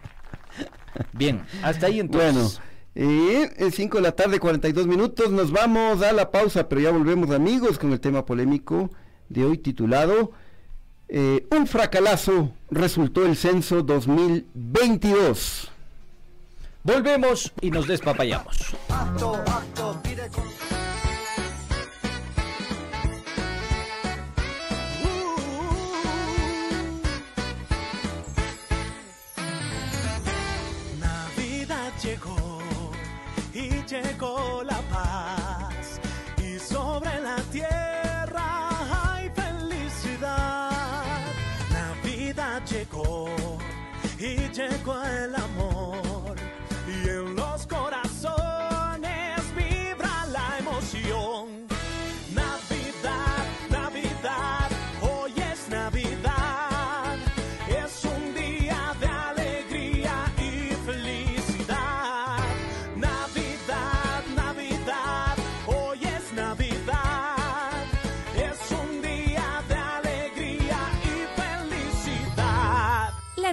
Bien, 1.13 1.43
hasta 1.63 1.87
ahí 1.87 2.01
entonces. 2.01 2.61
Bueno, 2.95 3.51
eh, 3.59 3.71
5 3.71 3.99
de 3.99 4.03
la 4.03 4.13
tarde, 4.13 4.41
42 4.41 4.87
minutos, 4.87 5.31
nos 5.31 5.51
vamos 5.51 6.03
a 6.03 6.13
la 6.13 6.31
pausa, 6.31 6.69
pero 6.69 6.81
ya 6.81 6.91
volvemos 6.91 7.31
amigos 7.31 7.79
con 7.79 7.93
el 7.93 8.01
tema 8.01 8.25
polémico 8.25 8.91
de 9.29 9.45
hoy 9.45 9.59
titulado 9.59 10.33
eh, 11.09 11.47
Un 11.51 11.67
fracalazo 11.67 12.53
resultó 12.71 13.25
el 13.25 13.37
censo 13.37 13.83
2022. 13.83 15.71
Volvemos 16.83 17.53
y 17.61 17.71
nos 17.71 17.87
despapayamos. 17.87 18.77
llegó 20.05 20.76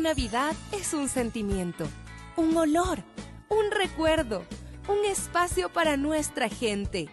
Navidad 0.04 0.54
es 0.74 0.94
un 0.94 1.08
sentimiento, 1.08 1.86
un 2.36 2.58
olor, 2.58 3.00
un 3.48 3.72
recuerdo, 3.72 4.44
un 4.90 5.06
espacio 5.06 5.72
para 5.72 5.96
nuestra 5.96 6.50
gente. 6.50 7.08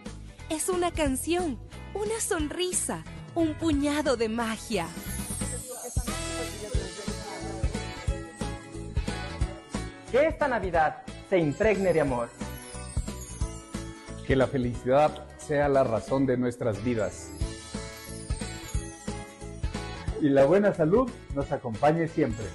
Es 0.49 0.67
una 0.67 0.91
canción, 0.91 1.57
una 1.93 2.19
sonrisa, 2.19 3.05
un 3.33 3.53
puñado 3.53 4.17
de 4.17 4.27
magia. 4.27 4.87
Que 10.11 10.27
esta 10.27 10.49
Navidad 10.49 11.03
se 11.29 11.39
impregne 11.39 11.93
de 11.93 12.01
amor. 12.01 12.29
Que 14.27 14.35
la 14.35 14.47
felicidad 14.47 15.29
sea 15.37 15.69
la 15.69 15.85
razón 15.85 16.25
de 16.25 16.35
nuestras 16.35 16.83
vidas. 16.83 17.29
Y 20.21 20.27
la 20.27 20.43
buena 20.43 20.73
salud 20.73 21.09
nos 21.33 21.53
acompañe 21.53 22.09
siempre. 22.09 22.45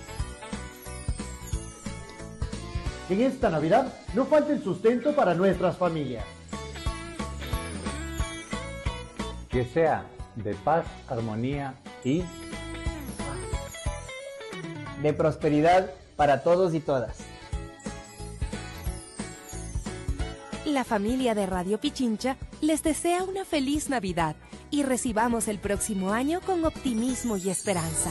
Que 3.09 3.15
en 3.15 3.23
esta 3.23 3.51
Navidad 3.51 3.93
no 4.15 4.25
falte 4.27 4.53
el 4.53 4.63
sustento 4.63 5.15
para 5.15 5.35
nuestras 5.35 5.77
familias. 5.77 6.25
Que 9.49 9.65
sea 9.65 10.05
de 10.35 10.55
paz, 10.55 10.85
armonía 11.09 11.75
y 12.05 12.23
de 15.03 15.13
prosperidad 15.13 15.91
para 16.17 16.43
todos 16.43 16.75
y 16.75 16.81
todas. 16.81 17.19
La 20.65 20.83
familia 20.85 21.35
de 21.35 21.47
Radio 21.47 21.79
Pichincha 21.79 22.37
les 22.61 22.83
desea 22.83 23.23
una 23.23 23.45
feliz 23.45 23.89
Navidad 23.89 24.35
y 24.71 24.83
recibamos 24.83 25.47
el 25.49 25.59
próximo 25.59 26.13
año 26.13 26.41
con 26.41 26.65
optimismo 26.65 27.37
y 27.37 27.51
esperanza. 27.51 28.11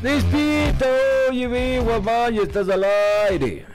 Despierta, 0.00 0.86
oye, 1.28 1.46
ve, 1.46 1.80
guamaya, 1.84 2.40
estás 2.40 2.70
al 2.70 2.86
aire. 3.28 3.66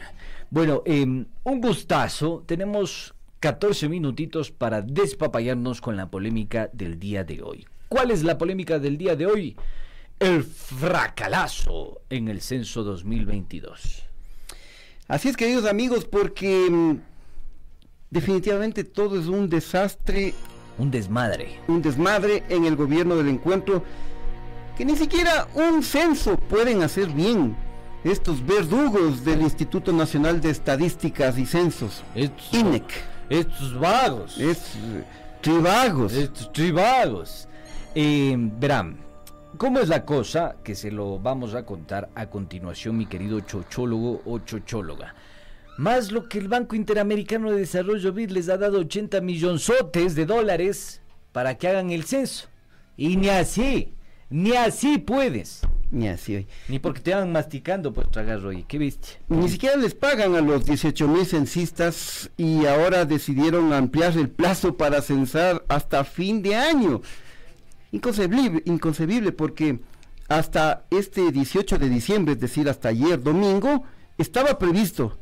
Bueno, 0.53 0.83
em, 0.85 1.25
un 1.45 1.61
gustazo. 1.61 2.43
Tenemos 2.45 3.15
14 3.39 3.89
minutitos 3.89 4.51
para 4.51 4.83
despapallarnos 4.83 5.81
con 5.81 5.97
la 5.97 6.11
polémica 6.11 6.69
del 6.71 6.99
día 6.99 7.23
de 7.23 7.41
hoy. 7.41 7.65
¿Cuál 7.89 8.11
es 8.11 8.23
la 8.23 8.37
polémica 8.37 8.77
del 8.77 8.95
día 8.95 9.15
de 9.15 9.25
hoy? 9.25 9.57
El 10.19 10.43
fracalazo 10.43 12.01
en 12.07 12.27
el 12.27 12.39
censo 12.39 12.83
2022. 12.83 14.03
Así 15.07 15.29
es, 15.29 15.37
queridos 15.37 15.65
amigos, 15.65 16.05
porque 16.05 16.67
mm, 16.69 16.97
definitivamente 18.11 18.83
todo 18.83 19.19
es 19.19 19.25
un 19.25 19.49
desastre. 19.49 20.35
Un 20.77 20.91
desmadre. 20.91 21.61
Un 21.67 21.81
desmadre 21.81 22.43
en 22.49 22.65
el 22.65 22.75
gobierno 22.75 23.15
del 23.15 23.29
encuentro, 23.29 23.83
que 24.77 24.85
ni 24.85 24.95
siquiera 24.95 25.47
un 25.55 25.81
censo 25.81 26.37
pueden 26.37 26.83
hacer 26.83 27.07
bien 27.07 27.55
estos 28.03 28.45
verdugos 28.45 29.23
del 29.23 29.41
Instituto 29.41 29.93
Nacional 29.93 30.41
de 30.41 30.49
Estadísticas 30.49 31.37
y 31.37 31.45
Censos, 31.45 32.03
estos, 32.13 32.53
INEC. 32.53 32.83
Estos 33.29 33.79
vagos. 33.79 34.37
Estos 34.37 34.77
tribagos. 35.41 36.13
Estos 36.13 36.51
tribagos. 36.51 37.47
Eh, 37.95 38.35
verán, 38.37 38.97
¿cómo 39.57 39.79
es 39.79 39.87
la 39.87 40.03
cosa? 40.03 40.57
Que 40.63 40.75
se 40.75 40.91
lo 40.91 41.17
vamos 41.19 41.55
a 41.55 41.65
contar 41.65 42.09
a 42.15 42.29
continuación, 42.29 42.97
mi 42.97 43.05
querido 43.05 43.39
chochólogo 43.39 44.21
o 44.25 44.39
chochóloga. 44.39 45.15
Más 45.77 46.11
lo 46.11 46.27
que 46.27 46.37
el 46.37 46.49
Banco 46.49 46.75
Interamericano 46.75 47.51
de 47.51 47.59
Desarrollo 47.59 48.11
BID 48.11 48.31
les 48.31 48.49
ha 48.49 48.57
dado 48.57 48.79
80 48.79 49.21
millonzotes 49.21 50.13
de 50.13 50.25
dólares 50.25 51.01
para 51.31 51.57
que 51.57 51.69
hagan 51.69 51.89
el 51.89 52.03
censo. 52.03 52.47
Y 52.97 53.15
ni 53.15 53.29
así, 53.29 53.95
ni 54.29 54.51
así 54.51 54.99
puedes. 54.99 55.61
Ni 55.93 56.07
así 56.07 56.35
hoy. 56.35 56.47
Ni 56.69 56.79
porque 56.79 57.01
te 57.01 57.13
van 57.13 57.31
masticando 57.31 57.93
por 57.93 58.07
tragar 58.07 58.43
hoy. 58.43 58.65
¿Qué 58.67 58.79
viste? 58.79 59.09
Ni 59.29 59.47
siquiera 59.47 59.75
les 59.75 59.93
pagan 59.93 60.33
a 60.33 60.41
los 60.41 60.65
18 60.65 61.07
mil 61.07 61.23
censistas 61.23 62.31
y 62.35 62.65
ahora 62.65 63.05
decidieron 63.05 63.71
ampliar 63.73 64.17
el 64.17 64.27
plazo 64.27 64.75
para 64.75 65.03
censar 65.03 65.63
hasta 65.67 66.03
fin 66.03 66.41
de 66.41 66.55
año. 66.55 67.03
Inconcebible, 67.91 68.63
inconcebible 68.65 69.31
porque 69.33 69.81
hasta 70.27 70.83
este 70.89 71.31
18 71.31 71.77
de 71.77 71.89
diciembre, 71.89 72.33
es 72.33 72.39
decir, 72.39 72.67
hasta 72.67 72.89
ayer 72.89 73.21
domingo, 73.21 73.83
estaba 74.17 74.57
previsto 74.57 75.15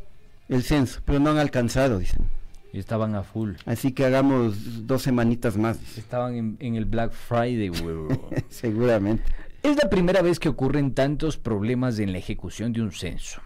el 0.47 0.63
censo, 0.63 1.01
pero 1.03 1.19
no 1.19 1.31
han 1.31 1.37
alcanzado, 1.37 1.99
dicen. 1.99 2.29
Y 2.71 2.79
estaban 2.79 3.15
a 3.15 3.23
full. 3.23 3.55
Así 3.65 3.91
que 3.91 4.05
hagamos 4.05 4.87
dos 4.87 5.01
semanitas 5.01 5.57
más. 5.57 5.77
Estaban 5.97 6.35
en, 6.35 6.57
en 6.61 6.75
el 6.75 6.85
Black 6.85 7.11
Friday. 7.11 7.69
Seguramente. 8.49 9.23
Es 9.63 9.77
la 9.77 9.91
primera 9.91 10.23
vez 10.23 10.39
que 10.39 10.49
ocurren 10.49 10.95
tantos 10.95 11.37
problemas 11.37 11.99
en 11.99 12.13
la 12.13 12.17
ejecución 12.17 12.73
de 12.73 12.81
un 12.81 12.91
censo. 12.91 13.41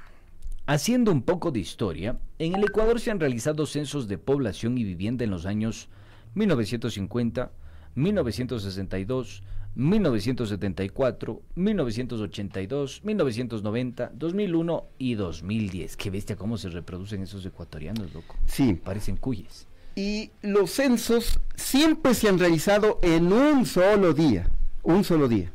Haciendo 0.66 1.12
un 1.12 1.22
poco 1.22 1.52
de 1.52 1.60
historia, 1.60 2.18
en 2.40 2.56
el 2.56 2.64
Ecuador 2.64 3.02
se 3.02 3.12
han 3.12 3.20
realizado 3.20 3.66
censos 3.66 4.08
de 4.08 4.18
población 4.18 4.78
y 4.78 4.86
vivienda 4.86 5.26
en 5.26 5.32
los 5.32 5.46
años 5.46 5.90
1950, 6.36 7.52
1962, 7.96 9.44
1974, 9.76 11.42
1982, 11.56 13.02
1990, 13.04 14.12
2001 14.14 14.86
y 14.98 15.16
2010. 15.16 15.98
Qué 15.98 16.10
bestia 16.12 16.38
cómo 16.38 16.58
se 16.58 16.70
reproducen 16.70 17.24
esos 17.24 17.46
ecuatorianos, 17.46 18.14
loco. 18.14 18.38
Sí. 18.46 18.80
Parecen 18.82 19.18
cuyes. 19.18 19.68
Y 19.96 20.32
los 20.42 20.72
censos 20.72 21.42
siempre 21.56 22.14
se 22.14 22.30
han 22.30 22.40
realizado 22.40 23.00
en 23.02 23.34
un 23.34 23.66
solo 23.66 24.14
día, 24.14 24.50
un 24.82 25.04
solo 25.04 25.28
día. 25.28 25.52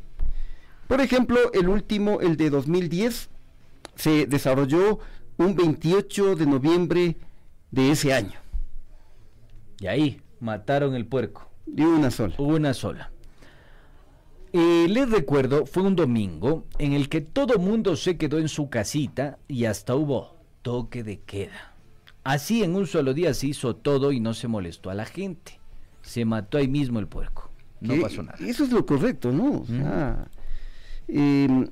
Por 0.91 0.99
ejemplo, 0.99 1.53
el 1.53 1.69
último, 1.69 2.19
el 2.19 2.35
de 2.35 2.49
2010, 2.49 3.29
se 3.95 4.25
desarrolló 4.25 4.99
un 5.37 5.55
28 5.55 6.35
de 6.35 6.45
noviembre 6.45 7.15
de 7.71 7.91
ese 7.91 8.13
año. 8.13 8.37
Y 9.79 9.87
ahí 9.87 10.21
mataron 10.41 10.93
el 10.93 11.05
puerco. 11.05 11.49
De 11.65 11.85
una 11.85 12.11
sola. 12.11 12.35
Una 12.39 12.73
sola. 12.73 13.09
Eh, 14.51 14.87
les 14.89 15.09
recuerdo, 15.09 15.65
fue 15.65 15.83
un 15.83 15.95
domingo 15.95 16.65
en 16.77 16.91
el 16.91 17.07
que 17.07 17.21
todo 17.21 17.57
mundo 17.57 17.95
se 17.95 18.17
quedó 18.17 18.37
en 18.37 18.49
su 18.49 18.69
casita 18.69 19.39
y 19.47 19.63
hasta 19.63 19.95
hubo 19.95 20.35
toque 20.61 21.05
de 21.05 21.21
queda. 21.21 21.73
Así 22.25 22.65
en 22.65 22.75
un 22.75 22.85
solo 22.85 23.13
día 23.13 23.33
se 23.33 23.47
hizo 23.47 23.77
todo 23.77 24.11
y 24.11 24.19
no 24.19 24.33
se 24.33 24.49
molestó 24.49 24.89
a 24.89 24.93
la 24.93 25.05
gente. 25.05 25.57
Se 26.01 26.25
mató 26.25 26.57
ahí 26.57 26.67
mismo 26.67 26.99
el 26.99 27.07
puerco. 27.07 27.49
no 27.79 27.93
pasó 28.01 28.23
nada. 28.23 28.37
Eso 28.45 28.65
es 28.65 28.73
lo 28.73 28.85
correcto, 28.85 29.31
¿no? 29.31 29.61
O 29.61 29.65
sea, 29.65 30.27
eh, 31.11 31.67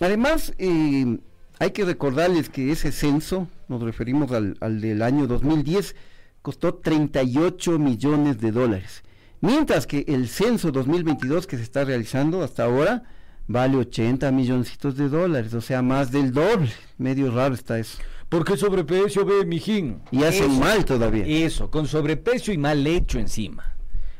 además, 0.00 0.52
eh, 0.58 1.18
hay 1.58 1.70
que 1.70 1.84
recordarles 1.84 2.48
que 2.48 2.72
ese 2.72 2.92
censo, 2.92 3.48
nos 3.68 3.82
referimos 3.82 4.32
al, 4.32 4.56
al 4.60 4.80
del 4.80 5.02
año 5.02 5.26
2010, 5.26 5.94
costó 6.42 6.74
38 6.74 7.78
millones 7.78 8.40
de 8.40 8.50
dólares. 8.50 9.02
Mientras 9.40 9.86
que 9.86 10.04
el 10.08 10.28
censo 10.28 10.70
2022 10.70 11.46
que 11.46 11.56
se 11.56 11.62
está 11.62 11.84
realizando 11.84 12.42
hasta 12.42 12.64
ahora 12.64 13.04
vale 13.46 13.76
80 13.76 14.30
milloncitos 14.30 14.96
de 14.96 15.08
dólares, 15.08 15.54
o 15.54 15.60
sea, 15.60 15.82
más 15.82 16.10
del 16.10 16.32
doble. 16.32 16.70
Medio 16.98 17.30
raro 17.30 17.54
está 17.54 17.78
eso. 17.78 17.98
Porque 18.28 18.56
sobreprecio, 18.56 19.26
ve, 19.26 19.44
mijín. 19.44 20.00
Y 20.10 20.22
hacen 20.24 20.52
Eso, 20.52 20.60
mal 20.60 20.84
todavía. 20.84 21.26
Eso, 21.26 21.70
con 21.70 21.86
sobreprecio 21.86 22.54
y 22.54 22.58
mal 22.58 22.86
hecho 22.86 23.18
encima. 23.18 23.76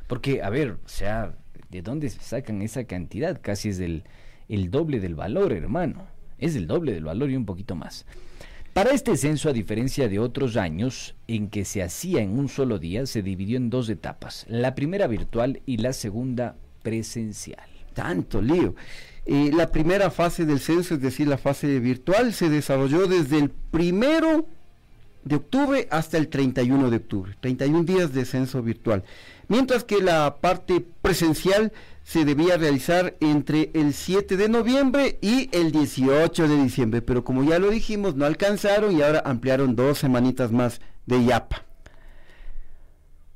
Porque, 0.06 0.42
a 0.42 0.50
ver, 0.50 0.72
o 0.84 0.88
sea, 0.88 1.34
¿de 1.70 1.80
dónde 1.80 2.10
se 2.10 2.20
sacan 2.20 2.60
esa 2.60 2.84
cantidad? 2.84 3.40
Casi 3.40 3.70
es 3.70 3.80
el, 3.80 4.04
el 4.52 4.70
doble 4.70 5.00
del 5.00 5.14
valor, 5.14 5.52
hermano. 5.52 6.06
Es 6.38 6.56
el 6.56 6.66
doble 6.66 6.92
del 6.92 7.04
valor 7.04 7.30
y 7.30 7.36
un 7.36 7.46
poquito 7.46 7.74
más. 7.74 8.04
Para 8.74 8.90
este 8.90 9.16
censo, 9.16 9.48
a 9.48 9.52
diferencia 9.52 10.08
de 10.08 10.18
otros 10.18 10.56
años 10.56 11.14
en 11.26 11.48
que 11.48 11.64
se 11.64 11.82
hacía 11.82 12.20
en 12.20 12.38
un 12.38 12.48
solo 12.48 12.78
día, 12.78 13.06
se 13.06 13.22
dividió 13.22 13.56
en 13.56 13.70
dos 13.70 13.88
etapas. 13.88 14.44
La 14.48 14.74
primera 14.74 15.06
virtual 15.06 15.62
y 15.64 15.78
la 15.78 15.94
segunda 15.94 16.56
presencial. 16.82 17.64
Tanto 17.94 18.42
lío. 18.42 18.74
Eh, 19.24 19.50
la 19.54 19.70
primera 19.70 20.10
fase 20.10 20.44
del 20.44 20.60
censo, 20.60 20.94
es 20.94 21.00
decir, 21.00 21.28
la 21.28 21.38
fase 21.38 21.80
virtual, 21.80 22.34
se 22.34 22.50
desarrolló 22.50 23.06
desde 23.06 23.38
el 23.38 23.50
primero 23.50 24.46
de 25.24 25.36
octubre 25.36 25.88
hasta 25.90 26.18
el 26.18 26.28
31 26.28 26.90
de 26.90 26.96
octubre, 26.96 27.36
31 27.40 27.84
días 27.84 28.12
de 28.12 28.24
censo 28.24 28.62
virtual. 28.62 29.04
Mientras 29.48 29.84
que 29.84 30.00
la 30.00 30.36
parte 30.40 30.80
presencial 31.02 31.72
se 32.04 32.24
debía 32.24 32.56
realizar 32.56 33.16
entre 33.20 33.70
el 33.74 33.92
7 33.94 34.36
de 34.36 34.48
noviembre 34.48 35.18
y 35.20 35.48
el 35.56 35.70
18 35.72 36.48
de 36.48 36.56
diciembre, 36.62 37.02
pero 37.02 37.22
como 37.24 37.44
ya 37.44 37.58
lo 37.58 37.70
dijimos, 37.70 38.16
no 38.16 38.24
alcanzaron 38.24 38.96
y 38.96 39.02
ahora 39.02 39.22
ampliaron 39.24 39.76
dos 39.76 39.98
semanitas 39.98 40.50
más 40.52 40.80
de 41.06 41.24
YAPA. 41.24 41.64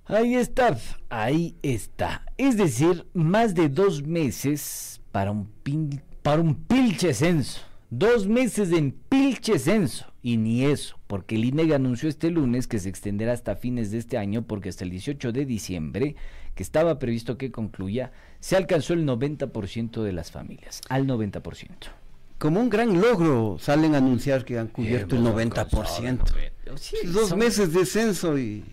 Ahí 0.06 0.36
está, 0.36 0.78
ahí 1.08 1.56
está. 1.62 2.22
Es 2.36 2.56
decir, 2.56 3.06
más 3.12 3.54
de 3.54 3.68
dos 3.68 4.02
meses 4.04 5.00
para 5.10 5.32
un, 5.32 5.50
pin- 5.64 6.00
para 6.22 6.40
un 6.40 6.54
pilche 6.54 7.12
censo. 7.12 7.60
Dos 7.90 8.26
meses 8.26 8.70
en 8.72 8.92
pilche 8.92 9.58
censo. 9.58 10.06
Y 10.22 10.36
ni 10.36 10.64
eso, 10.64 10.95
porque 11.06 11.36
el 11.36 11.44
INEG 11.44 11.72
anunció 11.74 12.08
este 12.08 12.30
lunes 12.30 12.66
que 12.66 12.78
se 12.78 12.88
extenderá 12.88 13.32
hasta 13.32 13.56
fines 13.56 13.90
de 13.90 13.98
este 13.98 14.18
año, 14.18 14.42
porque 14.42 14.68
hasta 14.68 14.84
el 14.84 14.90
18 14.90 15.32
de 15.32 15.44
diciembre, 15.46 16.16
que 16.54 16.62
estaba 16.62 16.98
previsto 16.98 17.38
que 17.38 17.50
concluya, 17.52 18.12
se 18.40 18.56
alcanzó 18.56 18.92
el 18.94 19.06
90% 19.06 20.02
de 20.02 20.12
las 20.12 20.30
familias. 20.30 20.80
Al 20.88 21.06
90%. 21.06 21.68
Como 22.38 22.60
un 22.60 22.68
gran 22.68 23.00
logro 23.00 23.56
salen 23.58 23.94
a 23.94 23.98
anunciar 23.98 24.44
que 24.44 24.58
han 24.58 24.68
cubierto 24.68 25.16
el 25.16 25.22
hemos 25.26 25.34
90%. 25.34 26.20
Sí, 26.76 26.96
Dos 27.06 27.30
son- 27.30 27.38
meses 27.38 27.72
de 27.72 27.86
censo 27.86 28.38
y... 28.38 28.64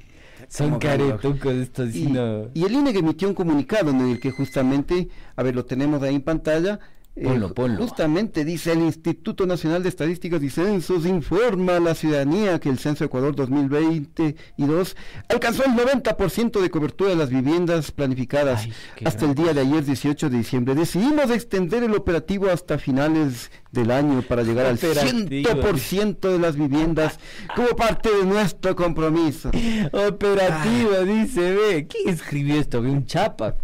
Son 0.49 0.77
caretucos 0.77 1.53
estos, 1.53 1.95
Y, 1.95 2.07
no. 2.07 2.49
y 2.53 2.65
el 2.65 2.73
INEG 2.73 2.97
emitió 2.97 3.29
un 3.29 3.33
comunicado 3.33 3.91
en 3.91 4.01
el 4.01 4.19
que 4.19 4.31
justamente, 4.31 5.07
a 5.37 5.41
ver, 5.43 5.55
lo 5.55 5.63
tenemos 5.65 6.03
ahí 6.03 6.15
en 6.15 6.21
pantalla. 6.21 6.79
Eh, 7.15 7.49
Ponlo. 7.53 7.77
Justamente 7.83 8.43
dice 8.43 8.71
el 8.71 8.79
Instituto 8.79 9.45
Nacional 9.45 9.83
de 9.83 9.89
Estadísticas 9.89 10.41
y 10.41 10.49
Censos 10.49 11.05
informa 11.05 11.75
a 11.75 11.79
la 11.79 11.93
ciudadanía 11.93 12.59
que 12.59 12.69
el 12.69 12.79
Censo 12.79 13.03
Ecuador 13.03 13.35
2022 13.35 14.95
alcanzó 15.29 15.63
el 15.65 15.73
90% 15.73 16.59
de 16.59 16.69
cobertura 16.71 17.11
de 17.11 17.15
las 17.15 17.29
viviendas 17.29 17.91
planificadas 17.91 18.67
hasta 19.05 19.25
el 19.25 19.35
día 19.35 19.53
de 19.53 19.61
ayer 19.61 19.85
18 19.85 20.31
de 20.31 20.37
diciembre. 20.37 20.73
Decidimos 20.73 21.29
extender 21.29 21.83
el 21.83 21.93
operativo 21.93 22.49
hasta 22.49 22.79
finales 22.79 23.51
del 23.71 23.91
año 23.91 24.23
para 24.23 24.41
llegar 24.41 24.65
al 24.65 24.75
Operativo. 24.75 25.49
100% 25.49 26.19
de 26.19 26.39
las 26.39 26.55
viviendas 26.55 27.19
como 27.55 27.69
parte 27.69 28.09
de 28.09 28.25
nuestro 28.25 28.75
compromiso. 28.75 29.51
Operativo, 29.91 31.03
dice, 31.05 31.53
ve. 31.53 31.87
¿Quién 31.87 32.09
escribió 32.09 32.59
esto? 32.59 32.81
Ve 32.81 32.89
un 32.89 33.05
chapa. 33.05 33.55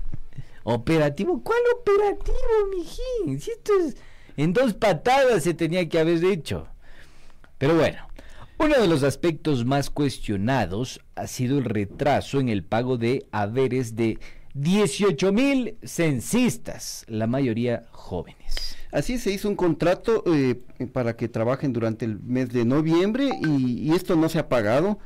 Operativo, 0.64 1.42
¿cuál 1.44 1.60
operativo, 1.80 2.38
mijín? 2.72 3.40
Si 3.40 3.52
esto 3.52 3.74
es 3.80 3.96
en 4.40 4.54
dos 4.54 4.74
patadas 4.74 5.44
se 5.44 5.54
tenía 5.54 5.90
que 5.90 6.00
haber 6.00 6.24
hecho. 6.24 6.68
Pero 7.58 7.76
bueno, 7.76 8.08
uno 8.58 8.80
de 8.80 8.88
los 8.88 9.04
aspectos 9.04 9.66
más 9.66 9.90
cuestionados 9.90 11.02
ha 11.16 11.28
sido 11.28 11.58
el 11.58 11.66
retraso 11.66 12.40
en 12.40 12.48
el 12.48 12.64
pago 12.64 12.98
de 12.98 13.28
haberes 13.34 13.98
de 13.98 14.18
18 14.54 15.34
mil 15.34 15.78
censistas, 15.84 17.04
la 17.10 17.28
mayoría 17.28 17.84
jóvenes. 17.92 18.78
Así 18.94 19.18
se 19.18 19.32
hizo 19.32 19.50
un 19.50 19.58
contrato 19.58 20.24
eh, 20.34 20.62
para 20.94 21.18
que 21.18 21.28
trabajen 21.28 21.74
durante 21.74 22.06
el 22.06 22.22
mes 22.22 22.48
de 22.48 22.64
noviembre 22.64 23.30
y, 23.42 23.90
y 23.90 23.92
esto 23.92 24.16
no 24.16 24.30
se 24.30 24.40
ha 24.40 24.48
pagado, 24.48 25.00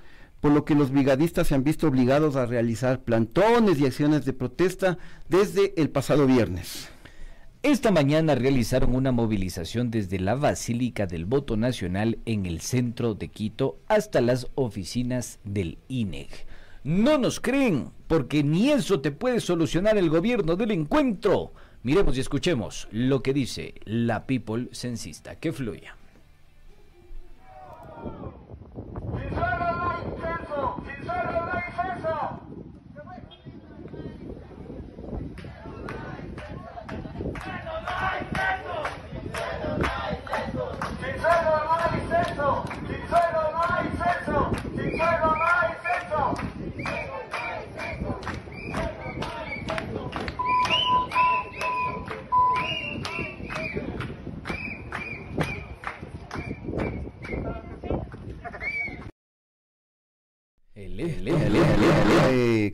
por 0.43 0.51
lo 0.51 0.65
que 0.65 0.75
los 0.75 0.91
brigadistas 0.91 1.47
se 1.47 1.55
han 1.55 1.63
visto 1.63 1.87
obligados 1.87 2.35
a 2.35 2.45
realizar 2.45 2.99
plantones 2.99 3.79
y 3.79 3.85
acciones 3.85 4.25
de 4.25 4.33
protesta 4.33 4.97
desde 5.29 5.73
el 5.81 5.89
pasado 5.89 6.27
viernes. 6.27 6.89
Esta 7.61 7.91
mañana 7.91 8.35
realizaron 8.35 8.93
una 8.93 9.13
movilización 9.13 9.89
desde 9.89 10.19
la 10.19 10.35
Basílica 10.35 11.07
del 11.07 11.23
Voto 11.23 11.55
Nacional 11.55 12.19
en 12.25 12.45
el 12.45 12.59
centro 12.59 13.13
de 13.15 13.29
Quito 13.29 13.77
hasta 13.87 14.19
las 14.19 14.47
oficinas 14.55 15.39
del 15.45 15.77
INEG. 15.87 16.27
No 16.83 17.17
nos 17.17 17.39
creen, 17.39 17.91
porque 18.07 18.43
ni 18.43 18.69
eso 18.69 18.99
te 18.99 19.11
puede 19.11 19.39
solucionar 19.39 19.97
el 19.97 20.09
gobierno 20.09 20.57
del 20.57 20.71
encuentro. 20.71 21.53
Miremos 21.83 22.17
y 22.17 22.19
escuchemos 22.19 22.89
lo 22.91 23.23
que 23.23 23.31
dice 23.31 23.75
la 23.85 24.27
people 24.27 24.67
censista. 24.73 25.37
Que 25.37 25.53
fluya. 25.53 25.95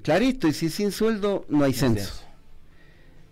Clarito, 0.09 0.47
y 0.47 0.53
si 0.53 0.69
sin 0.69 0.91
sueldo 0.91 1.45
no 1.49 1.63
hay 1.63 1.73
censo. 1.73 2.28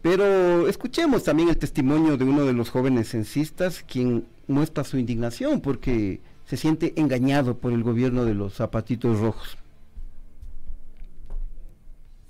Pero 0.09 0.69
escuchemos 0.69 1.25
también 1.25 1.49
el 1.49 1.57
testimonio 1.57 2.15
de 2.15 2.23
uno 2.23 2.45
de 2.45 2.53
los 2.53 2.69
jóvenes 2.69 3.09
censistas, 3.09 3.83
quien 3.83 4.25
muestra 4.47 4.85
su 4.85 4.97
indignación 4.97 5.59
porque 5.59 6.21
se 6.45 6.55
siente 6.55 6.93
engañado 6.95 7.57
por 7.57 7.73
el 7.73 7.83
gobierno 7.83 8.23
de 8.23 8.33
los 8.33 8.53
zapatitos 8.53 9.19
rojos. 9.19 9.57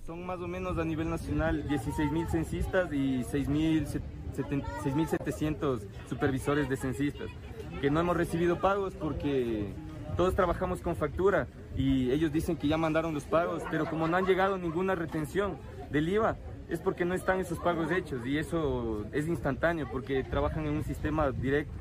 Son 0.07 0.25
más 0.25 0.39
o 0.39 0.47
menos 0.47 0.80
a 0.80 0.86
nivel 0.86 1.11
nacional 1.11 1.67
16 1.67 2.11
mil 2.11 2.28
censistas 2.28 2.91
y 2.91 3.23
6.700 3.25 5.82
supervisores 6.09 6.67
de 6.69 6.78
censistas, 6.78 7.28
que 7.80 7.91
no 7.91 7.99
hemos 7.99 8.17
recibido 8.17 8.59
pagos 8.59 8.95
porque 8.95 9.71
todos 10.15 10.34
trabajamos 10.34 10.82
con 10.82 10.95
factura 10.95 11.47
y 11.75 12.09
ellos 12.09 12.32
dicen 12.32 12.57
que 12.57 12.67
ya 12.67 12.78
mandaron 12.78 13.13
los 13.13 13.25
pagos, 13.25 13.61
pero 13.69 13.86
como 13.86 14.07
no 14.07 14.17
han 14.17 14.25
llegado 14.25 14.57
ninguna 14.57 14.95
retención 14.95 15.59
del 15.91 16.09
IVA, 16.09 16.38
es 16.70 16.80
porque 16.80 17.05
no 17.05 17.13
están 17.13 17.39
esos 17.39 17.59
pagos 17.59 17.91
hechos 17.91 18.26
y 18.26 18.38
eso 18.38 19.05
es 19.13 19.28
instantáneo 19.28 19.88
porque 19.91 20.24
trabajan 20.24 20.65
en 20.65 20.74
un 20.74 20.84
sistema 20.84 21.32
directo. 21.32 21.72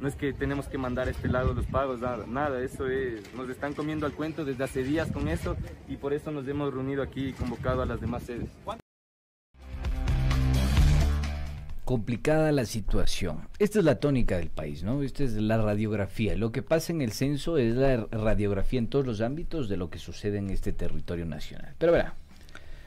No 0.00 0.08
es 0.08 0.16
que 0.16 0.34
tenemos 0.34 0.68
que 0.68 0.76
mandar 0.76 1.08
a 1.08 1.12
este 1.12 1.28
lado 1.28 1.54
los 1.54 1.64
pagos, 1.66 2.00
nada, 2.00 2.26
nada, 2.26 2.60
eso 2.60 2.88
es, 2.88 3.32
nos 3.34 3.48
están 3.48 3.72
comiendo 3.72 4.04
al 4.04 4.12
cuento 4.12 4.44
desde 4.44 4.64
hace 4.64 4.82
días 4.82 5.10
con 5.10 5.28
eso 5.28 5.56
y 5.88 5.96
por 5.96 6.12
eso 6.12 6.30
nos 6.30 6.46
hemos 6.46 6.74
reunido 6.74 7.02
aquí 7.02 7.28
y 7.28 7.32
convocado 7.32 7.80
a 7.80 7.86
las 7.86 8.00
demás 8.00 8.24
sedes. 8.24 8.50
complicada 11.84 12.50
la 12.50 12.64
situación. 12.64 13.46
Esta 13.58 13.78
es 13.78 13.84
la 13.84 14.00
tónica 14.00 14.38
del 14.38 14.48
país, 14.48 14.82
¿no? 14.82 15.02
Esta 15.02 15.22
es 15.22 15.34
la 15.34 15.60
radiografía. 15.60 16.34
Lo 16.34 16.50
que 16.50 16.62
pasa 16.62 16.92
en 16.92 17.02
el 17.02 17.12
censo 17.12 17.58
es 17.58 17.74
la 17.74 18.06
radiografía 18.10 18.78
en 18.78 18.88
todos 18.88 19.06
los 19.06 19.20
ámbitos 19.20 19.68
de 19.68 19.76
lo 19.76 19.90
que 19.90 19.98
sucede 19.98 20.38
en 20.38 20.48
este 20.48 20.72
territorio 20.72 21.26
nacional. 21.26 21.74
Pero 21.78 21.92
verá, 21.92 22.14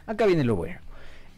acá 0.08 0.26
viene 0.26 0.44
lo 0.44 0.56
bueno. 0.56 0.80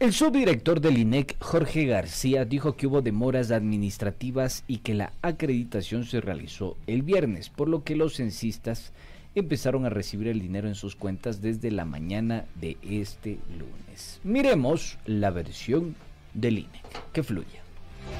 El 0.00 0.14
subdirector 0.14 0.80
del 0.80 0.96
INEC, 0.96 1.36
Jorge 1.42 1.84
García, 1.84 2.46
dijo 2.46 2.74
que 2.74 2.86
hubo 2.86 3.02
demoras 3.02 3.50
administrativas 3.50 4.64
y 4.66 4.78
que 4.78 4.94
la 4.94 5.12
acreditación 5.20 6.04
se 6.04 6.22
realizó 6.22 6.78
el 6.86 7.02
viernes, 7.02 7.50
por 7.50 7.68
lo 7.68 7.84
que 7.84 7.96
los 7.96 8.16
censistas 8.16 8.94
empezaron 9.34 9.84
a 9.84 9.90
recibir 9.90 10.28
el 10.28 10.40
dinero 10.40 10.68
en 10.68 10.74
sus 10.74 10.96
cuentas 10.96 11.42
desde 11.42 11.70
la 11.70 11.84
mañana 11.84 12.46
de 12.54 12.78
este 12.82 13.40
lunes. 13.58 14.22
Miremos 14.24 14.98
la 15.04 15.28
versión 15.28 15.94
del 16.32 16.60
INEC. 16.60 17.12
Que 17.12 17.22
fluya. 17.22 17.62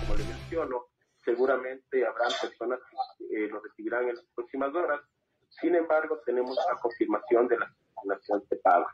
como 0.03 0.18
le 0.18 0.24
menciono, 0.24 0.85
seguramente 1.24 2.07
habrán 2.07 2.31
personas 2.43 2.78
que 3.16 3.24
eh, 3.45 3.49
lo 3.49 3.59
recibirán 3.59 4.07
en 4.07 4.16
las 4.16 4.24
próximas 4.35 4.74
horas. 4.74 5.01
Sin 5.49 5.74
embargo, 5.74 6.20
tenemos 6.26 6.59
la 6.70 6.78
confirmación 6.78 7.49
de 7.49 7.57
la 7.57 7.74
asignación 7.97 8.45
de 8.51 8.57
pago. 8.57 8.87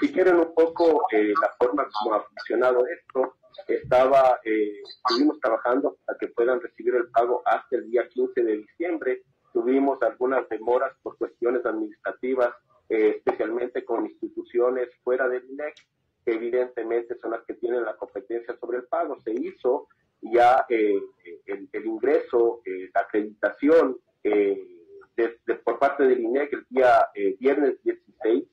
Si 0.00 0.12
quieren 0.12 0.36
un 0.36 0.54
poco 0.54 1.06
eh, 1.10 1.32
la 1.40 1.52
forma 1.58 1.88
como 1.92 2.14
ha 2.14 2.22
funcionado 2.22 2.86
esto, 2.86 3.34
estaba, 3.66 4.38
eh, 4.44 4.80
estuvimos 4.86 5.40
trabajando 5.40 5.96
para 6.04 6.16
que 6.18 6.28
puedan 6.28 6.60
recibir 6.60 6.94
el 6.94 7.08
pago 7.10 7.42
hasta 7.44 7.76
el 7.76 7.90
día 7.90 8.08
15 8.08 8.42
de 8.44 8.56
diciembre. 8.58 9.22
Tuvimos 9.52 10.00
algunas 10.02 10.48
demoras 10.48 10.92
por 11.02 11.16
cuestiones 11.18 11.66
administrativas, 11.66 12.54
eh, 12.88 13.14
especialmente 13.16 13.84
con 13.84 14.06
instituciones 14.06 14.88
fuera 15.02 15.28
del 15.28 15.44
INEC, 15.50 15.74
que 16.24 16.32
evidentemente 16.34 17.18
son 17.20 17.32
las 17.32 17.44
que 17.44 17.54
tienen 17.54 17.84
la 17.84 17.96
competencia 17.96 18.56
sobre 18.60 18.78
el 18.78 18.84
pago. 18.84 19.18
Se 19.24 19.32
hizo 19.32 19.88
ya 20.20 20.64
eh, 20.68 21.00
el, 21.46 21.86
ingreso, 21.86 22.62
la 22.94 23.00
acreditación 23.00 23.98
de- 24.22 25.38
por 25.64 25.78
parte 25.80 26.04
del 26.04 26.20
INEC 26.20 26.52
el 26.52 26.66
día 26.70 27.04
viernes 27.40 27.82
16 27.82 28.44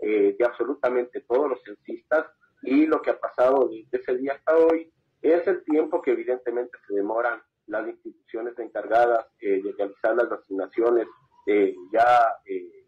eh, 0.00 0.36
de 0.38 0.44
absolutamente 0.44 1.20
todos 1.22 1.50
los 1.50 1.62
censistas 1.62 2.26
y 2.62 2.86
lo 2.86 3.00
que 3.02 3.10
ha 3.10 3.18
pasado 3.18 3.68
desde 3.68 3.98
ese 3.98 4.16
día 4.16 4.34
hasta 4.34 4.56
hoy 4.56 4.92
es 5.22 5.46
el 5.46 5.64
tiempo 5.64 6.02
que 6.02 6.12
evidentemente 6.12 6.76
se 6.86 6.94
demoran 6.94 7.42
las 7.66 7.86
instituciones 7.86 8.58
encargadas 8.58 9.26
eh, 9.40 9.62
de 9.62 9.72
realizar 9.72 10.14
las 10.16 10.30
asignaciones 10.32 11.06
eh, 11.46 11.74
ya 11.92 12.36
eh, 12.46 12.84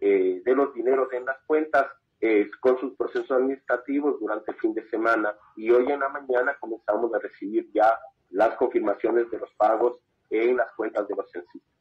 eh, 0.00 0.42
de 0.44 0.54
los 0.54 0.72
dineros 0.74 1.12
en 1.12 1.24
las 1.24 1.38
cuentas 1.46 1.86
eh, 2.20 2.48
con 2.60 2.78
sus 2.78 2.94
procesos 2.96 3.30
administrativos 3.30 4.18
durante 4.20 4.52
el 4.52 4.58
fin 4.58 4.74
de 4.74 4.88
semana 4.88 5.34
y 5.56 5.70
hoy 5.70 5.90
en 5.90 6.00
la 6.00 6.08
mañana 6.08 6.56
comenzamos 6.60 7.12
a 7.14 7.18
recibir 7.18 7.70
ya 7.72 7.98
las 8.30 8.56
confirmaciones 8.56 9.30
de 9.30 9.38
los 9.38 9.50
pagos 9.54 9.98
en 10.30 10.56
las 10.56 10.72
cuentas 10.74 11.06
de 11.08 11.16
los 11.16 11.30
censistas. 11.30 11.72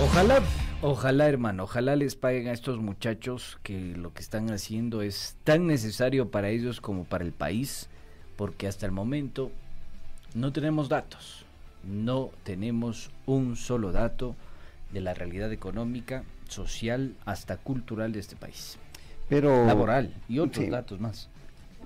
Ojalá, 0.00 0.40
ojalá 0.82 1.28
hermano, 1.28 1.64
ojalá 1.64 1.96
les 1.96 2.16
paguen 2.16 2.48
a 2.48 2.52
estos 2.52 2.78
muchachos 2.78 3.58
que 3.62 3.94
lo 3.96 4.12
que 4.12 4.22
están 4.22 4.50
haciendo 4.50 5.02
es 5.02 5.36
tan 5.44 5.66
necesario 5.66 6.30
para 6.30 6.50
ellos 6.50 6.80
como 6.80 7.04
para 7.04 7.24
el 7.24 7.32
país, 7.32 7.88
porque 8.36 8.66
hasta 8.66 8.86
el 8.86 8.92
momento 8.92 9.50
no 10.34 10.52
tenemos 10.52 10.88
datos, 10.88 11.44
no 11.84 12.30
tenemos 12.44 13.10
un 13.26 13.56
solo 13.56 13.92
dato 13.92 14.36
de 14.92 15.00
la 15.00 15.14
realidad 15.14 15.52
económica, 15.52 16.24
social, 16.48 17.14
hasta 17.24 17.56
cultural 17.56 18.12
de 18.12 18.20
este 18.20 18.36
país. 18.36 18.78
Pero, 19.28 19.66
Laboral 19.66 20.14
y 20.28 20.38
otros 20.38 20.64
sí. 20.64 20.70
datos 20.70 21.00
más. 21.00 21.28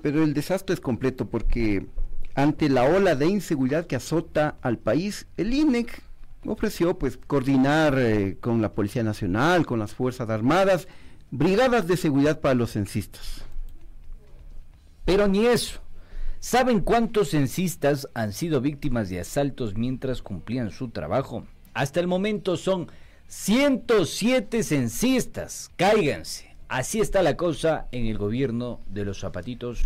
Pero 0.02 0.22
el 0.22 0.34
desastre 0.34 0.74
es 0.74 0.80
completo 0.80 1.26
porque 1.26 1.86
ante 2.34 2.68
la 2.68 2.84
ola 2.84 3.14
de 3.14 3.26
inseguridad 3.26 3.86
que 3.86 3.96
azota 3.96 4.56
al 4.62 4.78
país, 4.78 5.26
el 5.36 5.52
INEC 5.52 6.02
ofreció 6.46 6.98
pues 6.98 7.16
coordinar 7.16 7.98
eh, 7.98 8.36
con 8.40 8.60
la 8.62 8.72
Policía 8.72 9.02
Nacional, 9.02 9.66
con 9.66 9.78
las 9.78 9.94
Fuerzas 9.94 10.28
Armadas, 10.28 10.88
brigadas 11.30 11.86
de 11.86 11.96
seguridad 11.96 12.40
para 12.40 12.54
los 12.54 12.72
censistas. 12.72 13.42
Pero 15.04 15.28
ni 15.28 15.46
eso. 15.46 15.80
¿Saben 16.40 16.80
cuántos 16.80 17.30
censistas 17.30 18.08
han 18.14 18.32
sido 18.32 18.60
víctimas 18.60 19.08
de 19.08 19.20
asaltos 19.20 19.76
mientras 19.76 20.22
cumplían 20.22 20.70
su 20.72 20.88
trabajo? 20.88 21.46
Hasta 21.72 22.00
el 22.00 22.08
momento 22.08 22.56
son 22.56 22.90
107 23.28 24.62
censistas. 24.64 25.70
Cáiganse. 25.76 26.56
Así 26.68 27.00
está 27.00 27.22
la 27.22 27.36
cosa 27.36 27.86
en 27.92 28.06
el 28.06 28.18
gobierno 28.18 28.80
de 28.88 29.04
los 29.04 29.20
zapatitos 29.20 29.82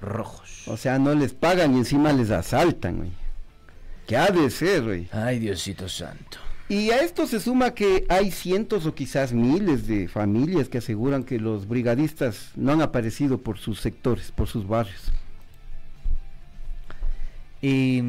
rojos. 0.00 0.68
O 0.68 0.76
sea, 0.76 0.98
no 0.98 1.14
les 1.14 1.32
pagan 1.32 1.74
y 1.74 1.78
encima 1.78 2.12
les 2.12 2.30
asaltan, 2.30 2.98
güey. 2.98 3.10
¿Qué 4.06 4.16
ha 4.16 4.30
de 4.30 4.50
ser, 4.50 4.82
güey? 4.82 5.08
Ay, 5.12 5.38
Diosito 5.38 5.88
Santo. 5.88 6.38
Y 6.68 6.90
a 6.90 7.02
esto 7.02 7.26
se 7.26 7.40
suma 7.40 7.74
que 7.74 8.06
hay 8.08 8.30
cientos 8.30 8.86
o 8.86 8.94
quizás 8.94 9.32
miles 9.32 9.86
de 9.86 10.06
familias 10.06 10.68
que 10.68 10.78
aseguran 10.78 11.24
que 11.24 11.40
los 11.40 11.66
brigadistas 11.66 12.52
no 12.54 12.72
han 12.72 12.80
aparecido 12.80 13.38
por 13.38 13.58
sus 13.58 13.80
sectores, 13.80 14.30
por 14.30 14.46
sus 14.46 14.68
barrios. 14.68 15.12
Eh, 17.62 18.02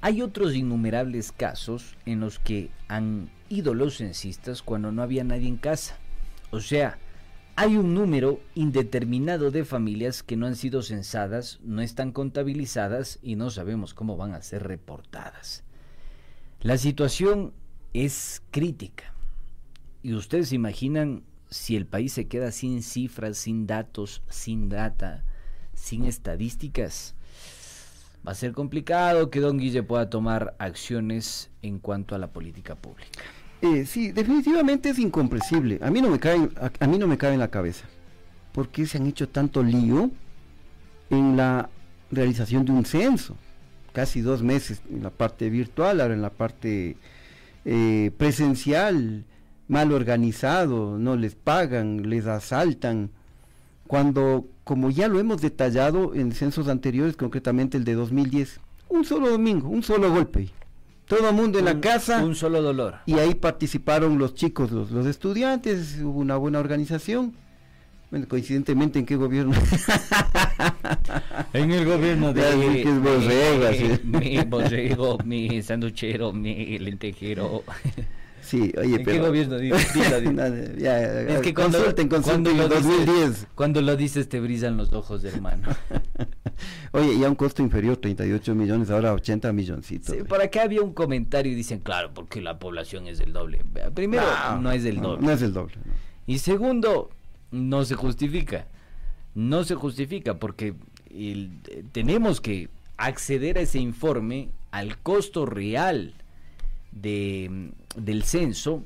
hay 0.00 0.22
otros 0.22 0.54
innumerables 0.54 1.32
casos 1.32 1.96
en 2.06 2.20
los 2.20 2.38
que 2.38 2.70
han 2.88 3.30
ido 3.48 3.74
los 3.74 3.96
censistas 3.96 4.62
cuando 4.62 4.92
no 4.92 5.02
había 5.02 5.24
nadie 5.24 5.48
en 5.48 5.56
casa. 5.56 5.96
O 6.50 6.60
sea, 6.60 6.98
hay 7.56 7.76
un 7.76 7.94
número 7.94 8.40
indeterminado 8.54 9.50
de 9.50 9.64
familias 9.64 10.22
que 10.22 10.36
no 10.36 10.46
han 10.46 10.56
sido 10.56 10.82
censadas, 10.82 11.60
no 11.62 11.82
están 11.82 12.10
contabilizadas 12.10 13.18
y 13.22 13.36
no 13.36 13.50
sabemos 13.50 13.94
cómo 13.94 14.16
van 14.16 14.34
a 14.34 14.42
ser 14.42 14.64
reportadas. 14.64 15.62
La 16.60 16.78
situación 16.78 17.52
es 17.92 18.42
crítica. 18.50 19.14
Y 20.02 20.14
ustedes 20.14 20.48
se 20.48 20.56
imaginan 20.56 21.22
si 21.48 21.76
el 21.76 21.86
país 21.86 22.12
se 22.12 22.26
queda 22.26 22.50
sin 22.50 22.82
cifras, 22.82 23.38
sin 23.38 23.66
datos, 23.66 24.22
sin 24.28 24.68
data, 24.68 25.24
sin 25.74 26.04
estadísticas. 26.04 27.14
Va 28.26 28.32
a 28.32 28.34
ser 28.34 28.52
complicado 28.52 29.30
que 29.30 29.40
don 29.40 29.58
Guille 29.58 29.82
pueda 29.82 30.10
tomar 30.10 30.56
acciones 30.58 31.50
en 31.62 31.78
cuanto 31.78 32.14
a 32.14 32.18
la 32.18 32.32
política 32.32 32.74
pública. 32.74 33.22
Eh, 33.64 33.86
sí, 33.86 34.12
definitivamente 34.12 34.90
es 34.90 34.98
incomprensible. 34.98 35.78
A 35.80 35.90
mí 35.90 36.02
no 36.02 36.10
me 36.10 36.18
cae, 36.18 36.50
a, 36.80 36.86
mí 36.86 36.98
no 36.98 37.06
me 37.06 37.16
cabe 37.16 37.32
en 37.32 37.40
la 37.40 37.48
cabeza. 37.48 37.86
¿Por 38.52 38.68
qué 38.68 38.84
se 38.84 38.98
han 38.98 39.06
hecho 39.06 39.26
tanto 39.26 39.62
lío 39.62 40.10
en 41.08 41.38
la 41.38 41.70
realización 42.10 42.66
de 42.66 42.72
un 42.72 42.84
censo? 42.84 43.38
Casi 43.94 44.20
dos 44.20 44.42
meses 44.42 44.82
en 44.90 45.02
la 45.02 45.08
parte 45.08 45.48
virtual, 45.48 46.02
ahora 46.02 46.12
en 46.12 46.20
la 46.20 46.28
parte 46.28 46.98
eh, 47.64 48.10
presencial, 48.18 49.24
mal 49.66 49.92
organizado, 49.92 50.98
no 50.98 51.16
les 51.16 51.34
pagan, 51.34 52.10
les 52.10 52.26
asaltan. 52.26 53.08
Cuando, 53.86 54.46
como 54.64 54.90
ya 54.90 55.08
lo 55.08 55.18
hemos 55.20 55.40
detallado 55.40 56.14
en 56.14 56.32
censos 56.32 56.68
anteriores, 56.68 57.16
concretamente 57.16 57.78
el 57.78 57.84
de 57.84 57.94
2010, 57.94 58.60
un 58.90 59.06
solo 59.06 59.30
domingo, 59.30 59.70
un 59.70 59.82
solo 59.82 60.12
golpe. 60.12 60.50
Todo 61.06 61.28
el 61.28 61.34
mundo 61.34 61.58
en 61.58 61.66
la 61.66 61.80
casa. 61.80 62.24
Un 62.24 62.34
solo 62.34 62.62
dolor. 62.62 62.96
Y 63.06 63.18
ahí 63.18 63.34
participaron 63.34 64.18
los 64.18 64.34
chicos, 64.34 64.70
los, 64.72 64.90
los 64.90 65.06
estudiantes, 65.06 65.98
hubo 66.02 66.18
una 66.18 66.36
buena 66.36 66.58
organización. 66.60 67.34
Bueno, 68.10 68.26
coincidentemente, 68.28 68.98
¿en 68.98 69.06
qué 69.06 69.16
gobierno? 69.16 69.52
En 71.52 71.70
el 71.70 71.84
gobierno 71.84 72.32
de... 72.32 72.82
Es 72.82 73.00
borrego, 73.00 73.58
mi- 73.58 73.66
así. 73.66 74.00
Mi 74.04 74.38
borrego, 74.44 75.18
mi 75.24 75.62
sanduchero, 75.62 76.32
mi 76.32 76.78
lentejero. 76.78 77.62
Sí, 78.44 78.72
oye, 78.78 78.96
¿En 78.96 79.04
pero... 79.04 79.22
qué 79.22 79.28
gobierno? 79.28 79.56
No, 79.56 79.62
ya, 80.78 81.22
Es 81.22 81.40
que 81.40 81.54
cuando, 81.54 81.78
consulten, 81.78 82.08
consulten, 82.08 82.42
cuando 82.44 82.52
lo 82.56 82.64
en 82.64 82.70
2010. 82.70 83.06
Dices, 83.30 83.46
cuando 83.54 83.80
lo 83.82 83.96
dices 83.96 84.28
te 84.28 84.38
brillan 84.40 84.76
los 84.76 84.92
ojos, 84.92 85.24
hermano. 85.24 85.68
Oye, 86.92 87.18
ya 87.18 87.28
un 87.28 87.34
costo 87.34 87.62
inferior, 87.62 87.96
38 87.96 88.54
millones, 88.54 88.90
ahora 88.90 89.12
80 89.14 89.52
milloncitos. 89.52 90.14
Sí, 90.14 90.22
por 90.24 90.40
acá 90.42 90.62
había 90.62 90.82
un 90.82 90.92
comentario 90.92 91.52
y 91.52 91.54
dicen, 91.54 91.80
claro, 91.80 92.12
porque 92.14 92.40
la 92.40 92.58
población 92.58 93.06
es 93.08 93.18
del 93.18 93.32
doble. 93.32 93.60
Primero, 93.94 94.22
no, 94.50 94.60
No, 94.62 94.72
es 94.72 94.84
no, 94.94 95.02
doble. 95.02 95.26
no 95.26 95.32
es 95.32 95.40
del 95.40 95.52
doble. 95.52 95.74
Y 96.26 96.38
segundo, 96.38 97.10
no 97.50 97.84
se 97.84 97.94
justifica. 97.94 98.66
No 99.34 99.64
se 99.64 99.74
justifica 99.74 100.38
porque 100.38 100.74
el- 101.10 101.58
eh, 101.68 101.82
tenemos 101.92 102.40
que 102.40 102.68
acceder 102.96 103.58
a 103.58 103.62
ese 103.62 103.80
informe 103.80 104.50
al 104.70 104.98
costo 104.98 105.46
real 105.46 106.14
de, 106.94 107.70
del 107.96 108.22
censo 108.24 108.82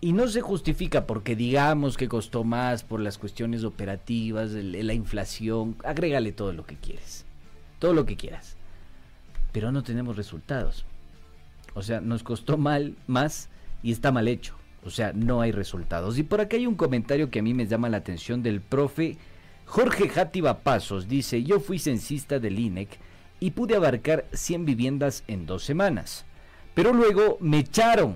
y 0.00 0.12
no 0.12 0.28
se 0.28 0.40
justifica 0.40 1.06
porque 1.06 1.34
digamos 1.34 1.96
que 1.96 2.08
costó 2.08 2.44
más 2.44 2.84
por 2.84 3.00
las 3.00 3.18
cuestiones 3.18 3.64
operativas, 3.64 4.50
la 4.52 4.94
inflación, 4.94 5.76
agrégale 5.84 6.32
todo 6.32 6.52
lo 6.52 6.64
que 6.64 6.76
quieres, 6.76 7.24
todo 7.80 7.94
lo 7.94 8.06
que 8.06 8.16
quieras, 8.16 8.56
pero 9.52 9.72
no 9.72 9.82
tenemos 9.82 10.16
resultados. 10.16 10.84
O 11.74 11.82
sea, 11.82 12.00
nos 12.00 12.22
costó 12.22 12.56
mal, 12.56 12.96
más 13.06 13.48
y 13.82 13.92
está 13.92 14.12
mal 14.12 14.28
hecho. 14.28 14.54
O 14.84 14.90
sea, 14.90 15.12
no 15.12 15.40
hay 15.40 15.52
resultados. 15.52 16.18
Y 16.18 16.22
por 16.22 16.40
acá 16.40 16.56
hay 16.56 16.66
un 16.66 16.76
comentario 16.76 17.30
que 17.30 17.40
a 17.40 17.42
mí 17.42 17.52
me 17.52 17.66
llama 17.66 17.88
la 17.88 17.98
atención 17.98 18.42
del 18.42 18.60
profe 18.60 19.16
Jorge 19.66 20.08
Játiva 20.08 20.60
Pasos. 20.60 21.08
Dice, 21.08 21.42
yo 21.42 21.60
fui 21.60 21.78
censista 21.78 22.38
del 22.38 22.58
INEC 22.58 22.88
y 23.40 23.50
pude 23.50 23.76
abarcar 23.76 24.24
100 24.32 24.64
viviendas 24.64 25.24
en 25.26 25.46
dos 25.46 25.64
semanas. 25.64 26.24
Pero 26.78 26.92
luego 26.92 27.38
me 27.40 27.58
echaron, 27.58 28.14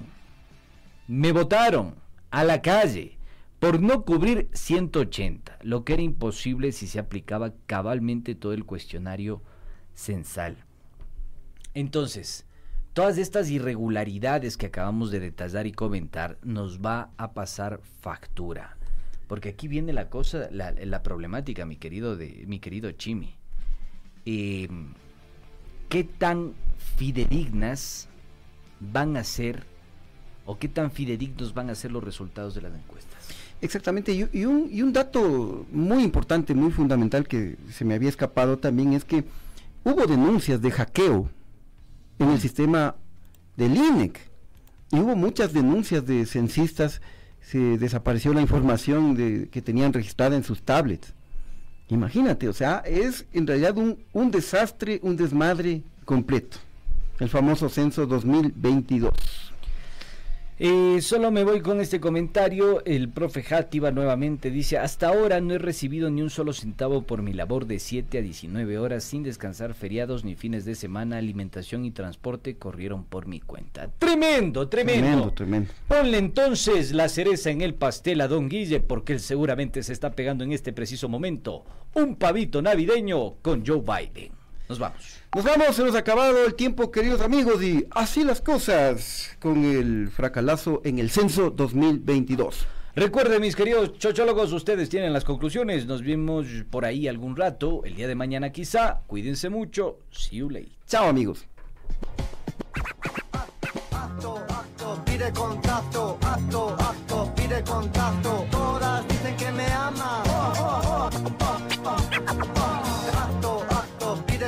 me 1.08 1.32
votaron 1.32 1.96
a 2.30 2.44
la 2.44 2.62
calle 2.62 3.18
por 3.58 3.82
no 3.82 4.04
cubrir 4.04 4.50
180, 4.52 5.58
lo 5.62 5.82
que 5.82 5.94
era 5.94 6.02
imposible 6.02 6.70
si 6.70 6.86
se 6.86 7.00
aplicaba 7.00 7.54
cabalmente 7.66 8.36
todo 8.36 8.52
el 8.52 8.64
cuestionario 8.64 9.42
censal. 9.94 10.58
Entonces, 11.74 12.46
todas 12.92 13.18
estas 13.18 13.50
irregularidades 13.50 14.56
que 14.56 14.66
acabamos 14.66 15.10
de 15.10 15.18
detallar 15.18 15.66
y 15.66 15.72
comentar 15.72 16.38
nos 16.44 16.78
va 16.78 17.10
a 17.16 17.32
pasar 17.32 17.80
factura. 18.00 18.76
Porque 19.26 19.48
aquí 19.48 19.66
viene 19.66 19.92
la 19.92 20.08
cosa, 20.08 20.48
la, 20.52 21.02
problemática, 21.02 21.66
mi 21.66 21.78
querido, 21.78 22.16
mi 22.46 22.60
querido 22.60 22.92
Chimi. 22.92 23.34
Eh, 24.24 24.68
¿Qué 25.88 26.04
tan 26.04 26.54
fidedignas 26.96 28.08
van 28.92 29.16
a 29.16 29.24
ser 29.24 29.64
o 30.44 30.58
qué 30.58 30.68
tan 30.68 30.90
fidedignos 30.90 31.54
van 31.54 31.70
a 31.70 31.74
ser 31.74 31.92
los 31.92 32.02
resultados 32.02 32.54
de 32.54 32.62
las 32.62 32.74
encuestas? 32.74 33.28
Exactamente, 33.60 34.12
y, 34.12 34.28
y 34.32 34.44
un, 34.44 34.68
y 34.70 34.82
un 34.82 34.92
dato 34.92 35.66
muy 35.70 36.02
importante, 36.02 36.54
muy 36.54 36.72
fundamental 36.72 37.28
que 37.28 37.56
se 37.70 37.84
me 37.84 37.94
había 37.94 38.08
escapado 38.08 38.58
también 38.58 38.92
es 38.92 39.04
que 39.04 39.24
hubo 39.84 40.06
denuncias 40.06 40.60
de 40.60 40.70
hackeo 40.72 41.30
en 42.18 42.30
el 42.30 42.40
sistema 42.40 42.96
del 43.56 43.76
INEC 43.76 44.18
y 44.90 44.98
hubo 44.98 45.14
muchas 45.14 45.52
denuncias 45.52 46.04
de 46.06 46.26
censistas, 46.26 47.00
se 47.40 47.78
desapareció 47.78 48.34
la 48.34 48.40
información 48.40 49.14
de, 49.14 49.48
que 49.50 49.62
tenían 49.62 49.92
registrada 49.92 50.36
en 50.36 50.44
sus 50.44 50.62
tablets. 50.62 51.14
Imagínate, 51.88 52.48
o 52.48 52.52
sea, 52.52 52.82
es 52.86 53.26
en 53.32 53.46
realidad 53.46 53.76
un, 53.78 54.04
un 54.12 54.30
desastre, 54.30 55.00
un 55.02 55.16
desmadre 55.16 55.82
completo. 56.04 56.58
El 57.22 57.28
famoso 57.28 57.68
censo 57.68 58.04
2022. 58.04 59.12
Eh, 60.58 60.98
solo 61.00 61.30
me 61.30 61.44
voy 61.44 61.60
con 61.60 61.80
este 61.80 62.00
comentario. 62.00 62.84
El 62.84 63.10
profe 63.10 63.44
Játiva 63.44 63.92
nuevamente 63.92 64.50
dice, 64.50 64.76
hasta 64.76 65.06
ahora 65.06 65.40
no 65.40 65.54
he 65.54 65.58
recibido 65.58 66.10
ni 66.10 66.20
un 66.20 66.30
solo 66.30 66.52
centavo 66.52 67.02
por 67.02 67.22
mi 67.22 67.32
labor 67.32 67.66
de 67.66 67.78
7 67.78 68.18
a 68.18 68.22
19 68.22 68.76
horas 68.76 69.04
sin 69.04 69.22
descansar 69.22 69.74
feriados 69.74 70.24
ni 70.24 70.34
fines 70.34 70.64
de 70.64 70.74
semana. 70.74 71.18
Alimentación 71.18 71.84
y 71.84 71.92
transporte 71.92 72.56
corrieron 72.56 73.04
por 73.04 73.28
mi 73.28 73.38
cuenta. 73.38 73.88
Tremendo, 74.00 74.68
tremendo. 74.68 75.00
Tremendo, 75.00 75.30
tremendo. 75.32 75.72
Ponle 75.86 76.18
entonces 76.18 76.90
la 76.90 77.08
cereza 77.08 77.50
en 77.50 77.60
el 77.60 77.74
pastel 77.74 78.20
a 78.20 78.26
don 78.26 78.48
Guille 78.48 78.80
porque 78.80 79.12
él 79.12 79.20
seguramente 79.20 79.84
se 79.84 79.92
está 79.92 80.10
pegando 80.16 80.42
en 80.42 80.50
este 80.50 80.72
preciso 80.72 81.08
momento 81.08 81.64
un 81.94 82.16
pavito 82.16 82.60
navideño 82.62 83.34
con 83.42 83.64
Joe 83.64 83.80
Biden. 83.80 84.32
Nos 84.68 84.80
vamos. 84.80 85.21
Nos 85.34 85.46
vamos, 85.46 85.74
se 85.74 85.82
nos 85.82 85.94
ha 85.94 86.00
acabado 86.00 86.44
el 86.44 86.54
tiempo, 86.54 86.90
queridos 86.90 87.22
amigos, 87.22 87.62
y 87.62 87.86
así 87.92 88.22
las 88.22 88.42
cosas 88.42 89.30
con 89.40 89.64
el 89.64 90.10
fracalazo 90.10 90.82
en 90.84 90.98
el 90.98 91.08
censo 91.08 91.48
2022. 91.48 92.66
Recuerden, 92.94 93.40
mis 93.40 93.56
queridos 93.56 93.96
chochólogos, 93.96 94.52
ustedes 94.52 94.90
tienen 94.90 95.14
las 95.14 95.24
conclusiones. 95.24 95.86
Nos 95.86 96.02
vemos 96.02 96.46
por 96.68 96.84
ahí 96.84 97.08
algún 97.08 97.34
rato, 97.34 97.82
el 97.86 97.94
día 97.94 98.08
de 98.08 98.14
mañana 98.14 98.52
quizá. 98.52 99.00
Cuídense 99.06 99.48
mucho. 99.48 100.00
See 100.10 100.36
you 100.36 100.50
later. 100.50 100.68
Chao, 100.86 101.08
amigos. 101.08 101.46
acto, 103.90 104.36
acto. 104.50 105.71